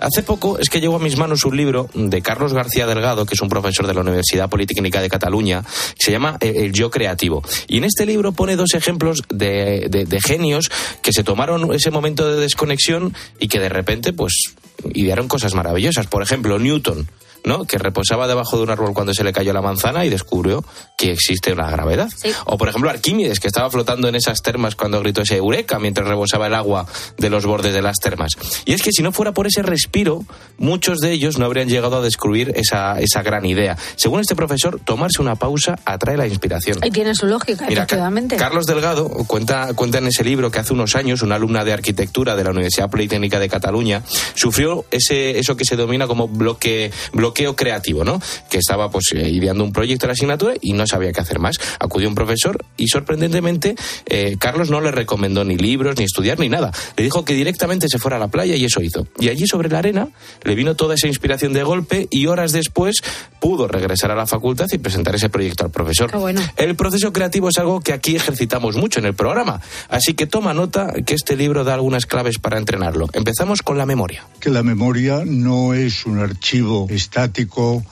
Hace 0.00 0.22
poco 0.24 0.58
es 0.58 0.68
que 0.68 0.80
llegó 0.80 0.96
a 0.96 0.98
mis 0.98 1.16
manos 1.16 1.44
un 1.44 1.56
libro 1.56 1.88
de 1.94 2.20
Carlos 2.22 2.52
García 2.52 2.86
Delgado, 2.86 3.26
que 3.26 3.34
es 3.34 3.40
un 3.40 3.48
profesor 3.48 3.83
de 3.86 3.94
la 3.94 4.00
Universidad 4.00 4.48
Politécnica 4.48 5.00
de 5.00 5.08
Cataluña, 5.08 5.62
se 5.98 6.10
llama 6.10 6.36
eh, 6.40 6.52
El 6.56 6.72
yo 6.72 6.90
creativo. 6.90 7.42
Y 7.68 7.78
en 7.78 7.84
este 7.84 8.06
libro 8.06 8.32
pone 8.32 8.56
dos 8.56 8.74
ejemplos 8.74 9.22
de, 9.28 9.86
de- 9.90 10.04
de 10.04 10.20
genios 10.20 10.70
que 11.02 11.12
se 11.12 11.24
tomaron 11.24 11.72
ese 11.74 11.90
momento 11.90 12.28
de 12.28 12.40
desconexión 12.40 13.14
y 13.38 13.48
que 13.48 13.60
de 13.60 13.68
repente, 13.68 14.12
pues, 14.12 14.54
idearon 14.92 15.28
cosas 15.28 15.54
maravillosas. 15.54 16.06
Por 16.06 16.22
ejemplo, 16.22 16.58
Newton. 16.58 17.08
¿No? 17.44 17.64
que 17.64 17.78
reposaba 17.78 18.26
debajo 18.26 18.56
de 18.56 18.64
un 18.64 18.70
árbol 18.70 18.94
cuando 18.94 19.14
se 19.14 19.24
le 19.24 19.32
cayó 19.32 19.52
la 19.52 19.62
manzana 19.62 20.04
y 20.04 20.10
descubrió 20.10 20.64
que 20.96 21.12
existe 21.12 21.54
la 21.54 21.70
gravedad. 21.70 22.08
O 22.46 22.58
por 22.58 22.68
ejemplo 22.68 22.90
Arquímedes, 22.90 23.40
que 23.40 23.46
estaba 23.46 23.70
flotando 23.70 24.08
en 24.08 24.14
esas 24.14 24.42
termas 24.42 24.74
cuando 24.74 25.00
gritó 25.00 25.22
ese 25.22 25.36
eureka 25.36 25.78
mientras 25.78 26.08
rebosaba 26.08 26.46
el 26.46 26.54
agua 26.54 26.86
de 27.18 27.30
los 27.30 27.46
bordes 27.46 27.74
de 27.74 27.82
las 27.82 27.96
termas. 27.96 28.32
Y 28.64 28.72
es 28.72 28.82
que 28.82 28.90
si 28.92 29.02
no 29.02 29.12
fuera 29.12 29.32
por 29.32 29.46
ese 29.46 29.62
respiro, 29.62 30.24
muchos 30.58 31.00
de 31.00 31.12
ellos 31.12 31.38
no 31.38 31.44
habrían 31.44 31.68
llegado 31.68 31.98
a 31.98 32.00
descubrir 32.00 32.52
esa, 32.56 33.00
esa 33.00 33.22
gran 33.22 33.44
idea. 33.46 33.76
Según 33.96 34.20
este 34.20 34.34
profesor, 34.34 34.80
tomarse 34.84 35.20
una 35.20 35.36
pausa 35.36 35.78
atrae 35.84 36.16
la 36.16 36.26
inspiración. 36.26 36.78
Ahí 36.82 36.90
tiene 36.90 37.14
su 37.14 37.26
lógica, 37.26 37.66
Mira, 37.68 37.82
efectivamente. 37.82 38.36
Carlos 38.36 38.66
Delgado 38.66 39.08
cuenta, 39.26 39.74
cuenta 39.74 39.98
en 39.98 40.06
ese 40.06 40.24
libro 40.24 40.50
que 40.50 40.58
hace 40.58 40.72
unos 40.72 40.96
años 40.96 41.22
una 41.22 41.36
alumna 41.36 41.64
de 41.64 41.72
arquitectura 41.72 42.36
de 42.36 42.44
la 42.44 42.50
Universidad 42.50 42.90
Politécnica 42.90 43.38
de 43.38 43.48
Cataluña 43.48 44.02
sufrió 44.34 44.84
ese, 44.90 45.38
eso 45.38 45.56
que 45.56 45.64
se 45.64 45.76
denomina 45.76 46.06
como 46.06 46.28
bloque, 46.28 46.92
bloqueo 47.34 47.56
creativo, 47.56 48.04
¿no? 48.04 48.20
Que 48.48 48.58
estaba 48.58 48.90
pues 48.90 49.06
eh, 49.12 49.28
ideando 49.28 49.64
un 49.64 49.72
proyecto 49.72 50.06
de 50.06 50.08
la 50.08 50.12
asignatura 50.12 50.54
y 50.60 50.72
no 50.72 50.86
sabía 50.86 51.12
qué 51.12 51.20
hacer 51.20 51.40
más. 51.40 51.56
Acudió 51.80 52.08
un 52.08 52.14
profesor 52.14 52.64
y 52.76 52.86
sorprendentemente 52.86 53.74
eh, 54.06 54.36
Carlos 54.38 54.70
no 54.70 54.80
le 54.80 54.92
recomendó 54.92 55.44
ni 55.44 55.56
libros, 55.56 55.96
ni 55.98 56.04
estudiar, 56.04 56.38
ni 56.38 56.48
nada. 56.48 56.70
Le 56.96 57.02
dijo 57.02 57.24
que 57.24 57.34
directamente 57.34 57.88
se 57.88 57.98
fuera 57.98 58.18
a 58.18 58.20
la 58.20 58.28
playa 58.28 58.54
y 58.54 58.64
eso 58.64 58.80
hizo. 58.80 59.08
Y 59.18 59.28
allí 59.30 59.46
sobre 59.46 59.68
la 59.68 59.78
arena 59.78 60.08
le 60.44 60.54
vino 60.54 60.76
toda 60.76 60.94
esa 60.94 61.08
inspiración 61.08 61.52
de 61.52 61.64
golpe 61.64 62.06
y 62.10 62.26
horas 62.26 62.52
después 62.52 62.96
pudo 63.40 63.66
regresar 63.66 64.12
a 64.12 64.14
la 64.14 64.26
facultad 64.26 64.66
y 64.72 64.78
presentar 64.78 65.16
ese 65.16 65.28
proyecto 65.28 65.64
al 65.64 65.70
profesor. 65.70 66.12
El 66.56 66.76
proceso 66.76 67.12
creativo 67.12 67.48
es 67.48 67.58
algo 67.58 67.80
que 67.80 67.92
aquí 67.92 68.14
ejercitamos 68.14 68.76
mucho 68.76 69.00
en 69.00 69.06
el 69.06 69.14
programa, 69.14 69.60
así 69.88 70.14
que 70.14 70.26
toma 70.26 70.54
nota 70.54 70.92
que 71.04 71.14
este 71.14 71.36
libro 71.36 71.64
da 71.64 71.74
algunas 71.74 72.06
claves 72.06 72.38
para 72.38 72.58
entrenarlo. 72.58 73.08
Empezamos 73.12 73.62
con 73.62 73.76
la 73.76 73.86
memoria. 73.86 74.24
que 74.40 74.50
la 74.50 74.62
memoria 74.62 75.22
no 75.26 75.74
es 75.74 76.06
un 76.06 76.18
archivo 76.18 76.86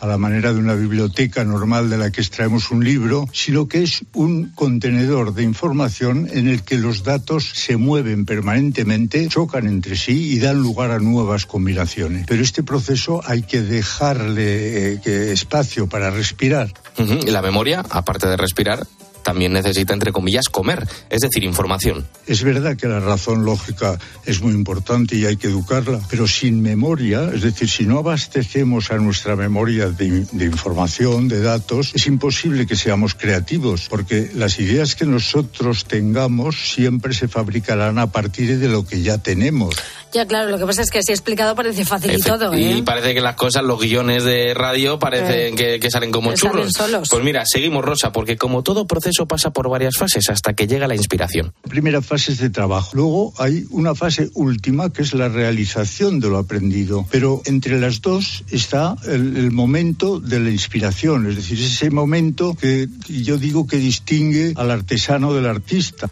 a 0.00 0.06
la 0.06 0.18
manera 0.18 0.52
de 0.52 0.58
una 0.58 0.74
biblioteca 0.74 1.44
normal 1.44 1.90
de 1.90 1.98
la 1.98 2.10
que 2.10 2.20
extraemos 2.20 2.70
un 2.70 2.84
libro, 2.84 3.28
sino 3.32 3.68
que 3.68 3.82
es 3.82 4.04
un 4.12 4.50
contenedor 4.54 5.34
de 5.34 5.42
información 5.42 6.28
en 6.32 6.48
el 6.48 6.62
que 6.62 6.76
los 6.76 7.02
datos 7.02 7.50
se 7.54 7.76
mueven 7.76 8.24
permanentemente, 8.24 9.28
chocan 9.28 9.66
entre 9.66 9.96
sí 9.96 10.32
y 10.32 10.38
dan 10.38 10.60
lugar 10.60 10.90
a 10.90 10.98
nuevas 10.98 11.46
combinaciones. 11.46 12.26
Pero 12.26 12.42
este 12.42 12.62
proceso 12.62 13.20
hay 13.24 13.42
que 13.42 13.62
dejarle 13.62 14.92
eh, 14.94 15.00
que 15.02 15.32
espacio 15.32 15.88
para 15.88 16.10
respirar. 16.10 16.72
Y 16.98 17.30
La 17.30 17.42
memoria, 17.42 17.82
aparte 17.90 18.26
de 18.28 18.36
respirar, 18.36 18.86
también 19.22 19.52
necesita, 19.52 19.92
entre 19.94 20.12
comillas, 20.12 20.48
comer, 20.48 20.86
es 21.10 21.20
decir, 21.20 21.44
información. 21.44 22.06
Es 22.26 22.42
verdad 22.42 22.76
que 22.76 22.88
la 22.88 23.00
razón 23.00 23.44
lógica 23.44 23.98
es 24.26 24.40
muy 24.42 24.52
importante 24.52 25.16
y 25.16 25.26
hay 25.26 25.36
que 25.36 25.48
educarla, 25.48 26.00
pero 26.10 26.26
sin 26.28 26.62
memoria, 26.62 27.30
es 27.34 27.42
decir, 27.42 27.68
si 27.68 27.84
no 27.84 27.98
abastecemos 27.98 28.90
a 28.90 28.96
nuestra 28.96 29.36
memoria 29.36 29.88
de, 29.90 30.26
de 30.32 30.44
información, 30.44 31.28
de 31.28 31.40
datos, 31.40 31.92
es 31.94 32.06
imposible 32.06 32.66
que 32.66 32.76
seamos 32.76 33.14
creativos, 33.14 33.86
porque 33.88 34.30
las 34.34 34.58
ideas 34.58 34.94
que 34.94 35.06
nosotros 35.06 35.84
tengamos 35.84 36.72
siempre 36.72 37.12
se 37.14 37.28
fabricarán 37.28 37.98
a 37.98 38.10
partir 38.10 38.58
de 38.58 38.68
lo 38.68 38.86
que 38.86 39.02
ya 39.02 39.18
tenemos. 39.18 39.74
Ya, 40.12 40.26
claro, 40.26 40.50
lo 40.50 40.58
que 40.58 40.66
pasa 40.66 40.82
es 40.82 40.90
que 40.90 40.98
así 40.98 41.10
explicado 41.12 41.54
parece 41.54 41.84
fácil 41.86 42.10
y 42.12 42.16
Efe- 42.16 42.26
todo, 42.26 42.52
¿eh? 42.52 42.60
Y 42.78 42.82
parece 42.82 43.14
que 43.14 43.20
las 43.22 43.34
cosas, 43.34 43.64
los 43.64 43.80
guiones 43.80 44.24
de 44.24 44.52
radio 44.52 44.98
parecen 44.98 45.54
Eh. 45.54 45.56
que, 45.56 45.80
que 45.80 45.90
salen 45.90 46.10
como 46.10 46.30
Que 46.30 46.36
salen 46.36 46.52
churros. 46.58 46.72
solos. 46.72 47.08
Pues 47.10 47.24
mira, 47.24 47.44
seguimos, 47.46 47.82
Rosa, 47.82 48.12
porque 48.12 48.36
como 48.36 48.62
todo 48.62 48.86
proceso 48.86 49.11
pasa 49.26 49.52
por 49.52 49.68
varias 49.68 49.96
fases 49.96 50.28
hasta 50.30 50.54
que 50.54 50.66
llega 50.66 50.86
la 50.86 50.94
inspiración. 50.94 51.52
Primera 51.68 52.02
fase 52.02 52.32
es 52.32 52.38
de 52.38 52.50
trabajo. 52.50 52.90
Luego 52.94 53.34
hay 53.38 53.66
una 53.70 53.94
fase 53.94 54.30
última 54.34 54.90
que 54.90 55.02
es 55.02 55.14
la 55.14 55.28
realización 55.28 56.20
de 56.20 56.28
lo 56.28 56.38
aprendido. 56.38 57.06
Pero 57.10 57.42
entre 57.44 57.78
las 57.78 58.00
dos 58.00 58.44
está 58.50 58.96
el, 59.06 59.36
el 59.36 59.50
momento 59.50 60.20
de 60.20 60.40
la 60.40 60.50
inspiración, 60.50 61.26
es 61.28 61.36
decir, 61.36 61.60
ese 61.60 61.90
momento 61.90 62.54
que 62.54 62.88
yo 63.08 63.38
digo 63.38 63.66
que 63.66 63.76
distingue 63.76 64.52
al 64.56 64.70
artesano 64.70 65.34
del 65.34 65.46
artista. 65.46 66.10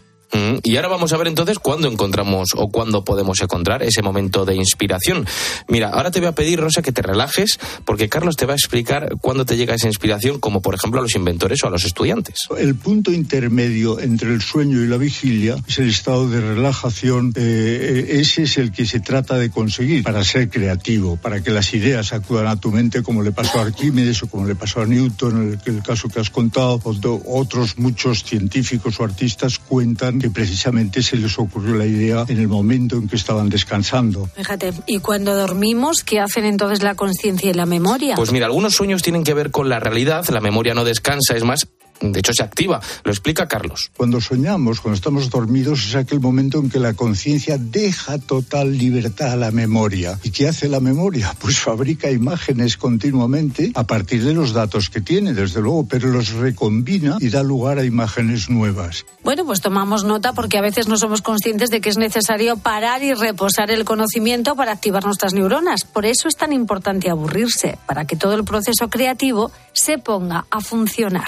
Y 0.63 0.75
ahora 0.75 0.87
vamos 0.87 1.11
a 1.13 1.17
ver 1.17 1.27
entonces 1.27 1.59
cuándo 1.59 1.89
encontramos 1.89 2.49
o 2.55 2.69
cuándo 2.69 3.03
podemos 3.03 3.41
encontrar 3.41 3.83
ese 3.83 4.01
momento 4.01 4.45
de 4.45 4.55
inspiración. 4.55 5.25
Mira, 5.67 5.89
ahora 5.89 6.11
te 6.11 6.19
voy 6.19 6.29
a 6.29 6.35
pedir, 6.35 6.59
Rosa, 6.59 6.81
que 6.81 6.91
te 6.91 7.01
relajes, 7.01 7.59
porque 7.85 8.09
Carlos 8.09 8.37
te 8.37 8.45
va 8.45 8.53
a 8.53 8.55
explicar 8.55 9.15
cuándo 9.21 9.45
te 9.45 9.57
llega 9.57 9.75
esa 9.75 9.87
inspiración, 9.87 10.39
como 10.39 10.61
por 10.61 10.75
ejemplo 10.75 10.99
a 10.99 11.03
los 11.03 11.15
inventores 11.15 11.63
o 11.63 11.67
a 11.67 11.69
los 11.69 11.83
estudiantes. 11.83 12.35
El 12.57 12.75
punto 12.75 13.11
intermedio 13.11 13.99
entre 13.99 14.33
el 14.33 14.41
sueño 14.41 14.81
y 14.81 14.87
la 14.87 14.97
vigilia 14.97 15.55
es 15.67 15.79
el 15.79 15.89
estado 15.89 16.29
de 16.29 16.39
relajación. 16.41 17.33
eh, 17.35 18.05
eh, 18.09 18.19
ese 18.21 18.43
es 18.43 18.57
el 18.57 18.71
que 18.71 18.85
se 18.85 18.99
trata 18.99 19.37
de 19.37 19.49
conseguir 19.49 20.03
para 20.03 20.23
ser 20.23 20.49
creativo, 20.49 21.17
para 21.17 21.41
que 21.43 21.51
las 21.51 21.73
ideas 21.73 22.13
acudan 22.13 22.47
a 22.47 22.55
tu 22.55 22.71
mente, 22.71 23.03
como 23.03 23.23
le 23.23 23.31
pasó 23.31 23.59
a 23.59 23.63
Arquímedes 23.63 24.23
o 24.23 24.27
como 24.27 24.45
le 24.45 24.55
pasó 24.55 24.81
a 24.81 24.85
Newton, 24.85 25.31
en 25.41 25.59
el, 25.65 25.75
el 25.75 25.83
caso 25.83 26.07
que 26.07 26.19
has 26.19 26.29
contado. 26.29 26.79
o 26.83 27.21
Otros 27.25 27.77
muchos 27.77 28.23
científicos 28.23 28.99
o 28.99 29.03
artistas 29.03 29.59
cuentan 29.59 30.20
que 30.21 30.29
precisamente 30.29 31.01
se 31.01 31.17
les 31.17 31.39
ocurrió 31.39 31.75
la 31.75 31.85
idea 31.85 32.25
en 32.27 32.39
el 32.39 32.47
momento 32.47 32.95
en 32.95 33.07
que 33.07 33.15
estaban 33.15 33.49
descansando. 33.49 34.29
Fíjate, 34.35 34.71
y 34.85 34.99
cuando 34.99 35.35
dormimos, 35.35 36.03
¿qué 36.03 36.19
hacen 36.19 36.45
entonces 36.45 36.83
la 36.83 36.93
conciencia 36.93 37.49
y 37.49 37.53
la 37.53 37.65
memoria? 37.65 38.15
Pues 38.15 38.31
mira, 38.31 38.45
algunos 38.45 38.73
sueños 38.73 39.01
tienen 39.01 39.23
que 39.23 39.33
ver 39.33 39.49
con 39.49 39.67
la 39.67 39.79
realidad, 39.79 40.23
la 40.29 40.41
memoria 40.41 40.73
no 40.73 40.83
descansa, 40.83 41.35
es 41.35 41.43
más, 41.43 41.67
de 42.01 42.19
hecho 42.19 42.33
se 42.33 42.43
activa. 42.43 42.81
Lo 43.03 43.11
explica 43.11 43.47
Carlos. 43.47 43.91
Cuando 43.95 44.19
soñamos, 44.21 44.81
cuando 44.81 44.95
estamos 44.95 45.29
dormidos, 45.29 45.85
es 45.85 45.95
aquel 45.95 46.19
momento 46.19 46.59
en 46.59 46.69
que 46.69 46.79
la 46.79 46.93
conciencia 46.93 47.57
deja 47.57 48.17
total 48.17 48.77
libertad 48.77 49.31
a 49.31 49.35
la 49.35 49.51
memoria. 49.51 50.19
¿Y 50.23 50.31
qué 50.31 50.47
hace 50.47 50.67
la 50.67 50.79
memoria? 50.79 51.35
Pues 51.41 51.57
fabrica 51.57 52.11
imágenes 52.11 52.77
continuamente 52.77 53.71
a 53.73 53.85
partir 53.85 54.23
de 54.23 54.33
los 54.33 54.53
datos 54.53 54.89
que 54.89 55.01
tiene, 55.01 55.33
desde 55.33 55.59
luego, 55.59 55.87
pero 55.87 56.09
los 56.09 56.33
recombina 56.33 57.17
y 57.19 57.29
da 57.29 57.41
lugar 57.41 57.79
a 57.79 57.83
imágenes 57.83 58.49
nuevas. 58.49 59.05
Bueno, 59.23 59.43
pues 59.45 59.59
tomamos 59.59 60.03
nota 60.03 60.33
porque 60.33 60.57
a 60.57 60.61
veces 60.61 60.87
no 60.87 60.97
somos 60.97 61.21
conscientes 61.21 61.69
de 61.71 61.81
que 61.81 61.89
es 61.89 61.97
necesario 61.97 62.57
parar 62.57 63.03
y 63.03 63.13
reposar 63.13 63.71
el 63.71 63.85
conocimiento 63.85 64.55
para 64.55 64.71
activar 64.71 65.03
nuestras 65.03 65.33
neuronas. 65.33 65.83
Por 65.83 66.05
eso 66.05 66.27
es 66.27 66.35
tan 66.35 66.53
importante 66.53 67.09
aburrirse, 67.09 67.77
para 67.85 68.05
que 68.05 68.15
todo 68.15 68.35
el 68.35 68.43
proceso 68.43 68.89
creativo 68.89 69.51
se 69.73 69.97
ponga 69.97 70.45
a 70.49 70.61
funcionar. 70.61 71.27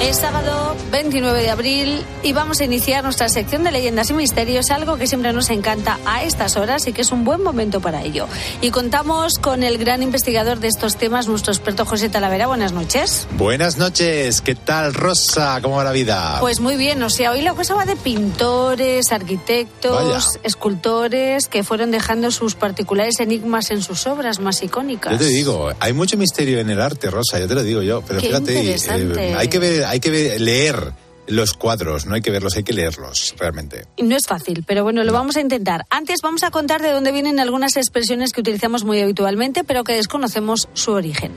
Es 0.00 0.18
sábado 0.18 0.76
29 0.92 1.42
de 1.42 1.50
abril 1.50 2.04
y 2.22 2.32
vamos 2.32 2.60
a 2.60 2.64
iniciar 2.64 3.02
nuestra 3.02 3.28
sección 3.28 3.64
de 3.64 3.72
leyendas 3.72 4.10
y 4.10 4.12
misterios, 4.12 4.70
algo 4.70 4.98
que 4.98 5.06
siempre 5.06 5.32
nos 5.32 5.48
encanta 5.50 5.98
a 6.04 6.22
estas 6.22 6.56
horas 6.56 6.86
y 6.86 6.92
que 6.92 7.00
es 7.02 7.12
un 7.12 7.24
buen 7.24 7.42
momento 7.42 7.80
para 7.80 8.02
ello. 8.02 8.28
Y 8.60 8.70
contamos 8.70 9.38
con 9.40 9.62
el 9.62 9.78
gran 9.78 10.02
investigador 10.02 10.60
de 10.60 10.68
estos 10.68 10.96
temas, 10.96 11.28
nuestro 11.28 11.52
experto 11.52 11.86
José 11.86 12.08
Talavera. 12.08 12.46
Buenas 12.46 12.72
noches. 12.72 13.26
Buenas 13.38 13.78
noches, 13.78 14.42
¿qué 14.42 14.54
tal 14.54 14.92
Rosa? 14.94 15.60
¿Cómo 15.62 15.76
va 15.76 15.84
la 15.84 15.92
vida? 15.92 16.36
Pues 16.40 16.60
muy 16.60 16.76
bien, 16.76 17.02
o 17.02 17.10
sea, 17.10 17.32
hoy 17.32 17.40
la 17.40 17.54
cosa 17.54 17.74
va 17.74 17.86
de 17.86 17.96
pintores, 17.96 19.10
arquitectos, 19.12 20.04
Vaya. 20.04 20.20
escultores 20.44 21.48
que 21.48 21.64
fueron 21.64 21.90
dejando 21.90 22.30
sus 22.30 22.54
particulares 22.54 23.18
enigmas 23.18 23.70
en 23.70 23.82
sus 23.82 24.06
obras 24.06 24.40
más 24.40 24.62
icónicas. 24.62 25.12
Yo 25.12 25.18
te 25.18 25.26
digo, 25.26 25.70
hay 25.80 25.94
mucho 25.94 26.16
misterio 26.18 26.60
en 26.60 26.70
el 26.70 26.80
arte, 26.80 27.10
Rosa, 27.10 27.38
ya 27.38 27.48
te 27.48 27.54
lo 27.54 27.62
digo 27.62 27.82
yo, 27.82 28.02
pero 28.02 28.20
Qué 28.20 28.28
fíjate, 28.28 28.76
eh, 28.76 29.34
hay 29.36 29.48
que 29.48 29.58
ver, 29.58 29.85
hay 29.88 30.00
que 30.00 30.38
leer 30.38 30.92
los 31.28 31.54
cuadros, 31.54 32.06
no 32.06 32.14
hay 32.14 32.22
que 32.22 32.30
verlos, 32.30 32.56
hay 32.56 32.62
que 32.62 32.72
leerlos, 32.72 33.34
realmente. 33.38 33.86
No 33.98 34.16
es 34.16 34.26
fácil, 34.26 34.64
pero 34.66 34.84
bueno, 34.84 35.02
lo 35.04 35.12
vamos 35.12 35.36
a 35.36 35.40
intentar. 35.40 35.84
Antes 35.90 36.20
vamos 36.22 36.42
a 36.42 36.50
contar 36.50 36.82
de 36.82 36.90
dónde 36.90 37.12
vienen 37.12 37.40
algunas 37.40 37.76
expresiones 37.76 38.32
que 38.32 38.40
utilizamos 38.40 38.84
muy 38.84 39.00
habitualmente, 39.00 39.64
pero 39.64 39.84
que 39.84 39.94
desconocemos 39.94 40.68
su 40.74 40.92
origen. 40.92 41.32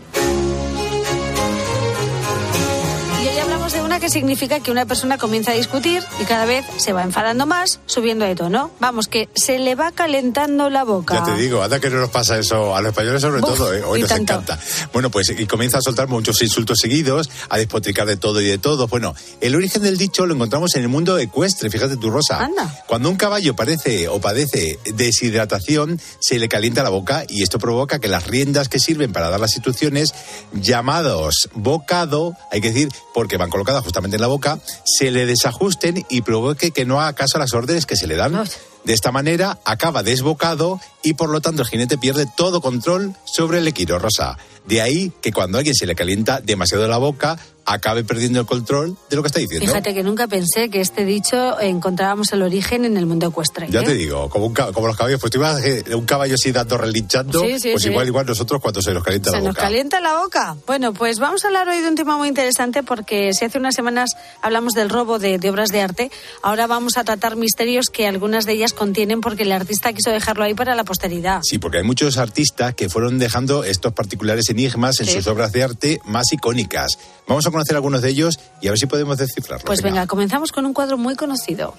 Que 3.99 4.09
significa 4.09 4.61
que 4.61 4.71
una 4.71 4.85
persona 4.85 5.17
comienza 5.17 5.51
a 5.51 5.55
discutir 5.55 6.01
y 6.21 6.23
cada 6.23 6.45
vez 6.45 6.65
se 6.77 6.93
va 6.93 7.03
enfadando 7.03 7.45
más, 7.45 7.81
subiendo 7.85 8.23
de 8.23 8.33
tono. 8.33 8.71
Vamos, 8.79 9.07
que 9.07 9.27
se 9.35 9.59
le 9.59 9.75
va 9.75 9.91
calentando 9.91 10.69
la 10.69 10.85
boca. 10.85 11.15
Ya 11.15 11.23
te 11.25 11.33
digo, 11.33 11.61
anda 11.61 11.81
que 11.81 11.89
no 11.89 11.97
nos 11.97 12.09
pasa 12.09 12.39
eso 12.39 12.75
a 12.75 12.81
los 12.81 12.91
españoles 12.91 13.21
sobre 13.21 13.41
todo, 13.41 13.73
¿eh? 13.73 13.83
hoy 13.83 13.99
nos 13.99 14.09
tanto. 14.09 14.33
encanta. 14.33 14.57
Bueno, 14.93 15.11
pues 15.11 15.29
y 15.37 15.45
comienza 15.47 15.79
a 15.79 15.81
soltar 15.81 16.07
muchos 16.07 16.41
insultos 16.41 16.79
seguidos, 16.79 17.29
a 17.49 17.57
despotricar 17.57 18.07
de 18.07 18.15
todo 18.15 18.39
y 18.39 18.45
de 18.45 18.57
todo. 18.57 18.87
Bueno, 18.87 19.13
el 19.41 19.53
origen 19.53 19.83
del 19.83 19.97
dicho 19.97 20.25
lo 20.25 20.33
encontramos 20.33 20.75
en 20.75 20.83
el 20.83 20.87
mundo 20.87 21.17
ecuestre, 21.17 21.69
fíjate 21.69 21.97
tú, 21.97 22.09
Rosa. 22.09 22.41
Anda. 22.41 22.83
Cuando 22.87 23.09
un 23.09 23.17
caballo 23.17 23.53
parece 23.55 24.07
o 24.07 24.21
padece 24.21 24.79
deshidratación, 24.95 25.99
se 26.19 26.39
le 26.39 26.47
calienta 26.47 26.83
la 26.83 26.89
boca 26.89 27.25
y 27.27 27.43
esto 27.43 27.59
provoca 27.59 27.99
que 27.99 28.07
las 28.07 28.27
riendas 28.27 28.69
que 28.69 28.79
sirven 28.79 29.11
para 29.11 29.29
dar 29.29 29.41
las 29.41 29.55
instrucciones, 29.55 30.13
llamados 30.53 31.49
bocado, 31.53 32.33
hay 32.49 32.61
que 32.61 32.69
decir, 32.71 32.89
porque 33.13 33.35
van 33.35 33.49
colocadas 33.49 33.83
justamente 33.89 34.17
en 34.17 34.21
la 34.21 34.27
boca, 34.27 34.59
se 34.85 35.09
le 35.09 35.25
desajusten 35.25 36.05
y 36.09 36.21
provoque 36.21 36.69
que 36.69 36.85
no 36.85 37.01
haga 37.01 37.13
caso 37.13 37.37
a 37.37 37.39
las 37.39 37.55
órdenes 37.55 37.87
que 37.87 37.95
se 37.95 38.05
le 38.05 38.15
dan. 38.15 38.47
De 38.83 38.93
esta 38.93 39.11
manera 39.11 39.57
acaba 39.65 40.03
desbocado 40.03 40.79
y 41.01 41.15
por 41.15 41.29
lo 41.29 41.41
tanto 41.41 41.63
el 41.63 41.67
jinete 41.67 41.97
pierde 41.97 42.27
todo 42.37 42.61
control 42.61 43.15
sobre 43.25 43.57
el 43.57 43.67
equino 43.67 43.97
rosa. 43.97 44.37
De 44.69 44.81
ahí 44.81 45.11
que 45.21 45.31
cuando 45.33 45.57
a 45.57 45.59
alguien 45.59 45.73
se 45.75 45.85
le 45.87 45.95
calienta 45.95 46.39
demasiado 46.41 46.87
la 46.87 46.97
boca, 46.99 47.37
acabe 47.65 48.03
perdiendo 48.03 48.39
el 48.39 48.45
control 48.47 48.97
de 49.11 49.15
lo 49.15 49.21
que 49.21 49.27
está 49.27 49.39
diciendo. 49.39 49.67
Fíjate 49.67 49.93
que 49.93 50.01
nunca 50.01 50.27
pensé 50.27 50.69
que 50.69 50.81
este 50.81 51.05
dicho 51.05 51.59
encontrábamos 51.59 52.31
el 52.33 52.41
origen 52.41 52.83
en 52.85 52.97
el 52.97 53.05
mundo 53.05 53.27
ecuestre. 53.27 53.67
Ya 53.69 53.81
¿eh? 53.81 53.83
te 53.83 53.93
digo, 53.93 54.27
como, 54.29 54.47
un 54.47 54.53
como 54.55 54.87
los 54.87 54.95
caballos, 54.97 55.19
pues 55.19 55.31
tú 55.31 55.37
ibas 55.37 55.61
un 55.93 56.05
caballo 56.05 56.33
así 56.33 56.51
dando 56.51 56.77
relinchando, 56.79 57.41
Sí, 57.41 57.59
sí, 57.59 57.69
pues 57.71 57.83
sí. 57.83 57.89
igual, 57.89 58.07
igual 58.07 58.25
nosotros 58.25 58.59
cuando 58.61 58.81
se 58.81 58.91
nos 58.93 59.03
calienta 59.03 59.29
Se 59.29 59.37
la 59.37 59.43
nos 59.43 59.49
boca. 59.53 59.61
calienta 59.61 59.99
la 60.01 60.17
boca. 60.19 60.55
Bueno, 60.65 60.93
pues 60.93 61.19
vamos 61.19 61.43
a 61.43 61.47
hablar 61.47 61.67
hoy 61.67 61.81
de 61.81 61.87
un 61.89 61.95
tema 61.95 62.17
muy 62.17 62.27
interesante 62.27 62.81
porque 62.81 63.33
si 63.33 63.45
hace 63.45 63.59
unas 63.59 63.75
semanas 63.75 64.11
hablamos 64.41 64.73
del 64.73 64.89
robo 64.89 65.19
de, 65.19 65.37
de 65.37 65.49
obras 65.51 65.69
de 65.69 65.81
arte, 65.81 66.11
ahora 66.41 66.65
vamos 66.65 66.97
a 66.97 67.03
tratar 67.03 67.35
misterios 67.35 67.89
que 67.91 68.07
algunas 68.07 68.45
de 68.45 68.53
ellas 68.53 68.73
contienen 68.73 69.21
porque 69.21 69.43
el 69.43 69.51
artista 69.51 69.93
quiso 69.93 70.09
dejarlo 70.09 70.43
ahí 70.43 70.55
para 70.55 70.73
la 70.73 70.83
posteridad. 70.85 71.41
Sí, 71.43 71.59
porque 71.59 71.77
hay 71.77 71.83
muchos 71.83 72.17
artistas 72.17 72.73
que 72.73 72.89
fueron 72.89 73.19
dejando 73.19 73.63
estos 73.63 73.93
particulares 73.93 74.45
enigmas 74.59 74.99
en 74.99 75.05
Sí. 75.07 75.13
sus 75.13 75.27
obras 75.27 75.51
de 75.51 75.63
arte 75.63 76.01
más 76.05 76.31
icónicas. 76.33 76.97
Vamos 77.27 77.45
a 77.47 77.51
conocer 77.51 77.75
algunos 77.75 78.01
de 78.01 78.09
ellos 78.09 78.39
y 78.61 78.67
a 78.67 78.71
ver 78.71 78.79
si 78.79 78.85
podemos 78.87 79.17
descifrarlos. 79.17 79.65
Pues 79.65 79.81
venga, 79.81 80.05
comenzamos 80.07 80.51
con 80.51 80.65
un 80.65 80.73
cuadro 80.73 80.97
muy 80.97 81.15
conocido. 81.15 81.75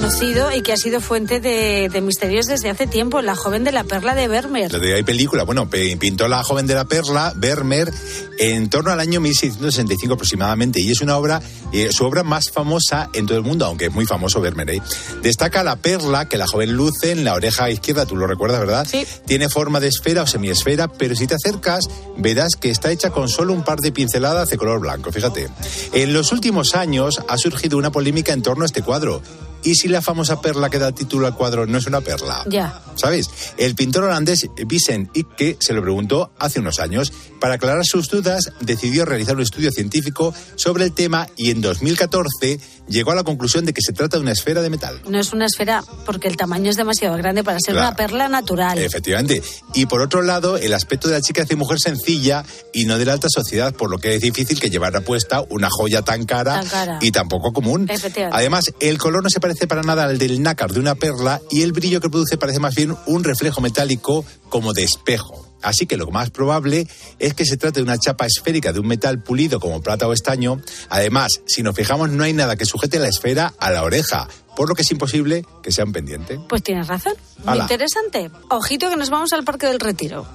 Conocido 0.00 0.50
y 0.50 0.62
que 0.62 0.72
ha 0.72 0.78
sido 0.78 0.98
fuente 1.02 1.40
de, 1.40 1.90
de 1.92 2.00
misterios 2.00 2.46
desde 2.46 2.70
hace 2.70 2.86
tiempo, 2.86 3.20
La 3.20 3.36
joven 3.36 3.64
de 3.64 3.70
la 3.70 3.84
perla 3.84 4.14
de 4.14 4.28
Vermeer. 4.28 4.72
Lo 4.72 4.78
de 4.78 4.94
hay 4.94 5.02
película, 5.02 5.42
bueno, 5.42 5.68
pintó 5.68 6.26
La 6.26 6.42
joven 6.42 6.66
de 6.66 6.74
la 6.74 6.86
perla, 6.86 7.34
Vermeer, 7.36 7.92
en 8.38 8.70
torno 8.70 8.92
al 8.92 9.00
año 9.00 9.20
1665 9.20 10.14
aproximadamente, 10.14 10.80
y 10.80 10.90
es 10.90 11.02
una 11.02 11.18
obra, 11.18 11.42
eh, 11.74 11.90
su 11.92 12.06
obra 12.06 12.22
más 12.22 12.50
famosa 12.50 13.10
en 13.12 13.26
todo 13.26 13.36
el 13.36 13.44
mundo, 13.44 13.66
aunque 13.66 13.86
es 13.86 13.92
muy 13.92 14.06
famoso 14.06 14.40
Vermeer. 14.40 14.70
¿eh? 14.70 14.82
Destaca 15.22 15.62
la 15.62 15.76
perla 15.76 16.26
que 16.26 16.38
la 16.38 16.46
joven 16.46 16.72
luce 16.72 17.12
en 17.12 17.22
la 17.22 17.34
oreja 17.34 17.68
izquierda, 17.68 18.06
tú 18.06 18.16
lo 18.16 18.26
recuerdas, 18.26 18.60
¿verdad? 18.60 18.88
Sí. 18.90 19.06
Tiene 19.26 19.50
forma 19.50 19.80
de 19.80 19.88
esfera 19.88 20.22
o 20.22 20.26
semiesfera, 20.26 20.88
pero 20.88 21.14
si 21.14 21.26
te 21.26 21.34
acercas 21.34 21.84
verás 22.16 22.56
que 22.58 22.70
está 22.70 22.90
hecha 22.90 23.10
con 23.10 23.28
solo 23.28 23.52
un 23.52 23.64
par 23.64 23.80
de 23.80 23.92
pinceladas 23.92 24.48
de 24.48 24.56
color 24.56 24.80
blanco, 24.80 25.12
fíjate. 25.12 25.50
En 25.92 26.14
los 26.14 26.32
últimos 26.32 26.74
años 26.74 27.20
ha 27.28 27.36
surgido 27.36 27.76
una 27.76 27.92
polémica 27.92 28.32
en 28.32 28.40
torno 28.40 28.62
a 28.62 28.66
este 28.66 28.80
cuadro. 28.80 29.20
¿Y 29.62 29.74
si 29.74 29.88
la 29.88 30.00
famosa 30.02 30.40
perla 30.40 30.70
que 30.70 30.78
da 30.78 30.92
título 30.92 31.26
al 31.26 31.34
cuadro 31.34 31.66
no 31.66 31.78
es 31.78 31.86
una 31.86 32.00
perla? 32.00 32.44
Ya. 32.48 32.80
¿Sabes? 32.96 33.28
El 33.56 33.74
pintor 33.74 34.04
holandés 34.04 34.46
Vincent 34.66 35.16
Icke 35.16 35.56
se 35.60 35.72
lo 35.72 35.82
preguntó 35.82 36.32
hace 36.38 36.60
unos 36.60 36.78
años. 36.80 37.12
Para 37.40 37.54
aclarar 37.54 37.84
sus 37.86 38.08
dudas, 38.08 38.52
decidió 38.60 39.04
realizar 39.06 39.36
un 39.36 39.42
estudio 39.42 39.70
científico 39.70 40.34
sobre 40.56 40.84
el 40.84 40.92
tema 40.92 41.26
y 41.36 41.50
en 41.50 41.60
2014 41.60 42.60
llegó 42.88 43.12
a 43.12 43.14
la 43.14 43.22
conclusión 43.24 43.64
de 43.64 43.72
que 43.72 43.80
se 43.82 43.92
trata 43.92 44.16
de 44.16 44.22
una 44.22 44.32
esfera 44.32 44.60
de 44.62 44.68
metal. 44.70 45.00
No 45.08 45.18
es 45.18 45.32
una 45.32 45.46
esfera 45.46 45.82
porque 46.04 46.28
el 46.28 46.36
tamaño 46.36 46.70
es 46.70 46.76
demasiado 46.76 47.16
grande 47.16 47.42
para 47.44 47.58
ser 47.60 47.74
Claro. 47.74 47.88
una 47.88 47.96
perla 47.96 48.28
natural. 48.28 48.78
Efectivamente. 48.78 49.42
Y 49.74 49.86
por 49.86 50.00
otro 50.02 50.22
lado, 50.22 50.56
el 50.56 50.74
aspecto 50.74 51.08
de 51.08 51.14
la 51.14 51.20
chica 51.22 51.42
hace 51.42 51.56
mujer 51.56 51.78
sencilla 51.80 52.44
y 52.74 52.84
no 52.84 52.98
de 52.98 53.04
la 53.04 53.12
alta 53.14 53.28
sociedad, 53.30 53.72
por 53.74 53.90
lo 53.90 53.98
que 53.98 54.14
es 54.16 54.20
difícil 54.20 54.58
que 54.60 54.70
llevara 54.70 55.00
puesta 55.02 55.42
una 55.50 55.68
joya 55.70 56.02
tan 56.02 56.24
cara, 56.26 56.60
Tan 56.60 56.68
cara. 56.68 56.98
y 57.00 57.10
tan 57.12 57.28
poco 57.28 57.52
común. 57.52 57.86
Efectivamente. 57.88 58.36
Además, 58.36 58.64
el 58.80 58.98
color 58.98 59.22
no 59.22 59.30
se 59.30 59.40
parece 59.40 59.49
para 59.66 59.82
nada 59.82 60.04
al 60.04 60.18
del 60.18 60.42
nácar 60.42 60.72
de 60.72 60.80
una 60.80 60.94
perla 60.94 61.40
y 61.50 61.62
el 61.62 61.72
brillo 61.72 62.00
que 62.00 62.10
produce 62.10 62.36
parece 62.36 62.60
más 62.60 62.74
bien 62.74 62.96
un 63.06 63.24
reflejo 63.24 63.60
metálico 63.60 64.24
como 64.48 64.72
de 64.72 64.84
espejo. 64.84 65.46
Así 65.62 65.86
que 65.86 65.96
lo 65.96 66.10
más 66.10 66.30
probable 66.30 66.86
es 67.18 67.34
que 67.34 67.44
se 67.44 67.56
trate 67.56 67.80
de 67.80 67.84
una 67.84 67.98
chapa 67.98 68.26
esférica 68.26 68.72
de 68.72 68.80
un 68.80 68.86
metal 68.86 69.22
pulido 69.22 69.60
como 69.60 69.82
plata 69.82 70.06
o 70.06 70.12
estaño. 70.12 70.60
Además, 70.88 71.42
si 71.46 71.62
nos 71.62 71.74
fijamos, 71.74 72.10
no 72.10 72.24
hay 72.24 72.32
nada 72.32 72.56
que 72.56 72.64
sujete 72.64 72.98
la 72.98 73.08
esfera 73.08 73.52
a 73.58 73.70
la 73.70 73.82
oreja, 73.82 74.28
por 74.56 74.68
lo 74.68 74.74
que 74.74 74.82
es 74.82 74.90
imposible 74.90 75.44
que 75.62 75.72
sea 75.72 75.84
un 75.84 75.92
pendiente. 75.92 76.40
Pues 76.48 76.62
tienes 76.62 76.86
razón. 76.88 77.14
Muy 77.44 77.58
interesante. 77.58 78.30
Ojito 78.48 78.88
que 78.88 78.96
nos 78.96 79.10
vamos 79.10 79.32
al 79.32 79.44
Parque 79.44 79.66
del 79.66 79.80
Retiro. 79.80 80.26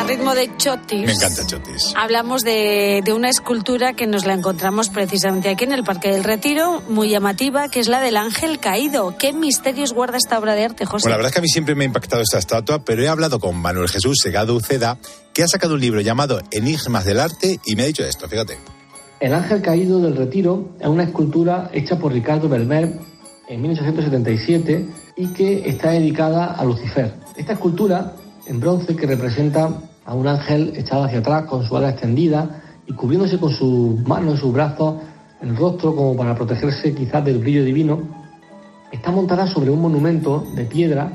A 0.00 0.04
ritmo 0.04 0.34
de 0.34 0.50
chotis. 0.56 1.06
Me 1.06 1.12
encanta 1.12 1.46
Chotis. 1.46 1.92
Hablamos 1.94 2.42
de, 2.42 3.02
de 3.04 3.12
una 3.12 3.28
escultura 3.28 3.92
que 3.92 4.06
nos 4.06 4.24
la 4.24 4.32
encontramos 4.32 4.88
precisamente 4.88 5.50
aquí 5.50 5.64
en 5.64 5.72
el 5.72 5.84
Parque 5.84 6.10
del 6.10 6.24
Retiro, 6.24 6.82
muy 6.88 7.10
llamativa, 7.10 7.68
que 7.68 7.80
es 7.80 7.88
la 7.88 8.00
del 8.00 8.16
ángel 8.16 8.58
caído. 8.58 9.16
¿Qué 9.18 9.32
misterios 9.32 9.92
guarda 9.92 10.16
esta 10.16 10.38
obra 10.38 10.54
de 10.54 10.64
arte, 10.64 10.86
José? 10.86 11.04
Bueno, 11.04 11.14
la 11.14 11.16
verdad 11.18 11.28
es 11.28 11.34
que 11.34 11.38
a 11.40 11.42
mí 11.42 11.48
siempre 11.48 11.74
me 11.74 11.84
ha 11.84 11.86
impactado 11.86 12.22
esta 12.22 12.38
estatua, 12.38 12.82
pero 12.82 13.02
he 13.02 13.08
hablado 13.08 13.38
con 13.40 13.56
Manuel 13.56 13.88
Jesús 13.88 14.16
Segado 14.22 14.54
Uceda, 14.54 14.96
que 15.34 15.42
ha 15.42 15.48
sacado 15.48 15.74
un 15.74 15.80
libro 15.80 16.00
llamado 16.00 16.40
Enigmas 16.50 17.04
del 17.04 17.20
Arte 17.20 17.60
y 17.66 17.76
me 17.76 17.82
ha 17.82 17.86
dicho 17.86 18.04
esto, 18.04 18.26
fíjate. 18.26 18.58
El 19.20 19.34
ángel 19.34 19.60
caído 19.60 20.00
del 20.00 20.16
retiro 20.16 20.70
es 20.80 20.86
una 20.86 21.02
escultura 21.02 21.68
hecha 21.74 21.98
por 21.98 22.12
Ricardo 22.12 22.48
Belmer 22.48 22.98
en 23.48 23.60
1877 23.60 24.86
y 25.16 25.26
que 25.34 25.68
está 25.68 25.90
dedicada 25.90 26.54
a 26.54 26.64
Lucifer. 26.64 27.12
Esta 27.36 27.52
escultura 27.52 28.14
en 28.50 28.58
bronce 28.58 28.96
que 28.96 29.06
representa 29.06 29.70
a 30.04 30.12
un 30.12 30.26
ángel 30.26 30.72
echado 30.74 31.04
hacia 31.04 31.20
atrás 31.20 31.44
con 31.44 31.64
su 31.64 31.76
ala 31.76 31.90
extendida 31.90 32.62
y 32.84 32.92
cubriéndose 32.92 33.38
con 33.38 33.52
sus 33.52 34.00
manos 34.00 34.34
y 34.34 34.40
sus 34.40 34.52
brazos 34.52 34.96
el 35.40 35.56
rostro 35.56 35.94
como 35.94 36.16
para 36.16 36.34
protegerse 36.34 36.92
quizás 36.92 37.24
del 37.24 37.38
brillo 37.38 37.64
divino, 37.64 38.00
está 38.90 39.12
montada 39.12 39.46
sobre 39.46 39.70
un 39.70 39.80
monumento 39.80 40.44
de 40.56 40.64
piedra 40.64 41.12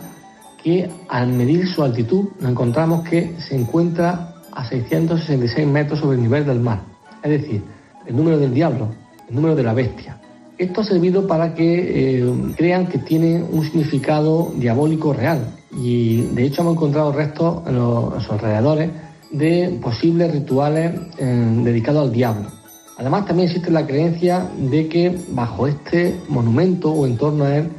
que 0.64 0.90
al 1.10 1.28
medir 1.28 1.68
su 1.68 1.84
altitud 1.84 2.30
nos 2.40 2.52
encontramos 2.52 3.08
que 3.08 3.36
se 3.38 3.56
encuentra 3.56 4.34
a 4.54 4.66
666 4.70 5.68
metros 5.68 6.00
sobre 6.00 6.16
el 6.16 6.24
nivel 6.24 6.46
del 6.46 6.62
mar. 6.62 6.84
Es 7.22 7.32
decir, 7.32 7.62
el 8.08 8.16
número 8.16 8.40
del 8.40 8.54
diablo, 8.54 8.88
el 9.28 9.36
número 9.36 9.56
de 9.56 9.64
la 9.64 9.74
bestia. 9.74 10.22
Esto 10.58 10.82
ha 10.82 10.84
servido 10.86 11.28
para 11.28 11.54
que 11.54 12.20
eh, 12.20 12.34
crean 12.56 12.88
que 12.88 12.98
tiene 13.00 13.44
un 13.44 13.66
significado 13.66 14.54
diabólico 14.56 15.12
real. 15.12 15.46
Y 15.78 16.22
de 16.22 16.46
hecho 16.46 16.62
hemos 16.62 16.76
encontrado 16.76 17.12
restos 17.12 17.68
en 17.68 17.76
los, 17.76 18.30
alrededores 18.30 18.92
de 19.32 19.80
posibles 19.82 20.32
rituales 20.32 21.00
eh, 21.18 21.26
dedicados 21.64 22.04
al 22.04 22.14
diablo. 22.14 22.50
Además 22.98 23.26
también 23.26 23.50
existe 23.50 23.72
la 23.72 23.86
creencia 23.86 24.50
de 24.58 24.88
que 24.88 25.18
bajo 25.30 25.68
este 25.68 26.20
monumento 26.30 26.92
o 26.92 27.06
en 27.06 27.18
torno 27.18 27.44
a 27.44 27.58
él 27.58 27.70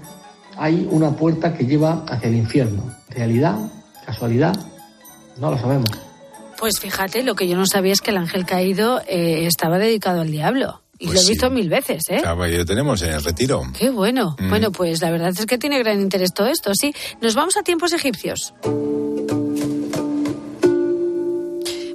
hay 0.58 0.86
una 0.90 1.10
puerta 1.16 1.54
que 1.54 1.64
lleva 1.66 2.04
hacia 2.08 2.28
el 2.28 2.36
infierno. 2.36 2.82
¿Realidad? 3.08 3.56
¿Casualidad? 4.04 4.54
No 5.38 5.50
lo 5.50 5.58
sabemos. 5.58 5.88
Pues 6.58 6.80
fíjate, 6.80 7.22
lo 7.22 7.34
que 7.34 7.48
yo 7.48 7.56
no 7.56 7.66
sabía 7.66 7.92
es 7.92 8.00
que 8.00 8.10
el 8.10 8.16
ángel 8.16 8.46
caído 8.46 9.00
eh, 9.06 9.46
estaba 9.46 9.78
dedicado 9.78 10.22
al 10.22 10.30
diablo. 10.30 10.80
Y 10.98 11.06
Pues 11.06 11.14
lo 11.14 11.20
he 11.20 11.24
sí. 11.24 11.30
visto 11.32 11.50
mil 11.50 11.68
veces, 11.68 12.02
¿eh? 12.08 12.18
Claro, 12.22 12.42
ahí 12.42 12.56
lo 12.56 12.64
tenemos 12.64 13.02
en 13.02 13.10
el 13.12 13.22
retiro. 13.22 13.62
Qué 13.78 13.90
bueno. 13.90 14.34
Mm. 14.38 14.48
Bueno, 14.48 14.72
pues 14.72 15.00
la 15.02 15.10
verdad 15.10 15.28
es 15.36 15.44
que 15.46 15.58
tiene 15.58 15.78
gran 15.78 16.00
interés 16.00 16.32
todo 16.34 16.46
esto, 16.46 16.72
sí. 16.74 16.94
Nos 17.20 17.34
vamos 17.34 17.56
a 17.56 17.62
tiempos 17.62 17.92
egipcios. 17.92 18.54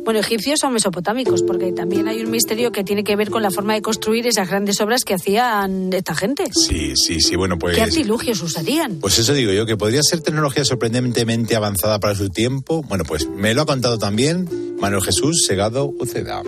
Bueno, 0.04 0.20
egipcios 0.20 0.64
o 0.64 0.70
mesopotámicos, 0.72 1.44
porque 1.44 1.72
también 1.72 2.08
hay 2.08 2.22
un 2.22 2.32
misterio 2.32 2.72
que 2.72 2.84
tiene 2.84 3.04
que 3.04 3.16
ver 3.16 3.30
con 3.30 3.44
la 3.44 3.52
forma 3.52 3.76
de 3.76 3.84
construir 3.84 4.26
esas 4.28 4.50
grandes 4.50 4.82
obras 4.82 5.04
que 5.06 5.14
hacían 5.14 5.94
esta 5.94 6.16
gente. 6.16 6.46
Sí, 6.54 6.96
sí, 6.96 7.22
sí, 7.22 7.36
bueno, 7.36 7.58
pues... 7.60 7.76
¿Qué 7.76 7.84
artilugios 7.84 8.42
usarían? 8.42 8.96
Pues 9.00 9.20
eso 9.20 9.34
digo 9.34 9.52
yo, 9.54 9.66
que 9.68 9.78
podría 9.78 10.02
ser 10.02 10.22
tecnología 10.22 10.66
sorprendentemente 10.66 11.56
avanzada 11.56 12.00
para 12.00 12.16
su 12.16 12.30
tiempo. 12.30 12.82
Bueno, 12.82 13.04
pues 13.06 13.28
me 13.30 13.54
lo 13.54 13.62
ha 13.62 13.66
contado 13.68 14.00
también 14.00 14.50
Manuel 14.80 15.04
Jesús 15.04 15.44
Segado 15.46 15.94
Uceda. 16.00 16.42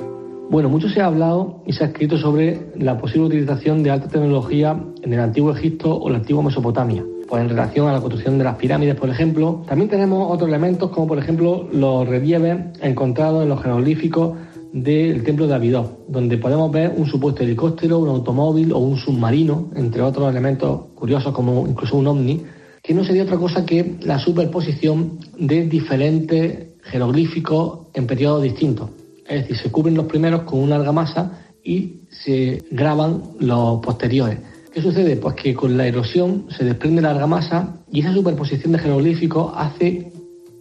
Bueno, 0.49 0.69
mucho 0.69 0.89
se 0.89 1.01
ha 1.01 1.07
hablado 1.07 1.63
y 1.65 1.73
se 1.73 1.83
ha 1.83 1.87
escrito 1.87 2.17
sobre 2.17 2.67
la 2.77 2.97
posible 2.97 3.27
utilización 3.27 3.81
de 3.81 3.91
alta 3.91 4.07
tecnología 4.07 4.77
en 5.01 5.13
el 5.13 5.19
antiguo 5.19 5.51
Egipto 5.51 5.97
o 5.97 6.09
la 6.09 6.17
antigua 6.17 6.43
Mesopotamia. 6.43 7.03
Pues 7.27 7.41
en 7.41 7.49
relación 7.49 7.87
a 7.87 7.93
la 7.93 8.01
construcción 8.01 8.37
de 8.37 8.43
las 8.43 8.57
pirámides, 8.57 8.95
por 8.95 9.09
ejemplo. 9.09 9.63
También 9.67 9.89
tenemos 9.89 10.31
otros 10.31 10.49
elementos 10.49 10.91
como 10.91 11.07
por 11.07 11.17
ejemplo 11.17 11.67
los 11.71 12.07
relieves 12.07 12.57
encontrados 12.81 13.43
en 13.43 13.49
los 13.49 13.61
jeroglíficos 13.63 14.37
del 14.73 15.23
templo 15.23 15.47
de 15.47 15.53
Abydos, 15.55 15.87
donde 16.07 16.37
podemos 16.37 16.71
ver 16.71 16.93
un 16.97 17.05
supuesto 17.05 17.43
helicóptero, 17.43 17.99
un 17.99 18.09
automóvil 18.09 18.73
o 18.73 18.79
un 18.79 18.97
submarino, 18.97 19.69
entre 19.75 20.01
otros 20.01 20.29
elementos 20.29 20.87
curiosos 20.95 21.33
como 21.33 21.65
incluso 21.67 21.95
un 21.95 22.07
ovni, 22.07 22.43
que 22.81 22.93
no 22.93 23.03
sería 23.03 23.23
otra 23.23 23.37
cosa 23.37 23.65
que 23.65 23.95
la 24.01 24.19
superposición 24.19 25.19
de 25.37 25.67
diferentes 25.67 26.67
jeroglíficos 26.81 27.87
en 27.93 28.07
periodos 28.07 28.43
distintos. 28.43 28.89
Es 29.27 29.41
decir, 29.41 29.57
se 29.57 29.71
cubren 29.71 29.95
los 29.95 30.05
primeros 30.05 30.43
con 30.43 30.59
una 30.59 30.75
argamasa 30.75 31.39
y 31.63 32.01
se 32.09 32.63
graban 32.71 33.23
los 33.39 33.79
posteriores. 33.79 34.39
¿Qué 34.73 34.81
sucede? 34.81 35.15
Pues 35.17 35.35
que 35.35 35.53
con 35.53 35.77
la 35.77 35.87
erosión 35.87 36.47
se 36.49 36.65
desprende 36.65 37.01
la 37.01 37.11
argamasa 37.11 37.75
y 37.91 38.01
esa 38.01 38.13
superposición 38.13 38.73
de 38.73 38.79
jeroglíficos 38.79 39.53
hace 39.55 40.11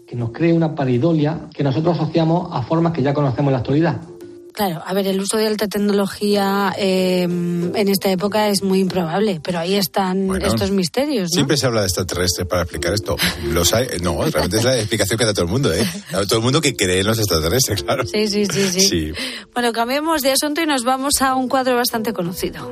que 0.07 0.17
nos 0.17 0.33
cree 0.33 0.53
una 0.53 0.75
paridolia 0.75 1.49
que 1.55 1.65
nosotros 1.65 1.99
asociamos 1.99 2.49
a 2.53 2.63
formas 2.63 2.93
que 2.93 3.03
ya 3.03 3.15
conocemos 3.15 3.49
en 3.49 3.53
la 3.53 3.59
actualidad. 3.59 4.01
Claro, 4.53 4.83
a 4.85 4.93
ver, 4.93 5.07
el 5.07 5.21
uso 5.21 5.39
de 5.39 5.47
alta 5.47 5.67
tecnología 5.67 6.75
eh, 6.77 7.23
en 7.23 7.89
esta 7.89 8.11
época 8.11 8.49
es 8.49 8.63
muy 8.63 8.81
improbable, 8.81 9.41
pero 9.43 9.59
ahí 9.59 9.75
están 9.75 10.27
Bueno, 10.27 10.47
estos 10.47 10.71
misterios, 10.71 11.31
¿no? 11.31 11.35
Siempre 11.35 11.57
se 11.57 11.67
habla 11.67 11.81
de 11.81 11.87
extraterrestres 11.87 12.47
para 12.47 12.63
explicar 12.63 12.93
esto. 12.93 13.17
Los 13.47 13.73
hay, 13.73 13.87
no, 14.03 14.23
realmente 14.23 14.59
es 14.59 14.65
la 14.65 14.77
explicación 14.79 15.19
que 15.19 15.25
da 15.25 15.33
todo 15.33 15.47
el 15.47 15.51
mundo, 15.51 15.73
¿eh? 15.73 15.87
Todo 16.29 16.39
el 16.39 16.45
mundo 16.45 16.61
que 16.61 16.77
cree 16.77 17.01
en 17.01 17.07
los 17.07 17.19
extraterrestres, 17.19 17.83
claro. 17.83 18.07
Sí, 18.07 18.29
sí, 18.29 18.47
sí, 18.47 18.69
sí. 18.71 18.81
Sí. 18.81 19.13
Bueno, 19.55 19.73
cambiemos 19.73 20.21
de 20.23 20.33
asunto 20.33 20.61
y 20.61 20.67
nos 20.67 20.85
vamos 20.85 21.23
a 21.23 21.35
un 21.35 21.49
cuadro 21.49 21.77
bastante 21.77 22.13
conocido. 22.13 22.69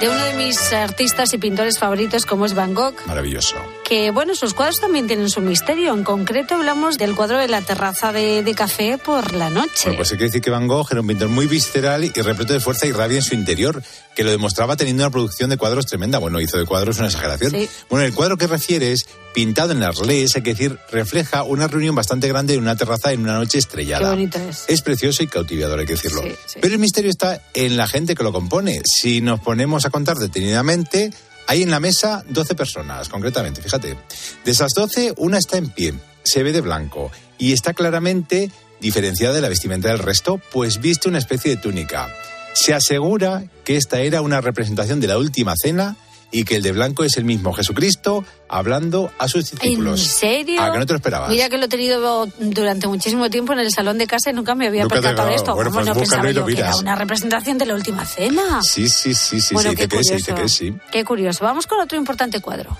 De 0.00 0.08
uno 0.08 0.24
de 0.24 0.32
mis 0.32 0.72
artistas 0.72 1.34
y 1.34 1.38
pintores 1.38 1.78
favoritos, 1.78 2.24
como 2.24 2.46
es 2.46 2.54
Van 2.54 2.72
Gogh, 2.72 2.94
Maravilloso. 3.06 3.56
que 3.84 4.10
bueno, 4.10 4.34
sus 4.34 4.54
cuadros 4.54 4.80
también 4.80 5.06
tienen 5.06 5.28
su 5.28 5.42
misterio. 5.42 5.92
En 5.92 6.04
concreto 6.04 6.54
hablamos 6.54 6.96
del 6.96 7.14
cuadro 7.14 7.36
de 7.36 7.48
la 7.48 7.60
terraza 7.60 8.10
de, 8.10 8.42
de 8.42 8.54
café 8.54 8.96
por 8.96 9.34
la 9.34 9.50
noche. 9.50 9.84
Bueno, 9.84 9.98
pues 9.98 10.12
hay 10.12 10.18
que 10.18 10.24
decir 10.24 10.40
que 10.40 10.50
Van 10.50 10.66
Gogh 10.66 10.88
era 10.90 11.02
un 11.02 11.06
pintor 11.06 11.28
muy 11.28 11.46
visceral 11.46 12.04
y 12.04 12.08
repleto 12.22 12.54
de 12.54 12.60
fuerza 12.60 12.86
y 12.86 12.92
rabia 12.92 13.18
en 13.18 13.22
su 13.22 13.34
interior, 13.34 13.82
que 14.20 14.24
lo 14.24 14.32
demostraba 14.32 14.76
teniendo 14.76 15.02
una 15.02 15.10
producción 15.10 15.48
de 15.48 15.56
cuadros 15.56 15.86
tremenda. 15.86 16.18
Bueno, 16.18 16.42
hizo 16.42 16.58
de 16.58 16.66
cuadros 16.66 16.98
una 16.98 17.06
exageración. 17.06 17.52
Sí. 17.52 17.70
Bueno, 17.88 18.04
el 18.04 18.12
cuadro 18.12 18.36
que 18.36 18.46
refiere 18.46 18.92
es 18.92 19.06
pintado 19.32 19.72
en 19.72 19.82
Arles, 19.82 20.36
hay 20.36 20.42
que 20.42 20.50
decir, 20.50 20.78
refleja 20.92 21.42
una 21.42 21.68
reunión 21.68 21.94
bastante 21.94 22.28
grande 22.28 22.52
en 22.52 22.60
una 22.60 22.76
terraza 22.76 23.14
en 23.14 23.22
una 23.22 23.38
noche 23.38 23.52
Qué 23.52 23.58
estrellada. 23.60 24.10
bonito 24.10 24.38
es. 24.38 24.66
Es 24.68 24.82
precioso 24.82 25.22
y 25.22 25.26
cautivador, 25.26 25.78
hay 25.80 25.86
que 25.86 25.94
decirlo. 25.94 26.20
Sí, 26.20 26.34
sí. 26.44 26.58
Pero 26.60 26.74
el 26.74 26.80
misterio 26.80 27.10
está 27.10 27.40
en 27.54 27.78
la 27.78 27.88
gente 27.88 28.14
que 28.14 28.22
lo 28.22 28.30
compone. 28.30 28.82
Si 28.84 29.22
nos 29.22 29.40
ponemos 29.40 29.86
a 29.86 29.90
contar 29.90 30.18
detenidamente, 30.18 31.14
hay 31.46 31.62
en 31.62 31.70
la 31.70 31.80
mesa 31.80 32.22
12 32.28 32.54
personas, 32.54 33.08
concretamente, 33.08 33.62
fíjate. 33.62 33.96
De 34.44 34.50
esas 34.50 34.72
12, 34.76 35.14
una 35.16 35.38
está 35.38 35.56
en 35.56 35.70
pie, 35.70 35.94
se 36.24 36.42
ve 36.42 36.52
de 36.52 36.60
blanco 36.60 37.10
y 37.38 37.54
está 37.54 37.72
claramente 37.72 38.50
diferenciada 38.82 39.34
de 39.34 39.40
la 39.40 39.48
vestimenta 39.48 39.88
del 39.88 39.98
resto, 39.98 40.38
pues 40.52 40.78
viste 40.82 41.08
una 41.08 41.16
especie 41.16 41.52
de 41.52 41.56
túnica. 41.56 42.14
Se 42.54 42.74
asegura 42.74 43.44
que 43.64 43.76
esta 43.76 44.00
era 44.00 44.20
una 44.22 44.40
representación 44.40 45.00
de 45.00 45.06
la 45.06 45.18
última 45.18 45.54
cena 45.56 45.96
y 46.32 46.44
que 46.44 46.56
el 46.56 46.62
de 46.62 46.70
blanco 46.72 47.02
es 47.02 47.16
el 47.16 47.24
mismo 47.24 47.52
Jesucristo 47.52 48.24
hablando 48.48 49.10
a 49.18 49.26
sus 49.26 49.52
¿En 49.52 49.58
discípulos. 49.58 50.00
serio? 50.00 50.62
¿A 50.62 50.72
que 50.72 50.78
no 50.78 50.86
te 50.86 50.92
lo 50.92 50.96
esperabas? 50.98 51.30
Mira 51.30 51.48
que 51.48 51.58
lo 51.58 51.64
he 51.64 51.68
tenido 51.68 52.26
durante 52.38 52.86
muchísimo 52.86 53.28
tiempo 53.30 53.52
en 53.52 53.58
el 53.60 53.70
salón 53.72 53.98
de 53.98 54.06
casa 54.06 54.30
y 54.30 54.32
nunca 54.34 54.54
me 54.54 54.68
había 54.68 54.82
Nunca 54.84 54.96
percatado 54.96 55.28
de 55.28 55.34
esto. 55.34 55.54
bueno, 55.54 55.72
pues 55.72 55.86
no 55.86 55.94
pensaba 55.94 56.30
yo 56.30 56.46
que 56.46 56.52
era 56.52 56.76
una 56.76 56.94
representación 56.94 57.58
de 57.58 57.66
la 57.66 57.74
última 57.74 58.04
cena. 58.04 58.60
Sí, 58.62 58.88
sí, 58.88 59.14
sí, 59.14 59.40
sí, 59.40 59.54
bueno, 59.54 59.70
sí, 59.70 59.76
qué 59.76 59.86
dice 59.88 59.96
que 59.96 60.04
sí, 60.18 60.24
curioso. 60.30 60.34
que 60.42 60.48
sí. 60.48 60.74
Qué 60.92 61.04
curioso. 61.04 61.44
Vamos 61.44 61.66
con 61.66 61.80
otro 61.80 61.98
importante 61.98 62.40
cuadro. 62.40 62.76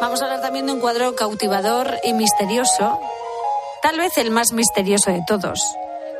Vamos 0.00 0.20
a 0.20 0.24
hablar 0.26 0.42
también 0.42 0.66
de 0.66 0.72
un 0.72 0.80
cuadro 0.80 1.14
cautivador 1.16 1.96
y 2.04 2.12
misterioso, 2.12 3.00
tal 3.84 3.98
vez 3.98 4.16
el 4.16 4.30
más 4.30 4.52
misterioso 4.52 5.10
de 5.10 5.20
todos. 5.26 5.60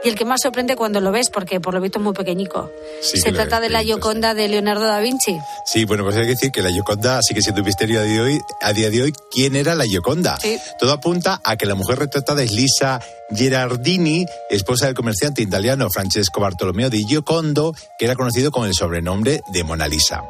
Y 0.05 0.11
el 0.11 0.17
que 0.17 0.27
más 0.27 0.43
sorprende 0.43 0.77
cuando 0.77 1.01
lo 1.01 1.11
ves, 1.13 1.31
porque 1.31 1.61
por 1.61 1.73
lo 1.73 1.81
visto 1.81 1.99
es 1.99 2.05
muy 2.05 2.13
pequeñico. 2.13 2.71
Sí, 3.01 3.19
Se 3.19 3.33
trata 3.33 3.59
de 3.59 3.71
la 3.71 3.83
Gioconda 3.83 4.35
de 4.35 4.49
Leonardo 4.49 4.85
da 4.85 5.01
Vinci. 5.01 5.39
Sí, 5.65 5.87
bueno, 5.87 6.05
pues 6.05 6.15
hay 6.17 6.25
que 6.25 6.33
decir 6.33 6.53
que 6.53 6.61
la 6.61 6.71
Gioconda 6.71 7.21
sigue 7.23 7.41
siendo 7.41 7.63
un 7.63 7.67
misterio 7.67 8.01
a 8.01 8.03
día 8.03 8.13
de 8.13 8.21
hoy. 8.21 8.41
A 8.61 8.75
día 8.75 8.91
de 8.91 9.03
hoy 9.03 9.15
¿Quién 9.31 9.57
era 9.57 9.75
la 9.75 9.87
Gioconda? 9.87 10.37
Sí. 10.43 10.59
Todo 10.79 10.93
apunta 10.93 11.41
a 11.43 11.57
que 11.57 11.65
la 11.65 11.75
mujer 11.75 12.01
retratada 12.01 12.43
es 12.43 12.53
Lisa 12.53 13.01
Gerardini, 13.31 14.27
esposa 14.51 14.87
del 14.87 14.95
comerciante 14.95 15.43
italiano 15.43 15.89
Francesco 15.91 16.41
Bartolomeo 16.41 16.91
di 16.91 17.05
Giocondo, 17.07 17.75
que 17.99 18.05
era 18.05 18.15
conocido 18.15 18.51
con 18.51 18.67
el 18.67 18.75
sobrenombre 18.75 19.41
de 19.53 19.65
Mona 19.65 19.89
Lisa. 19.89 20.23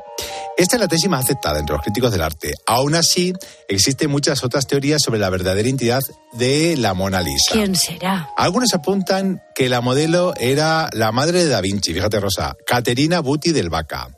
Esta 0.57 0.77
es 0.77 0.81
la 0.81 0.89
tesis 0.89 1.09
más 1.09 1.25
aceptada 1.25 1.59
entre 1.59 1.75
los 1.75 1.83
críticos 1.83 2.13
del 2.13 2.23
arte. 2.23 2.55
Aún 2.67 2.95
así, 2.95 3.33
existen 3.69 4.11
muchas 4.11 4.45
otras 4.45 4.67
teorías 4.67 5.03
sobre 5.03 5.19
la 5.19 5.29
verdadera 5.29 5.67
identidad 5.67 6.01
de 6.33 6.77
la 6.77 6.95
Mona 6.95 7.21
Lisa. 7.21 7.53
¿Quién 7.53 7.75
será? 7.75 8.31
Algunos 8.37 8.73
apuntan 8.75 9.43
que 9.55 9.69
la 9.69 9.81
modelo 9.81 10.33
era 10.39 10.89
la 10.93 11.11
madre 11.11 11.43
de 11.43 11.49
Da 11.49 11.61
Vinci, 11.61 11.93
fíjate 11.93 12.21
Rosa, 12.21 12.57
Caterina 12.67 13.21
Buti 13.21 13.51
del 13.51 13.71
Vaca, 13.71 14.09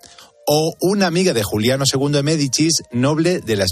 o 0.46 0.74
una 0.80 1.06
amiga 1.06 1.32
de 1.32 1.42
Juliano 1.42 1.84
II 1.90 2.12
de 2.12 2.22
Médicis, 2.22 2.82
noble 2.90 3.40
de 3.40 3.56
la, 3.56 3.66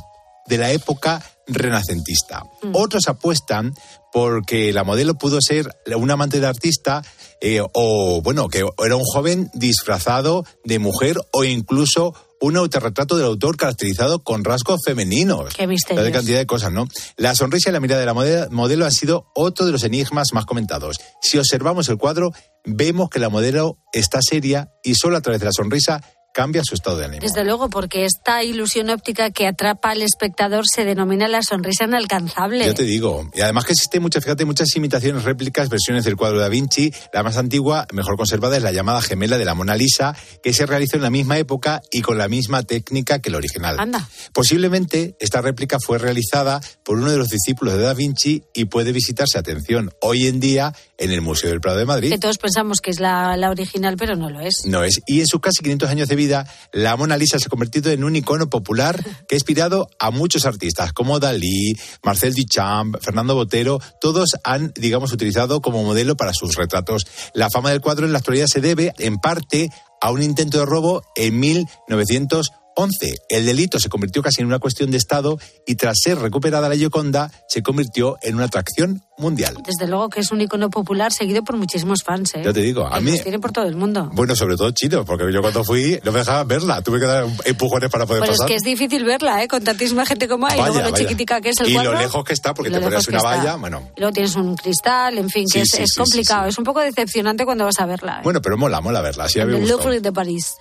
de 0.46 0.58
la 0.58 0.70
época 0.72 1.22
renacentista. 1.46 2.42
Otros 2.72 3.08
apuestan 3.08 3.74
porque 4.12 4.72
la 4.72 4.84
modelo 4.84 5.14
pudo 5.14 5.38
ser 5.40 5.68
un 5.96 6.10
amante 6.10 6.38
del 6.38 6.46
artista 6.46 7.02
eh, 7.40 7.60
o, 7.72 8.22
bueno, 8.22 8.48
que 8.48 8.64
era 8.84 8.96
un 8.96 9.04
joven 9.04 9.50
disfrazado 9.54 10.44
de 10.64 10.78
mujer 10.78 11.18
o 11.32 11.44
incluso 11.44 12.14
un 12.40 12.56
autorretrato 12.56 13.16
del 13.16 13.26
autor 13.26 13.56
caracterizado 13.56 14.22
con 14.22 14.44
rasgos 14.44 14.82
femeninos. 14.84 15.54
Qué 15.54 15.66
misterios. 15.66 16.04
La 16.04 16.12
cantidad 16.12 16.38
de 16.38 16.46
cosas, 16.46 16.72
¿no? 16.72 16.86
La 17.16 17.34
sonrisa 17.34 17.70
y 17.70 17.72
la 17.72 17.80
mirada 17.80 18.00
de 18.00 18.06
la 18.06 18.14
modelo, 18.14 18.50
modelo 18.50 18.84
han 18.84 18.92
sido 18.92 19.26
otro 19.34 19.64
de 19.64 19.72
los 19.72 19.82
enigmas 19.82 20.28
más 20.32 20.44
comentados. 20.44 20.98
Si 21.22 21.38
observamos 21.38 21.88
el 21.88 21.96
cuadro, 21.96 22.32
vemos 22.64 23.08
que 23.08 23.18
la 23.18 23.30
modelo 23.30 23.78
está 23.92 24.20
seria 24.22 24.70
y 24.82 24.94
solo 24.94 25.16
a 25.16 25.22
través 25.22 25.40
de 25.40 25.46
la 25.46 25.52
sonrisa 25.52 26.02
cambia 26.34 26.62
su 26.64 26.74
estado 26.74 26.98
de 26.98 27.04
ánimo. 27.06 27.22
Desde 27.22 27.44
luego, 27.44 27.70
porque 27.70 28.04
esta 28.04 28.42
ilusión 28.42 28.90
óptica 28.90 29.30
que 29.30 29.46
atrapa 29.46 29.90
al 29.90 30.02
espectador 30.02 30.64
se 30.66 30.84
denomina 30.84 31.28
la 31.28 31.42
sonrisa 31.42 31.84
inalcanzable. 31.84 32.66
Yo 32.66 32.74
te 32.74 32.82
digo. 32.82 33.30
Y 33.32 33.40
además 33.40 33.64
que 33.64 33.72
existen 33.72 34.02
muchas, 34.02 34.24
fíjate, 34.24 34.44
muchas 34.44 34.74
imitaciones, 34.74 35.22
réplicas, 35.22 35.68
versiones 35.68 36.04
del 36.04 36.16
cuadro 36.16 36.38
de 36.38 36.42
Da 36.42 36.48
Vinci. 36.48 36.92
La 37.12 37.22
más 37.22 37.36
antigua, 37.36 37.86
mejor 37.92 38.16
conservada, 38.16 38.56
es 38.56 38.64
la 38.64 38.72
llamada 38.72 39.00
gemela 39.00 39.38
de 39.38 39.44
la 39.44 39.54
Mona 39.54 39.76
Lisa, 39.76 40.16
que 40.42 40.52
se 40.52 40.66
realizó 40.66 40.96
en 40.96 41.02
la 41.02 41.10
misma 41.10 41.38
época 41.38 41.80
y 41.92 42.02
con 42.02 42.18
la 42.18 42.26
misma 42.26 42.64
técnica 42.64 43.20
que 43.20 43.28
el 43.28 43.36
original. 43.36 43.78
Anda. 43.78 44.08
Posiblemente 44.32 45.16
esta 45.20 45.40
réplica 45.40 45.78
fue 45.78 45.98
realizada 45.98 46.60
por 46.84 46.98
uno 46.98 47.12
de 47.12 47.16
los 47.16 47.28
discípulos 47.28 47.74
de 47.74 47.82
Da 47.82 47.94
Vinci 47.94 48.42
y 48.52 48.64
puede 48.64 48.90
visitarse, 48.90 49.38
atención, 49.38 49.90
hoy 50.00 50.26
en 50.26 50.40
día 50.40 50.74
en 50.98 51.12
el 51.12 51.20
Museo 51.20 51.50
del 51.50 51.60
Prado 51.60 51.78
de 51.78 51.84
Madrid. 51.84 52.10
Que 52.10 52.18
todos 52.18 52.38
pensamos 52.38 52.80
que 52.80 52.90
es 52.90 52.98
la, 52.98 53.36
la 53.36 53.50
original, 53.50 53.96
pero 53.96 54.16
no 54.16 54.30
lo 54.30 54.40
es. 54.40 54.62
No 54.66 54.82
es. 54.82 55.00
Y 55.06 55.20
en 55.20 55.26
sus 55.26 55.40
casi 55.40 55.62
500 55.62 55.90
años 55.90 56.08
de 56.08 56.16
vida, 56.16 56.23
la 56.72 56.96
Mona 56.96 57.16
Lisa 57.16 57.38
se 57.38 57.46
ha 57.46 57.48
convertido 57.48 57.90
en 57.90 58.04
un 58.04 58.16
icono 58.16 58.48
popular 58.48 59.02
que 59.28 59.34
ha 59.34 59.38
inspirado 59.38 59.88
a 59.98 60.10
muchos 60.10 60.46
artistas 60.46 60.92
como 60.92 61.20
Dalí, 61.20 61.76
Marcel 62.02 62.34
Duchamp, 62.34 62.96
Fernando 63.00 63.34
Botero. 63.34 63.80
Todos 64.00 64.30
han, 64.44 64.72
digamos, 64.74 65.12
utilizado 65.12 65.60
como 65.60 65.82
modelo 65.82 66.16
para 66.16 66.32
sus 66.32 66.56
retratos. 66.56 67.06
La 67.34 67.50
fama 67.50 67.70
del 67.70 67.80
cuadro 67.80 68.06
en 68.06 68.12
la 68.12 68.18
actualidad 68.18 68.46
se 68.46 68.60
debe, 68.60 68.92
en 68.98 69.16
parte, 69.16 69.68
a 70.00 70.10
un 70.10 70.22
intento 70.22 70.58
de 70.58 70.66
robo 70.66 71.02
en 71.16 71.38
1911. 71.38 73.14
El 73.28 73.46
delito 73.46 73.78
se 73.78 73.88
convirtió 73.88 74.22
casi 74.22 74.40
en 74.40 74.46
una 74.46 74.58
cuestión 74.58 74.90
de 74.90 74.98
Estado 74.98 75.38
y 75.66 75.76
tras 75.76 75.96
ser 76.02 76.18
recuperada 76.18 76.68
la 76.68 76.76
Gioconda, 76.76 77.30
se 77.48 77.62
convirtió 77.62 78.16
en 78.22 78.34
una 78.34 78.44
atracción 78.44 79.02
mundial. 79.16 79.56
Desde 79.64 79.86
luego 79.88 80.08
que 80.08 80.20
es 80.20 80.30
un 80.32 80.40
icono 80.40 80.70
popular 80.70 81.12
seguido 81.12 81.42
por 81.44 81.56
muchísimos 81.56 82.02
fans. 82.02 82.34
¿eh? 82.34 82.42
Ya 82.44 82.52
te 82.52 82.60
digo, 82.60 82.86
a 82.86 82.94
Que 82.98 83.00
mí- 83.04 83.12
los 83.12 83.22
tiene 83.22 83.38
por 83.38 83.52
todo 83.52 83.64
el 83.66 83.76
mundo. 83.76 84.10
Bueno, 84.12 84.34
sobre 84.34 84.56
todo 84.56 84.70
chinos, 84.72 85.04
porque 85.06 85.32
yo 85.32 85.40
cuando 85.40 85.62
fui 85.64 86.00
no 86.04 86.12
me 86.12 86.18
dejaban 86.20 86.48
verla. 86.48 86.82
Tuve 86.82 86.98
que 87.00 87.06
dar 87.06 87.24
empujones 87.44 87.90
para 87.90 88.06
poder 88.06 88.20
Pues 88.20 88.30
es 88.30 88.36
pasar. 88.38 88.48
que 88.48 88.54
es 88.56 88.62
difícil 88.62 89.04
verla, 89.04 89.42
¿eh? 89.42 89.48
Con 89.48 89.62
tantísima 89.62 90.04
gente 90.04 90.26
como 90.28 90.46
hay. 90.46 90.54
y 90.54 90.60
Vaya, 90.60 90.66
luego 90.72 90.86
lo 90.86 90.92
vaya. 90.92 91.04
chiquitica 91.04 91.40
que 91.40 91.50
es 91.50 91.60
el 91.60 91.68
y 91.68 91.74
cuadro. 91.74 91.92
lo 91.92 91.98
lejos 91.98 92.24
que 92.24 92.32
está, 92.32 92.54
porque 92.54 92.70
y 92.70 92.74
te 92.74 92.80
pones 92.80 93.06
una 93.08 93.18
que 93.18 93.24
está. 93.24 93.36
valla, 93.38 93.56
bueno. 93.56 93.88
Y 93.96 94.00
luego 94.00 94.12
tienes 94.12 94.34
un 94.36 94.56
cristal, 94.56 95.18
en 95.18 95.30
fin, 95.30 95.44
que 95.44 95.52
Sí, 95.52 95.60
es, 95.60 95.68
sí, 95.70 95.82
es 95.84 95.90
sí, 95.92 96.00
complicado. 96.00 96.46
Es 96.48 96.58
un 96.58 96.64
poco 96.64 96.80
decepcionante 96.80 97.44
cuando 97.44 97.64
vas 97.64 97.78
a 97.80 97.86
verla. 97.86 98.18
¿eh? 98.18 98.20
Bueno, 98.24 98.40
pero 98.42 98.56
mola, 98.56 98.80
mola 98.80 99.00
verla. 99.00 99.28
Sí, 99.28 99.38
a 99.40 99.46
mí 99.46 99.52
me 99.52 99.58
el. 99.58 99.68
Louvre 99.68 100.00
de 100.00 100.12
París. 100.12 100.54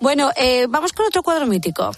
Bueno, 0.00 0.30
eh, 0.36 0.66
vamos 0.68 0.92
con 0.92 1.06
otro 1.06 1.22
cuadro 1.22 1.46
mítico. 1.46 1.92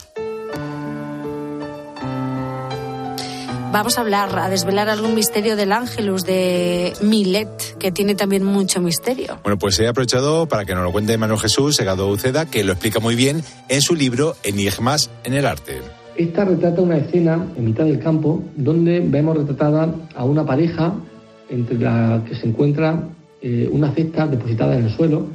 Vamos 3.72 3.96
a 3.96 4.02
hablar, 4.02 4.38
a 4.38 4.50
desvelar 4.50 4.90
algún 4.90 5.14
misterio 5.14 5.56
del 5.56 5.72
Ángelus 5.72 6.24
de 6.24 6.92
Millet, 7.00 7.48
que 7.78 7.90
tiene 7.90 8.14
también 8.14 8.44
mucho 8.44 8.82
misterio. 8.82 9.38
Bueno, 9.42 9.58
pues 9.58 9.80
he 9.80 9.88
aprovechado 9.88 10.44
para 10.44 10.66
que 10.66 10.74
nos 10.74 10.84
lo 10.84 10.92
cuente 10.92 11.16
Manuel 11.16 11.40
Jesús 11.40 11.76
Segado 11.76 12.06
Uceda, 12.08 12.44
que 12.44 12.64
lo 12.64 12.72
explica 12.72 13.00
muy 13.00 13.14
bien 13.14 13.42
en 13.70 13.80
su 13.80 13.94
libro 13.94 14.36
Enigmas 14.44 15.10
en 15.24 15.32
el 15.32 15.46
arte. 15.46 15.78
Esta 16.16 16.44
retrata 16.44 16.82
una 16.82 16.98
escena 16.98 17.46
en 17.56 17.64
mitad 17.64 17.86
del 17.86 17.98
campo 17.98 18.44
donde 18.56 19.00
vemos 19.00 19.38
retratada 19.38 19.88
a 20.14 20.24
una 20.24 20.44
pareja 20.44 20.92
entre 21.48 21.78
la 21.78 22.22
que 22.28 22.34
se 22.34 22.48
encuentra 22.48 23.08
eh, 23.40 23.70
una 23.72 23.90
cesta 23.94 24.26
depositada 24.26 24.76
en 24.76 24.84
el 24.84 24.94
suelo. 24.94 25.28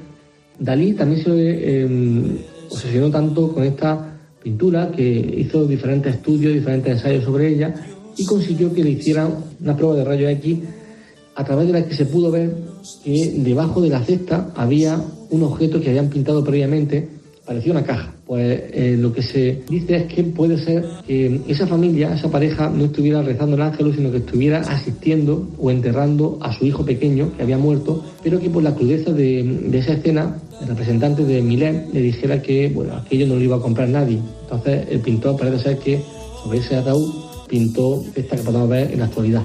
Dalí 0.60 0.94
también 0.94 1.24
se 1.24 1.32
eh, 1.34 2.46
obsesionó 2.70 3.10
tanto 3.10 3.52
con 3.52 3.64
esta 3.64 4.14
pintura 4.44 4.92
que 4.96 5.04
hizo 5.04 5.66
diferentes 5.66 6.16
estudios, 6.16 6.54
diferentes 6.54 6.94
ensayos 6.94 7.24
sobre 7.24 7.48
ella 7.48 7.74
y 8.18 8.26
consiguió 8.26 8.74
que 8.74 8.84
le 8.84 8.92
hicieran 8.92 9.36
una 9.62 9.76
prueba 9.76 9.96
de 9.96 10.04
rayos 10.04 10.32
X 10.32 10.58
a 11.36 11.44
través 11.44 11.68
de 11.68 11.74
la 11.74 11.86
que 11.86 11.96
se 11.96 12.06
pudo 12.06 12.32
ver 12.32 12.52
que 13.04 13.36
debajo 13.38 13.80
de 13.80 13.90
la 13.90 14.04
cesta 14.04 14.52
había 14.56 15.00
un 15.30 15.44
objeto 15.44 15.80
que 15.80 15.90
habían 15.90 16.10
pintado 16.10 16.44
previamente, 16.44 17.08
parecía 17.46 17.72
una 17.72 17.84
caja. 17.84 18.14
Pues 18.26 18.62
eh, 18.74 18.98
lo 19.00 19.14
que 19.14 19.22
se 19.22 19.62
dice 19.70 19.96
es 19.96 20.14
que 20.14 20.24
puede 20.24 20.58
ser 20.58 20.84
que 21.06 21.42
esa 21.48 21.68
familia, 21.68 22.14
esa 22.14 22.30
pareja, 22.30 22.70
no 22.70 22.86
estuviera 22.86 23.22
rezando 23.22 23.56
el 23.56 23.62
ángel, 23.62 23.94
sino 23.96 24.12
que 24.12 24.18
estuviera 24.18 24.60
asistiendo 24.62 25.48
o 25.60 25.70
enterrando 25.70 26.40
a 26.42 26.52
su 26.58 26.66
hijo 26.66 26.84
pequeño 26.84 27.32
que 27.38 27.44
había 27.44 27.58
muerto, 27.58 28.04
pero 28.24 28.40
que 28.40 28.50
por 28.50 28.64
la 28.64 28.76
crudeza 28.76 29.12
de, 29.14 29.70
esa 29.74 29.94
escena, 29.94 30.38
el 30.60 30.68
representante 30.68 31.24
de 31.24 31.42
Milén 31.42 31.86
le 31.94 32.02
dijera 32.02 32.42
que 32.42 32.70
bueno, 32.70 32.96
aquello 32.96 33.28
no 33.28 33.36
lo 33.36 33.42
iba 33.42 33.58
a 33.58 33.62
comprar 33.62 33.88
nadie. 33.88 34.20
Entonces 34.42 34.88
el 34.90 35.00
pintor 35.02 35.38
parece 35.38 35.64
ser 35.64 35.78
que 35.78 36.02
sobre 36.44 36.58
ese 36.58 36.76
ataúd 36.76 37.27
pintó 37.48 38.04
esta 38.16 38.36
que 38.36 38.44
podemos 38.44 38.70
ver 38.70 38.92
en 38.92 39.00
la 39.00 39.06
actualidad. 39.06 39.44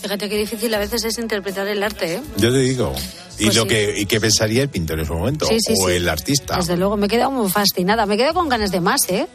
Fíjate 0.00 0.28
qué 0.28 0.36
difícil 0.36 0.72
a 0.74 0.78
veces 0.78 1.04
es 1.04 1.18
interpretar 1.18 1.66
el 1.66 1.82
arte, 1.82 2.14
¿eh? 2.16 2.20
Yo 2.36 2.52
te 2.52 2.58
digo. 2.58 2.92
¿Y 3.36 3.44
Pues 3.46 3.56
lo 3.56 3.62
sí. 3.62 3.68
que 3.68 3.94
y 4.00 4.06
qué 4.06 4.20
pensaría 4.20 4.62
el 4.62 4.68
pintor 4.68 5.00
en 5.00 5.06
su 5.06 5.14
momento? 5.14 5.46
Sí, 5.46 5.56
sí, 5.58 5.72
o 5.76 5.88
sí. 5.88 5.94
el 5.94 6.08
artista. 6.08 6.56
Desde 6.56 6.76
luego, 6.76 6.96
me 6.96 7.06
he 7.06 7.08
quedado 7.08 7.32
muy 7.32 7.50
fascinada, 7.50 8.06
me 8.06 8.16
quedo 8.16 8.32
con 8.32 8.48
ganas 8.48 8.70
de 8.70 8.80
más, 8.80 9.00
¿eh? 9.08 9.26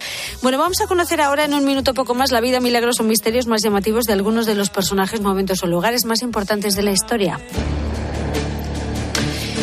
Bueno, 0.42 0.58
vamos 0.58 0.80
a 0.80 0.88
conocer 0.88 1.20
ahora 1.20 1.44
en 1.44 1.54
un 1.54 1.66
minuto 1.66 1.94
poco 1.94 2.14
más 2.16 2.32
la 2.32 2.40
vida, 2.40 2.62
milagros 2.62 3.00
o 3.02 3.04
misterios 3.04 3.48
más 3.48 3.62
llamativos 3.62 4.06
de 4.06 4.14
algunos 4.14 4.46
de 4.46 4.56
los 4.56 4.70
personajes, 4.70 5.20
momentos 5.20 5.64
o 5.64 5.68
lugares 5.68 6.06
más 6.06 6.22
importantes 6.22 6.76
de 6.76 6.84
la 6.84 6.92
historia. 6.92 7.40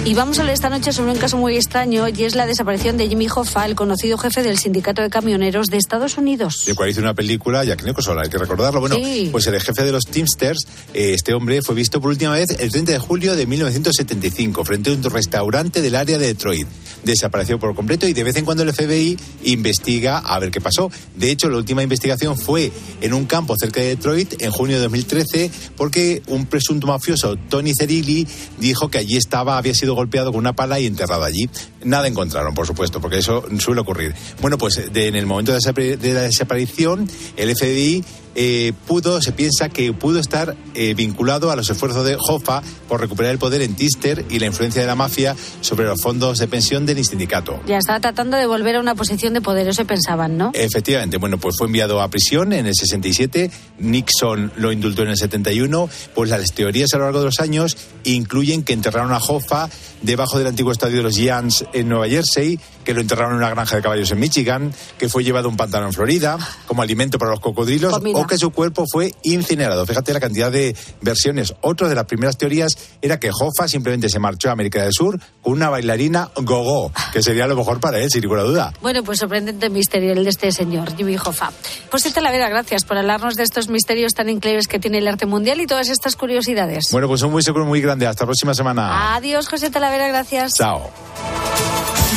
Y 0.06 0.14
vamos 0.14 0.38
a 0.38 0.42
hablar 0.42 0.54
esta 0.54 0.70
noche 0.70 0.92
sobre 0.92 1.10
un 1.10 1.18
caso 1.18 1.36
muy 1.36 1.56
extraño 1.56 2.06
y 2.08 2.22
es 2.22 2.36
la 2.36 2.46
desaparición 2.46 2.96
de 2.96 3.08
Jimmy 3.08 3.26
Hoffa, 3.34 3.66
el 3.66 3.74
conocido 3.74 4.16
jefe 4.16 4.44
del 4.44 4.56
sindicato 4.56 5.02
de 5.02 5.10
camioneros 5.10 5.66
de 5.66 5.78
Estados 5.78 6.16
Unidos. 6.16 6.62
de 6.64 6.76
cual 6.76 6.90
hizo 6.90 7.00
una 7.00 7.12
película, 7.12 7.64
Jack 7.64 7.82
Nicholson, 7.84 8.16
hay 8.20 8.28
que 8.28 8.38
recordarlo. 8.38 8.78
Bueno, 8.78 8.94
Sí. 8.94 9.30
pues 9.32 9.48
el 9.48 9.60
jefe 9.60 9.82
de 9.82 9.90
los 9.90 10.04
Teamsters, 10.04 10.64
eh, 10.94 11.12
este 11.14 11.34
hombre 11.34 11.60
fue 11.60 11.74
visto 11.74 12.00
por 12.00 12.10
última 12.10 12.30
vez 12.34 12.50
el 12.56 12.70
30 12.70 12.92
de 12.92 12.98
julio 13.00 13.34
de 13.34 13.46
1975 13.46 14.64
frente 14.64 14.90
a 14.90 14.92
un 14.92 15.02
restaurante 15.02 15.82
del 15.82 15.96
área 15.96 16.18
de 16.18 16.26
Detroit. 16.28 16.68
Desapareció 17.02 17.58
por 17.58 17.74
completo 17.74 18.06
y 18.06 18.12
de 18.12 18.22
vez 18.22 18.36
en 18.36 18.44
cuando 18.44 18.62
el 18.62 18.72
FBI 18.72 19.18
investiga 19.44 20.18
a 20.18 20.38
ver 20.38 20.52
qué 20.52 20.60
pasó. 20.60 20.88
De 21.16 21.32
hecho, 21.32 21.48
la 21.48 21.56
última 21.56 21.82
investigación 21.82 22.38
fue 22.38 22.70
en 23.00 23.12
un 23.12 23.26
campo 23.26 23.54
cerca 23.58 23.80
de 23.80 23.88
Detroit 23.88 24.40
en 24.40 24.52
junio 24.52 24.76
de 24.76 24.82
2013 24.84 25.50
porque 25.76 26.22
un 26.28 26.46
presunto 26.46 26.86
mafioso, 26.86 27.34
Tony 27.48 27.72
Cerilli, 27.76 28.26
dijo 28.60 28.88
que 28.88 28.98
allí 28.98 29.16
estaba, 29.16 29.58
había 29.58 29.74
sido 29.74 29.95
golpeado 29.96 30.30
con 30.30 30.38
una 30.38 30.52
pala 30.54 30.78
y 30.78 30.86
enterrado 30.86 31.24
allí. 31.24 31.50
Nada 31.82 32.06
encontraron, 32.06 32.54
por 32.54 32.66
supuesto, 32.66 33.00
porque 33.00 33.18
eso 33.18 33.44
suele 33.58 33.80
ocurrir. 33.80 34.14
Bueno, 34.40 34.58
pues 34.58 34.92
de- 34.92 35.08
en 35.08 35.16
el 35.16 35.26
momento 35.26 35.52
de, 35.52 36.12
la 36.14 36.22
desaparición, 36.22 37.08
el 37.36 37.50
FBI 37.56 38.04
eh, 38.38 38.74
pudo, 38.86 39.22
se 39.22 39.32
piensa 39.32 39.70
que 39.70 39.94
pudo 39.94 40.20
estar 40.20 40.54
eh, 40.74 40.92
vinculado 40.92 41.50
a 41.50 41.56
los 41.56 41.70
esfuerzos 41.70 42.04
de 42.04 42.18
Hoffa 42.18 42.62
por 42.86 43.00
recuperar 43.00 43.32
el 43.32 43.38
poder 43.38 43.62
en 43.62 43.74
Tister 43.74 44.26
y 44.28 44.38
la 44.38 44.46
influencia 44.46 44.82
de 44.82 44.86
la 44.86 44.94
mafia 44.94 45.34
sobre 45.62 45.86
los 45.86 46.00
fondos 46.02 46.38
de 46.38 46.46
pensión 46.46 46.84
del 46.84 47.02
sindicato. 47.02 47.58
Ya 47.66 47.78
estaba 47.78 47.98
tratando 47.98 48.36
de 48.36 48.46
volver 48.46 48.76
a 48.76 48.80
una 48.80 48.94
posición 48.94 49.32
de 49.32 49.40
poder, 49.40 49.66
eso 49.68 49.86
pensaban, 49.86 50.36
¿no? 50.36 50.50
Efectivamente, 50.52 51.16
bueno, 51.16 51.38
pues 51.38 51.56
fue 51.56 51.66
enviado 51.66 52.02
a 52.02 52.08
prisión 52.08 52.52
en 52.52 52.66
el 52.66 52.74
67, 52.74 53.50
Nixon 53.78 54.52
lo 54.56 54.70
indultó 54.70 55.02
en 55.02 55.08
el 55.08 55.16
71, 55.16 55.88
pues 56.14 56.28
las 56.28 56.52
teorías 56.52 56.92
a 56.92 56.98
lo 56.98 57.04
largo 57.04 57.20
de 57.20 57.24
los 57.26 57.40
años 57.40 57.76
incluyen 58.04 58.62
que 58.62 58.74
enterraron 58.74 59.12
a 59.12 59.18
Hoffa 59.18 59.70
debajo 60.02 60.38
del 60.38 60.46
antiguo 60.46 60.72
estadio 60.72 60.98
de 60.98 61.02
los 61.02 61.16
Giants 61.16 61.64
en 61.72 61.88
Nueva 61.88 62.06
Jersey, 62.06 62.60
que 62.84 62.94
lo 62.94 63.00
enterraron 63.00 63.32
en 63.32 63.38
una 63.38 63.50
granja 63.50 63.76
de 63.76 63.82
caballos 63.82 64.10
en 64.10 64.20
Michigan, 64.20 64.72
que 64.98 65.08
fue 65.08 65.24
llevado 65.24 65.48
a 65.48 65.50
un 65.50 65.56
pantano 65.56 65.86
en 65.86 65.92
Florida 65.92 66.38
como 66.66 66.82
alimento 66.82 67.18
para 67.18 67.32
los 67.32 67.40
cocodrilos 67.40 67.92
Comida. 67.92 68.18
o 68.18 68.25
que 68.26 68.38
su 68.38 68.50
cuerpo 68.50 68.84
fue 68.90 69.12
incinerado. 69.22 69.86
Fíjate 69.86 70.12
la 70.12 70.20
cantidad 70.20 70.50
de 70.50 70.76
versiones. 71.00 71.54
Otra 71.60 71.88
de 71.88 71.94
las 71.94 72.06
primeras 72.06 72.36
teorías 72.36 72.76
era 73.02 73.18
que 73.18 73.30
Hoffa 73.30 73.68
simplemente 73.68 74.08
se 74.08 74.18
marchó 74.18 74.48
a 74.48 74.52
América 74.52 74.82
del 74.82 74.92
Sur 74.92 75.20
con 75.42 75.52
una 75.52 75.70
bailarina 75.70 76.30
gogo, 76.36 76.92
que 77.12 77.22
sería 77.22 77.46
lo 77.46 77.56
mejor 77.56 77.80
para 77.80 77.98
él, 77.98 78.10
sin 78.10 78.22
ninguna 78.22 78.42
duda. 78.42 78.72
Bueno, 78.80 79.02
pues 79.02 79.18
sorprendente 79.18 79.70
misterio 79.70 80.12
el 80.12 80.24
de 80.24 80.30
este 80.30 80.50
señor, 80.52 80.96
Jimmy 80.96 81.16
Hoffa. 81.16 81.50
Pues 81.90 82.02
te 82.02 82.20
la 82.20 82.30
vera, 82.30 82.48
gracias 82.48 82.84
por 82.84 82.96
hablarnos 82.96 83.34
de 83.34 83.42
estos 83.42 83.68
misterios 83.68 84.14
tan 84.14 84.28
increíbles 84.28 84.68
que 84.68 84.78
tiene 84.78 84.98
el 84.98 85.08
arte 85.08 85.26
mundial 85.26 85.60
y 85.60 85.66
todas 85.66 85.88
estas 85.88 86.16
curiosidades. 86.16 86.90
Bueno, 86.92 87.08
pues 87.08 87.22
un 87.22 87.32
muy 87.32 87.42
seguro 87.42 87.64
muy 87.64 87.80
grande. 87.80 88.06
Hasta 88.06 88.24
la 88.24 88.26
próxima 88.26 88.54
semana. 88.54 89.14
Adiós, 89.14 89.48
José 89.48 89.70
Talavera, 89.70 90.08
gracias. 90.08 90.52
Chao. 90.56 90.90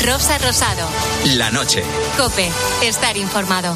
Rosa 0.06 0.38
Rosado. 0.38 0.88
La 1.36 1.52
noche. 1.52 1.84
Cope. 2.18 2.50
Estar 2.82 3.18
informado. 3.18 3.76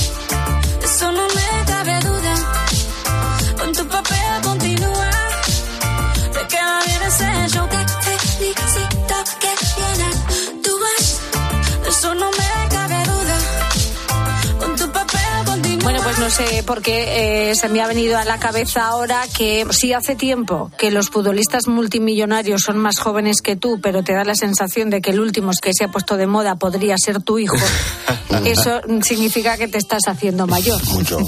Bueno, 15.83 15.99
pues 16.03 16.19
no 16.19 16.29
sé 16.29 16.63
por 16.63 16.81
qué 16.81 17.49
eh, 17.51 17.55
se 17.55 17.67
me 17.69 17.81
ha 17.81 17.87
venido 17.87 18.17
a 18.17 18.25
la 18.25 18.39
cabeza 18.39 18.87
ahora 18.87 19.23
que 19.35 19.65
si 19.71 19.93
hace 19.93 20.15
tiempo 20.15 20.71
que 20.77 20.91
los 20.91 21.09
futbolistas 21.09 21.67
multimillonarios 21.67 22.61
son 22.61 22.77
más 22.77 22.99
jóvenes 22.99 23.41
que 23.41 23.55
tú, 23.55 23.79
pero 23.81 24.03
te 24.03 24.13
da 24.13 24.23
la 24.23 24.35
sensación 24.35 24.89
de 24.89 25.01
que 25.01 25.11
el 25.11 25.19
último 25.19 25.51
que 25.61 25.73
se 25.73 25.85
ha 25.85 25.87
puesto 25.87 26.17
de 26.17 26.27
moda 26.27 26.55
podría 26.55 26.97
ser 26.97 27.21
tu 27.21 27.39
hijo, 27.39 27.57
eso 28.45 28.81
significa 29.01 29.57
que 29.57 29.67
te 29.67 29.77
estás 29.77 30.03
haciendo 30.07 30.45
mayor. 30.47 30.83
Mucho. 30.89 31.19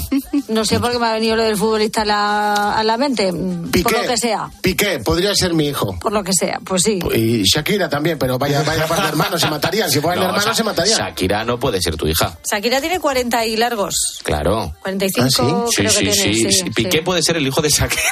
No 0.48 0.64
sé 0.64 0.78
por 0.78 0.92
qué 0.92 0.98
me 0.98 1.06
ha 1.06 1.12
venido 1.14 1.36
lo 1.36 1.42
del 1.42 1.56
futbolista 1.56 2.02
a 2.02 2.04
la, 2.04 2.72
a 2.74 2.84
la 2.84 2.96
mente, 2.98 3.32
por 3.32 3.92
lo 3.92 4.02
que 4.02 4.16
sea, 4.18 4.50
Piqué, 4.60 4.98
podría 4.98 5.34
ser 5.34 5.54
mi 5.54 5.68
hijo. 5.68 5.98
por 6.00 6.12
lo 6.12 6.22
que 6.22 6.32
sea, 6.32 6.60
pues 6.64 6.82
sí. 6.82 6.98
Y 7.14 7.42
Shakira 7.44 7.88
también, 7.88 8.18
pero 8.18 8.38
vaya, 8.38 8.62
vaya 8.62 8.86
par 8.86 9.00
de 9.02 9.08
hermanos 9.08 9.40
se 9.40 9.48
matarían. 9.48 9.90
Si 9.90 10.00
fueran 10.00 10.18
No, 10.20 10.24
hermanos 10.26 10.44
Sha- 10.46 10.54
se 10.54 10.64
matarían. 10.64 10.98
Shakira 10.98 11.44
no 11.44 11.58
puede 11.58 11.80
ser 11.80 11.96
tu 11.96 12.06
hija. 12.06 12.36
Shakira 12.50 12.80
tiene 12.80 13.00
40 13.00 13.46
y 13.46 13.56
largos. 13.56 13.94
Claro. 14.22 14.74
45 14.82 15.66
Sí, 15.70 15.76
creo 15.76 15.90
sí, 15.90 16.04
que 16.04 16.12
sí, 16.12 16.20
tiene. 16.30 16.50
sí. 16.50 16.58
sí, 16.64 16.70
Piqué 16.70 16.98
sí. 16.98 17.04
puede 17.04 17.22
ser 17.22 17.36
el 17.36 17.46
hijo 17.46 17.62
de 17.62 17.70
Shakira. 17.70 18.02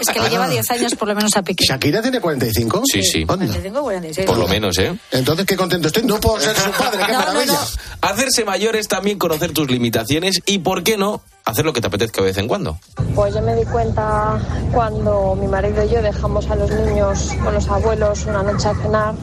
Es 0.00 0.08
que 0.08 0.18
le 0.20 0.30
lleva 0.30 0.48
10 0.48 0.70
años 0.70 0.94
por 0.94 1.08
lo 1.08 1.14
menos 1.14 1.36
a 1.36 1.42
Piqué. 1.42 1.64
¿Shakira 1.68 2.00
tiene 2.00 2.20
45? 2.20 2.82
Sí, 2.90 3.02
sí. 3.02 3.26
45 3.26 3.82
46. 3.82 4.26
Por 4.26 4.38
lo 4.38 4.48
menos, 4.48 4.78
¿eh? 4.78 4.94
Entonces, 5.10 5.44
qué 5.44 5.56
contento 5.56 5.88
estoy. 5.88 6.04
No 6.04 6.18
puedo 6.20 6.40
ser 6.40 6.56
su 6.56 6.70
padre, 6.70 7.04
qué 7.06 7.12
maravilla. 7.12 7.58
Hacerse 8.00 8.44
mayor 8.46 8.76
es 8.76 8.88
también 8.88 9.18
conocer 9.18 9.52
tus 9.52 9.70
limitaciones 9.70 10.40
y, 10.46 10.58
¿por 10.60 10.82
qué 10.82 10.96
no?, 10.96 11.22
hacer 11.50 11.64
lo 11.64 11.72
que 11.72 11.80
te 11.80 11.86
apetezca 11.86 12.20
de 12.20 12.28
vez 12.28 12.38
en 12.38 12.48
cuando. 12.48 12.78
Pues 13.14 13.34
yo 13.34 13.42
me 13.42 13.54
di 13.54 13.64
cuenta 13.64 14.38
cuando 14.72 15.34
mi 15.34 15.46
marido 15.46 15.84
y 15.84 15.88
yo 15.88 16.02
dejamos 16.02 16.48
a 16.50 16.56
los 16.56 16.70
niños 16.70 17.34
con 17.42 17.54
los 17.54 17.68
abuelos 17.68 18.26
una 18.26 18.42
noche 18.42 18.68
a 18.68 18.74
cenar. 18.74 19.14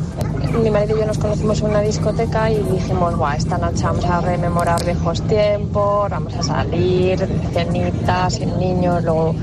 Mi 0.54 0.72
marido 0.72 0.95
y 0.95 1.00
yo 1.00 1.06
nos 1.06 1.18
conocimos 1.18 1.60
en 1.60 1.68
una 1.68 1.82
discoteca 1.82 2.50
y 2.50 2.56
dijimos, 2.64 3.16
guau, 3.16 3.36
esta 3.36 3.58
noche 3.58 3.84
vamos 3.84 4.06
a 4.06 4.22
rememorar 4.22 4.84
viejos 4.84 5.22
tiempos, 5.28 6.10
vamos 6.10 6.34
a 6.36 6.43
salir, 6.43 7.20
cenitas, 7.54 8.34
sin 8.34 8.58
niños, 8.58 9.04
luego 9.04 9.36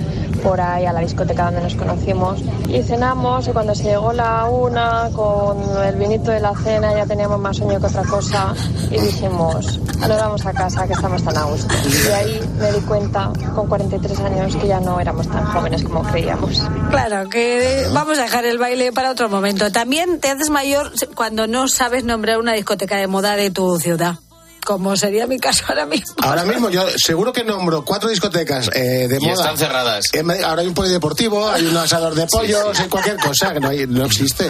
por 0.45 0.61
ahí 0.61 0.85
a 0.85 0.93
la 0.93 1.01
discoteca 1.01 1.47
donde 1.47 1.63
nos 1.63 1.75
conocimos. 1.75 2.43
Y 2.69 2.83
cenamos 2.83 3.49
y 3.49 3.53
cuando 3.53 3.75
se 3.75 3.85
llegó 3.85 4.13
la 4.13 4.45
una 4.45 5.09
con 5.13 5.59
el 5.83 5.97
vinito 5.97 6.31
de 6.31 6.41
la 6.41 6.55
cena 6.55 6.95
ya 6.95 7.07
teníamos 7.07 7.41
más 7.41 7.57
sueño 7.57 7.81
que 7.81 7.87
otra 7.87 8.03
cosa 8.05 8.55
y 8.91 8.99
dijimos, 9.01 9.81
nos 10.01 10.09
vamos 10.09 10.45
a 10.45 10.53
casa 10.53 10.87
que 10.87 10.93
estamos 10.93 11.23
tan 11.23 11.37
a 11.37 11.45
gusto. 11.45 11.75
Y 11.87 12.11
ahí 12.11 12.41
me 12.59 12.73
di 12.73 12.81
cuenta 12.81 13.33
con 13.55 13.67
43 13.69 14.21
años 14.21 14.57
que 14.57 14.67
ya 14.67 14.81
no 14.81 15.01
éramos 15.01 15.27
tan 15.29 15.45
jóvenes 15.47 15.83
como 15.83 16.03
creíamos. 16.03 16.63
Claro, 16.91 17.29
que 17.31 17.87
vamos 17.93 18.19
a 18.19 18.23
dejar 18.23 18.45
el 18.45 18.59
baile 18.59 18.93
para 18.93 19.11
otro 19.11 19.31
momento. 19.31 19.73
También 19.73 20.21
te 20.21 20.31
haces 20.31 20.51
mayor 20.51 20.94
cuando 21.15 21.47
no 21.47 21.69
sabes 21.69 22.05
nombrar 22.05 22.39
una 22.39 22.53
discoteca 22.53 22.97
de 22.97 23.07
moda 23.07 23.37
de 23.37 23.51
tu 23.51 23.79
ciudad. 23.79 24.17
Como 24.65 24.97
sería 24.97 25.27
mi 25.27 25.39
caso 25.39 25.63
ahora 25.69 25.85
mismo. 25.85 26.15
Ahora 26.23 26.45
mismo 26.47 26.71
yo 26.71 26.87
seguro 26.97 27.35
que 27.35 27.45
nombro 27.45 27.85
cuatro 27.85 28.09
discotecas 28.09 28.71
eh, 28.75 29.09
de 29.09 29.19
Y 29.21 29.27
moda. 29.27 29.35
están 29.35 29.59
cerradas. 29.59 30.07
En 30.15 30.31
ahora 30.31 30.63
hay 30.63 30.69
un 30.69 30.73
polideportivo, 30.73 31.51
hay 31.51 31.67
un 31.67 31.77
asador 31.77 32.15
de 32.15 32.27
pollos, 32.33 32.81
hay 32.81 32.89
cualquier 32.89 33.19
cosa 33.19 33.53
que 33.53 33.61
no, 33.61 33.69
hay- 33.69 33.87
no 33.87 34.07
existe. 34.07 34.49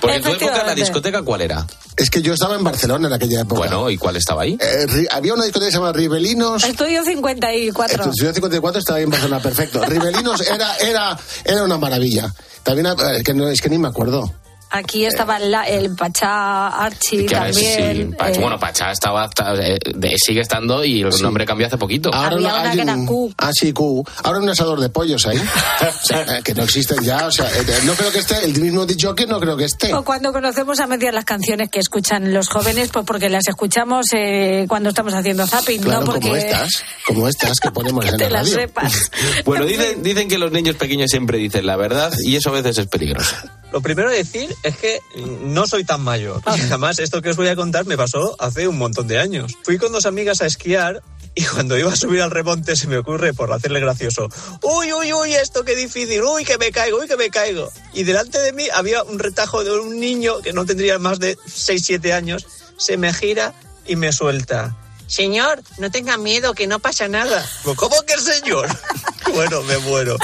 Porque 0.00 0.18
en 0.18 0.22
tu 0.22 0.28
época 0.28 0.62
la 0.64 0.76
discoteca, 0.76 1.22
¿cuál 1.22 1.40
era? 1.40 1.66
Es 1.96 2.08
que 2.08 2.22
yo 2.22 2.34
estaba 2.34 2.54
en 2.54 2.62
Barcelona 2.62 3.08
en 3.08 3.14
aquella 3.14 3.40
época. 3.40 3.62
Bueno, 3.62 3.90
¿y 3.90 3.98
cuál 3.98 4.14
estaba 4.14 4.42
ahí? 4.42 4.56
Eh, 4.60 5.08
había 5.10 5.34
una 5.34 5.42
discoteca 5.42 5.66
que 5.66 5.72
se 5.72 5.78
llama 5.78 5.92
Ribelinos. 5.92 6.62
Estudio 6.62 7.02
54. 7.02 8.04
En 8.04 8.14
Ciudad 8.14 8.34
54 8.34 8.78
estaba 8.78 8.98
ahí 8.98 9.04
en 9.04 9.10
Barcelona, 9.10 9.42
perfecto. 9.42 9.84
Ribelinos 9.84 10.40
era, 10.48 10.76
era, 10.76 11.18
era 11.44 11.64
una 11.64 11.78
maravilla. 11.78 12.32
También, 12.62 12.86
eh, 12.86 13.22
que 13.24 13.34
no, 13.34 13.48
es 13.48 13.60
que 13.60 13.68
ni 13.70 13.78
me 13.78 13.88
acuerdo. 13.88 14.32
Aquí 14.70 15.04
estaba 15.06 15.38
la- 15.38 15.64
el 15.64 15.94
Pachá 15.96 16.68
Archie 16.68 17.24
Que 17.26 17.36
ahora 17.36 17.52
sí, 17.52 17.64
también. 17.76 18.12
Pach- 18.12 18.36
eh, 18.36 18.38
bueno, 18.40 18.58
Pachá 18.58 18.90
estaba, 18.92 19.24
hasta- 19.24 19.54
eh, 19.54 19.78
sigue 20.18 20.40
estando 20.42 20.84
y 20.84 21.02
el 21.02 21.22
nombre 21.22 21.46
cambió 21.46 21.66
hace 21.66 21.78
poquito. 21.78 22.10
Ahora 22.12 22.36
Había 22.36 22.48
no- 22.48 22.54
una 22.60 22.70
hay 22.70 22.76
que 22.76 22.82
era 22.82 22.94
un- 22.94 23.06
Q. 23.06 23.34
Ah, 23.38 23.50
sí, 23.52 23.72
Q. 23.72 24.04
Ahora 24.24 24.38
un 24.40 24.48
asador 24.50 24.80
de 24.80 24.88
pollos 24.90 25.26
ahí. 25.26 25.38
O 25.38 26.06
sea, 26.06 26.20
eh, 26.38 26.42
que 26.42 26.54
no 26.54 26.64
existen 26.64 27.02
ya. 27.02 27.26
O 27.26 27.32
sea, 27.32 27.46
eh, 27.48 27.64
no 27.84 27.94
creo 27.94 28.12
que 28.12 28.18
esté. 28.18 28.44
El 28.44 28.60
mismo 28.60 28.84
dicho 28.86 29.14
que 29.14 29.26
no 29.26 29.40
creo 29.40 29.56
que 29.56 29.64
esté. 29.64 29.92
O 29.94 30.04
cuando 30.04 30.32
conocemos 30.32 30.78
a 30.80 30.86
medias 30.86 31.14
las 31.14 31.24
canciones 31.24 31.68
que 31.70 31.78
escuchan 31.80 32.32
los 32.34 32.48
jóvenes, 32.48 32.90
pues 32.92 33.04
porque 33.06 33.28
las 33.30 33.46
escuchamos 33.48 34.06
eh, 34.14 34.66
cuando 34.68 34.90
estamos 34.90 35.14
haciendo 35.14 35.46
zapping, 35.46 35.80
Claro, 35.82 36.00
no 36.00 36.06
porque 36.06 36.20
como 36.28 36.36
estas. 36.36 36.70
Como 37.06 37.28
estas 37.28 37.58
que 37.60 37.70
ponemos 37.70 38.04
en 38.06 38.16
te 38.16 38.24
la 38.24 38.42
las 38.42 38.52
radio. 38.52 38.60
sepas. 38.66 39.10
Bueno, 39.44 39.64
dicen, 39.66 40.02
dicen 40.02 40.28
que 40.28 40.36
los 40.38 40.52
niños 40.52 40.76
pequeños 40.76 41.10
siempre 41.10 41.38
dicen 41.38 41.64
la 41.66 41.76
verdad 41.76 42.12
y 42.22 42.36
eso 42.36 42.50
a 42.50 42.52
veces 42.52 42.76
es 42.78 42.86
peligroso. 42.86 43.34
Lo 43.72 43.80
primero 43.80 44.08
a 44.08 44.12
decir 44.12 44.54
es 44.62 44.76
que 44.76 45.00
no 45.42 45.66
soy 45.66 45.84
tan 45.84 46.00
mayor. 46.02 46.42
Y 46.56 46.60
además, 46.60 46.98
esto 46.98 47.22
que 47.22 47.30
os 47.30 47.36
voy 47.36 47.48
a 47.48 47.56
contar 47.56 47.86
me 47.86 47.96
pasó 47.96 48.36
hace 48.38 48.66
un 48.66 48.78
montón 48.78 49.06
de 49.06 49.18
años. 49.18 49.56
Fui 49.62 49.78
con 49.78 49.92
dos 49.92 50.06
amigas 50.06 50.40
a 50.40 50.46
esquiar 50.46 51.02
y 51.34 51.44
cuando 51.44 51.78
iba 51.78 51.92
a 51.92 51.96
subir 51.96 52.20
al 52.20 52.32
remonte 52.32 52.74
se 52.74 52.88
me 52.88 52.98
ocurre, 52.98 53.32
por 53.32 53.52
hacerle 53.52 53.78
gracioso, 53.78 54.28
uy, 54.62 54.92
uy, 54.92 55.12
uy, 55.12 55.34
esto 55.34 55.64
qué 55.64 55.76
difícil, 55.76 56.22
uy, 56.22 56.44
que 56.44 56.58
me 56.58 56.72
caigo, 56.72 56.98
uy, 56.98 57.06
que 57.06 57.16
me 57.16 57.30
caigo. 57.30 57.70
Y 57.94 58.02
delante 58.02 58.40
de 58.40 58.52
mí 58.52 58.64
había 58.74 59.04
un 59.04 59.20
retajo 59.20 59.62
de 59.62 59.70
un 59.70 60.00
niño 60.00 60.40
que 60.40 60.52
no 60.52 60.66
tendría 60.66 60.98
más 60.98 61.20
de 61.20 61.38
6, 61.46 61.82
7 61.84 62.12
años, 62.12 62.44
se 62.76 62.96
me 62.96 63.14
gira 63.14 63.54
y 63.86 63.94
me 63.94 64.12
suelta. 64.12 64.76
Señor, 65.08 65.62
no 65.78 65.90
tenga 65.90 66.16
miedo, 66.18 66.54
que 66.54 66.66
no 66.66 66.78
pasa 66.78 67.08
nada. 67.08 67.44
¿Cómo 67.64 68.02
que 68.06 68.12
el 68.12 68.20
señor? 68.20 68.68
bueno, 69.34 69.62
me 69.62 69.78
muero. 69.78 70.16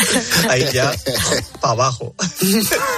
Ahí 0.49 0.69
ya, 0.73 0.95
para 1.61 1.73
abajo. 1.73 2.15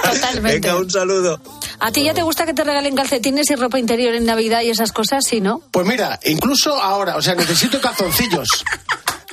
Totalmente. 0.03 0.59
Venga, 0.59 0.75
un 0.75 0.91
saludo. 0.91 1.41
¿A 1.79 1.91
ti 1.91 2.03
ya 2.03 2.13
te 2.13 2.23
gusta 2.23 2.45
que 2.45 2.53
te 2.53 2.63
regalen 2.63 2.95
calcetines 2.95 3.49
y 3.51 3.55
ropa 3.55 3.79
interior 3.79 4.13
en 4.13 4.25
Navidad 4.25 4.61
y 4.61 4.69
esas 4.69 4.91
cosas? 4.91 5.23
Sí, 5.25 5.39
¿no? 5.41 5.61
Pues 5.71 5.87
mira, 5.87 6.19
incluso 6.25 6.75
ahora, 6.75 7.15
o 7.15 7.21
sea, 7.21 7.35
necesito 7.35 7.79
calzoncillos. 7.79 8.47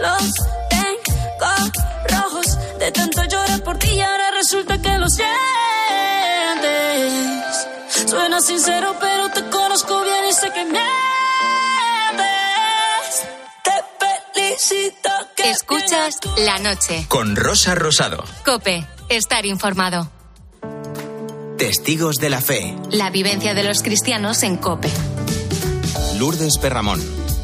Los 0.00 0.34
tengo 0.70 1.72
rojos. 2.08 2.46
De 2.78 2.92
tanto 2.92 3.24
llorar 3.24 3.62
por 3.62 3.78
ti 3.78 3.88
y 3.90 4.00
ahora 4.00 4.30
resulta 4.32 4.80
que 4.80 4.98
los 4.98 5.12
sientes. 5.14 5.28
Suena 8.08 8.40
sincero, 8.40 8.94
pero 9.00 9.28
te 9.30 9.42
conozco 9.50 10.02
bien 10.02 10.24
y 10.28 10.32
sé 10.32 10.50
que 10.50 10.64
mientes. 10.64 10.86
Te 13.64 13.72
felicito 14.34 15.10
que 15.36 15.50
Escuchas 15.50 16.18
la 16.38 16.58
noche. 16.58 17.06
Con 17.08 17.36
Rosa 17.36 17.74
Rosado. 17.74 18.24
Cope, 18.44 18.86
estar 19.08 19.44
informado. 19.46 20.10
Testigos 21.58 22.16
de 22.16 22.30
la 22.30 22.40
Fe. 22.40 22.76
La 22.90 23.10
vivencia 23.10 23.52
de 23.54 23.64
los 23.64 23.82
cristianos 23.82 24.42
en 24.44 24.56
Cope. 24.56 24.88
Lourdes 26.16 26.58
Perramón, 26.58 27.00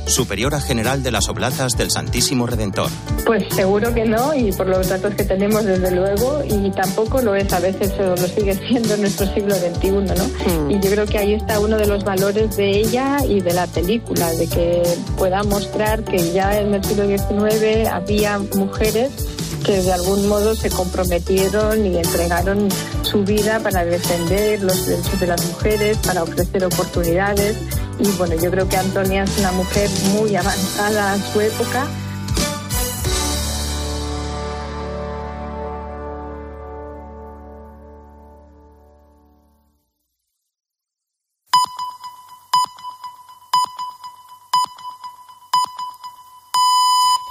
superiora 0.06 0.60
general 0.60 1.02
de 1.02 1.10
las 1.10 1.28
Oblatas 1.28 1.76
del 1.76 1.90
Santísimo 1.90 2.46
Redentor. 2.46 2.90
Pues 3.24 3.44
seguro 3.54 3.94
que 3.94 4.04
no, 4.04 4.34
y 4.34 4.52
por 4.52 4.68
los 4.68 4.88
datos 4.88 5.14
que 5.14 5.24
tenemos, 5.24 5.64
desde 5.64 5.90
luego, 5.90 6.42
y 6.44 6.70
tampoco 6.70 7.20
lo 7.22 7.34
es 7.34 7.52
a 7.52 7.60
veces, 7.60 7.92
o 7.98 8.10
lo 8.16 8.28
sigue 8.28 8.54
siendo 8.68 8.94
en 8.94 9.02
nuestro 9.02 9.32
siglo 9.32 9.54
XXI, 9.54 9.90
¿no? 9.90 10.70
Y 10.70 10.80
yo 10.80 10.90
creo 10.90 11.06
que 11.06 11.18
ahí 11.18 11.34
está 11.34 11.60
uno 11.60 11.76
de 11.76 11.86
los 11.86 12.04
valores 12.04 12.56
de 12.56 12.70
ella 12.78 13.18
y 13.26 13.40
de 13.40 13.52
la 13.52 13.66
película, 13.66 14.30
de 14.32 14.46
que 14.46 14.82
pueda 15.16 15.42
mostrar 15.42 16.04
que 16.04 16.32
ya 16.32 16.60
en 16.60 16.74
el 16.74 16.84
siglo 16.84 17.06
XIX 17.06 17.88
había 17.88 18.38
mujeres 18.38 19.33
que 19.64 19.82
de 19.82 19.92
algún 19.92 20.28
modo 20.28 20.54
se 20.54 20.70
comprometieron 20.70 21.84
y 21.86 21.96
entregaron 21.96 22.68
su 23.02 23.24
vida 23.24 23.60
para 23.60 23.84
defender 23.84 24.62
los 24.62 24.86
derechos 24.86 25.20
de 25.20 25.26
las 25.26 25.44
mujeres, 25.46 25.98
para 25.98 26.22
ofrecer 26.22 26.64
oportunidades. 26.64 27.56
Y 27.98 28.08
bueno, 28.12 28.34
yo 28.34 28.50
creo 28.50 28.68
que 28.68 28.76
Antonia 28.76 29.24
es 29.24 29.38
una 29.38 29.52
mujer 29.52 29.88
muy 30.14 30.34
avanzada 30.36 31.12
a 31.12 31.32
su 31.32 31.40
época. 31.40 31.86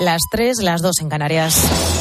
las 0.03 0.21
3, 0.29 0.57
las 0.61 0.81
2 0.81 1.01
en 1.01 1.09
Canarias. 1.09 1.93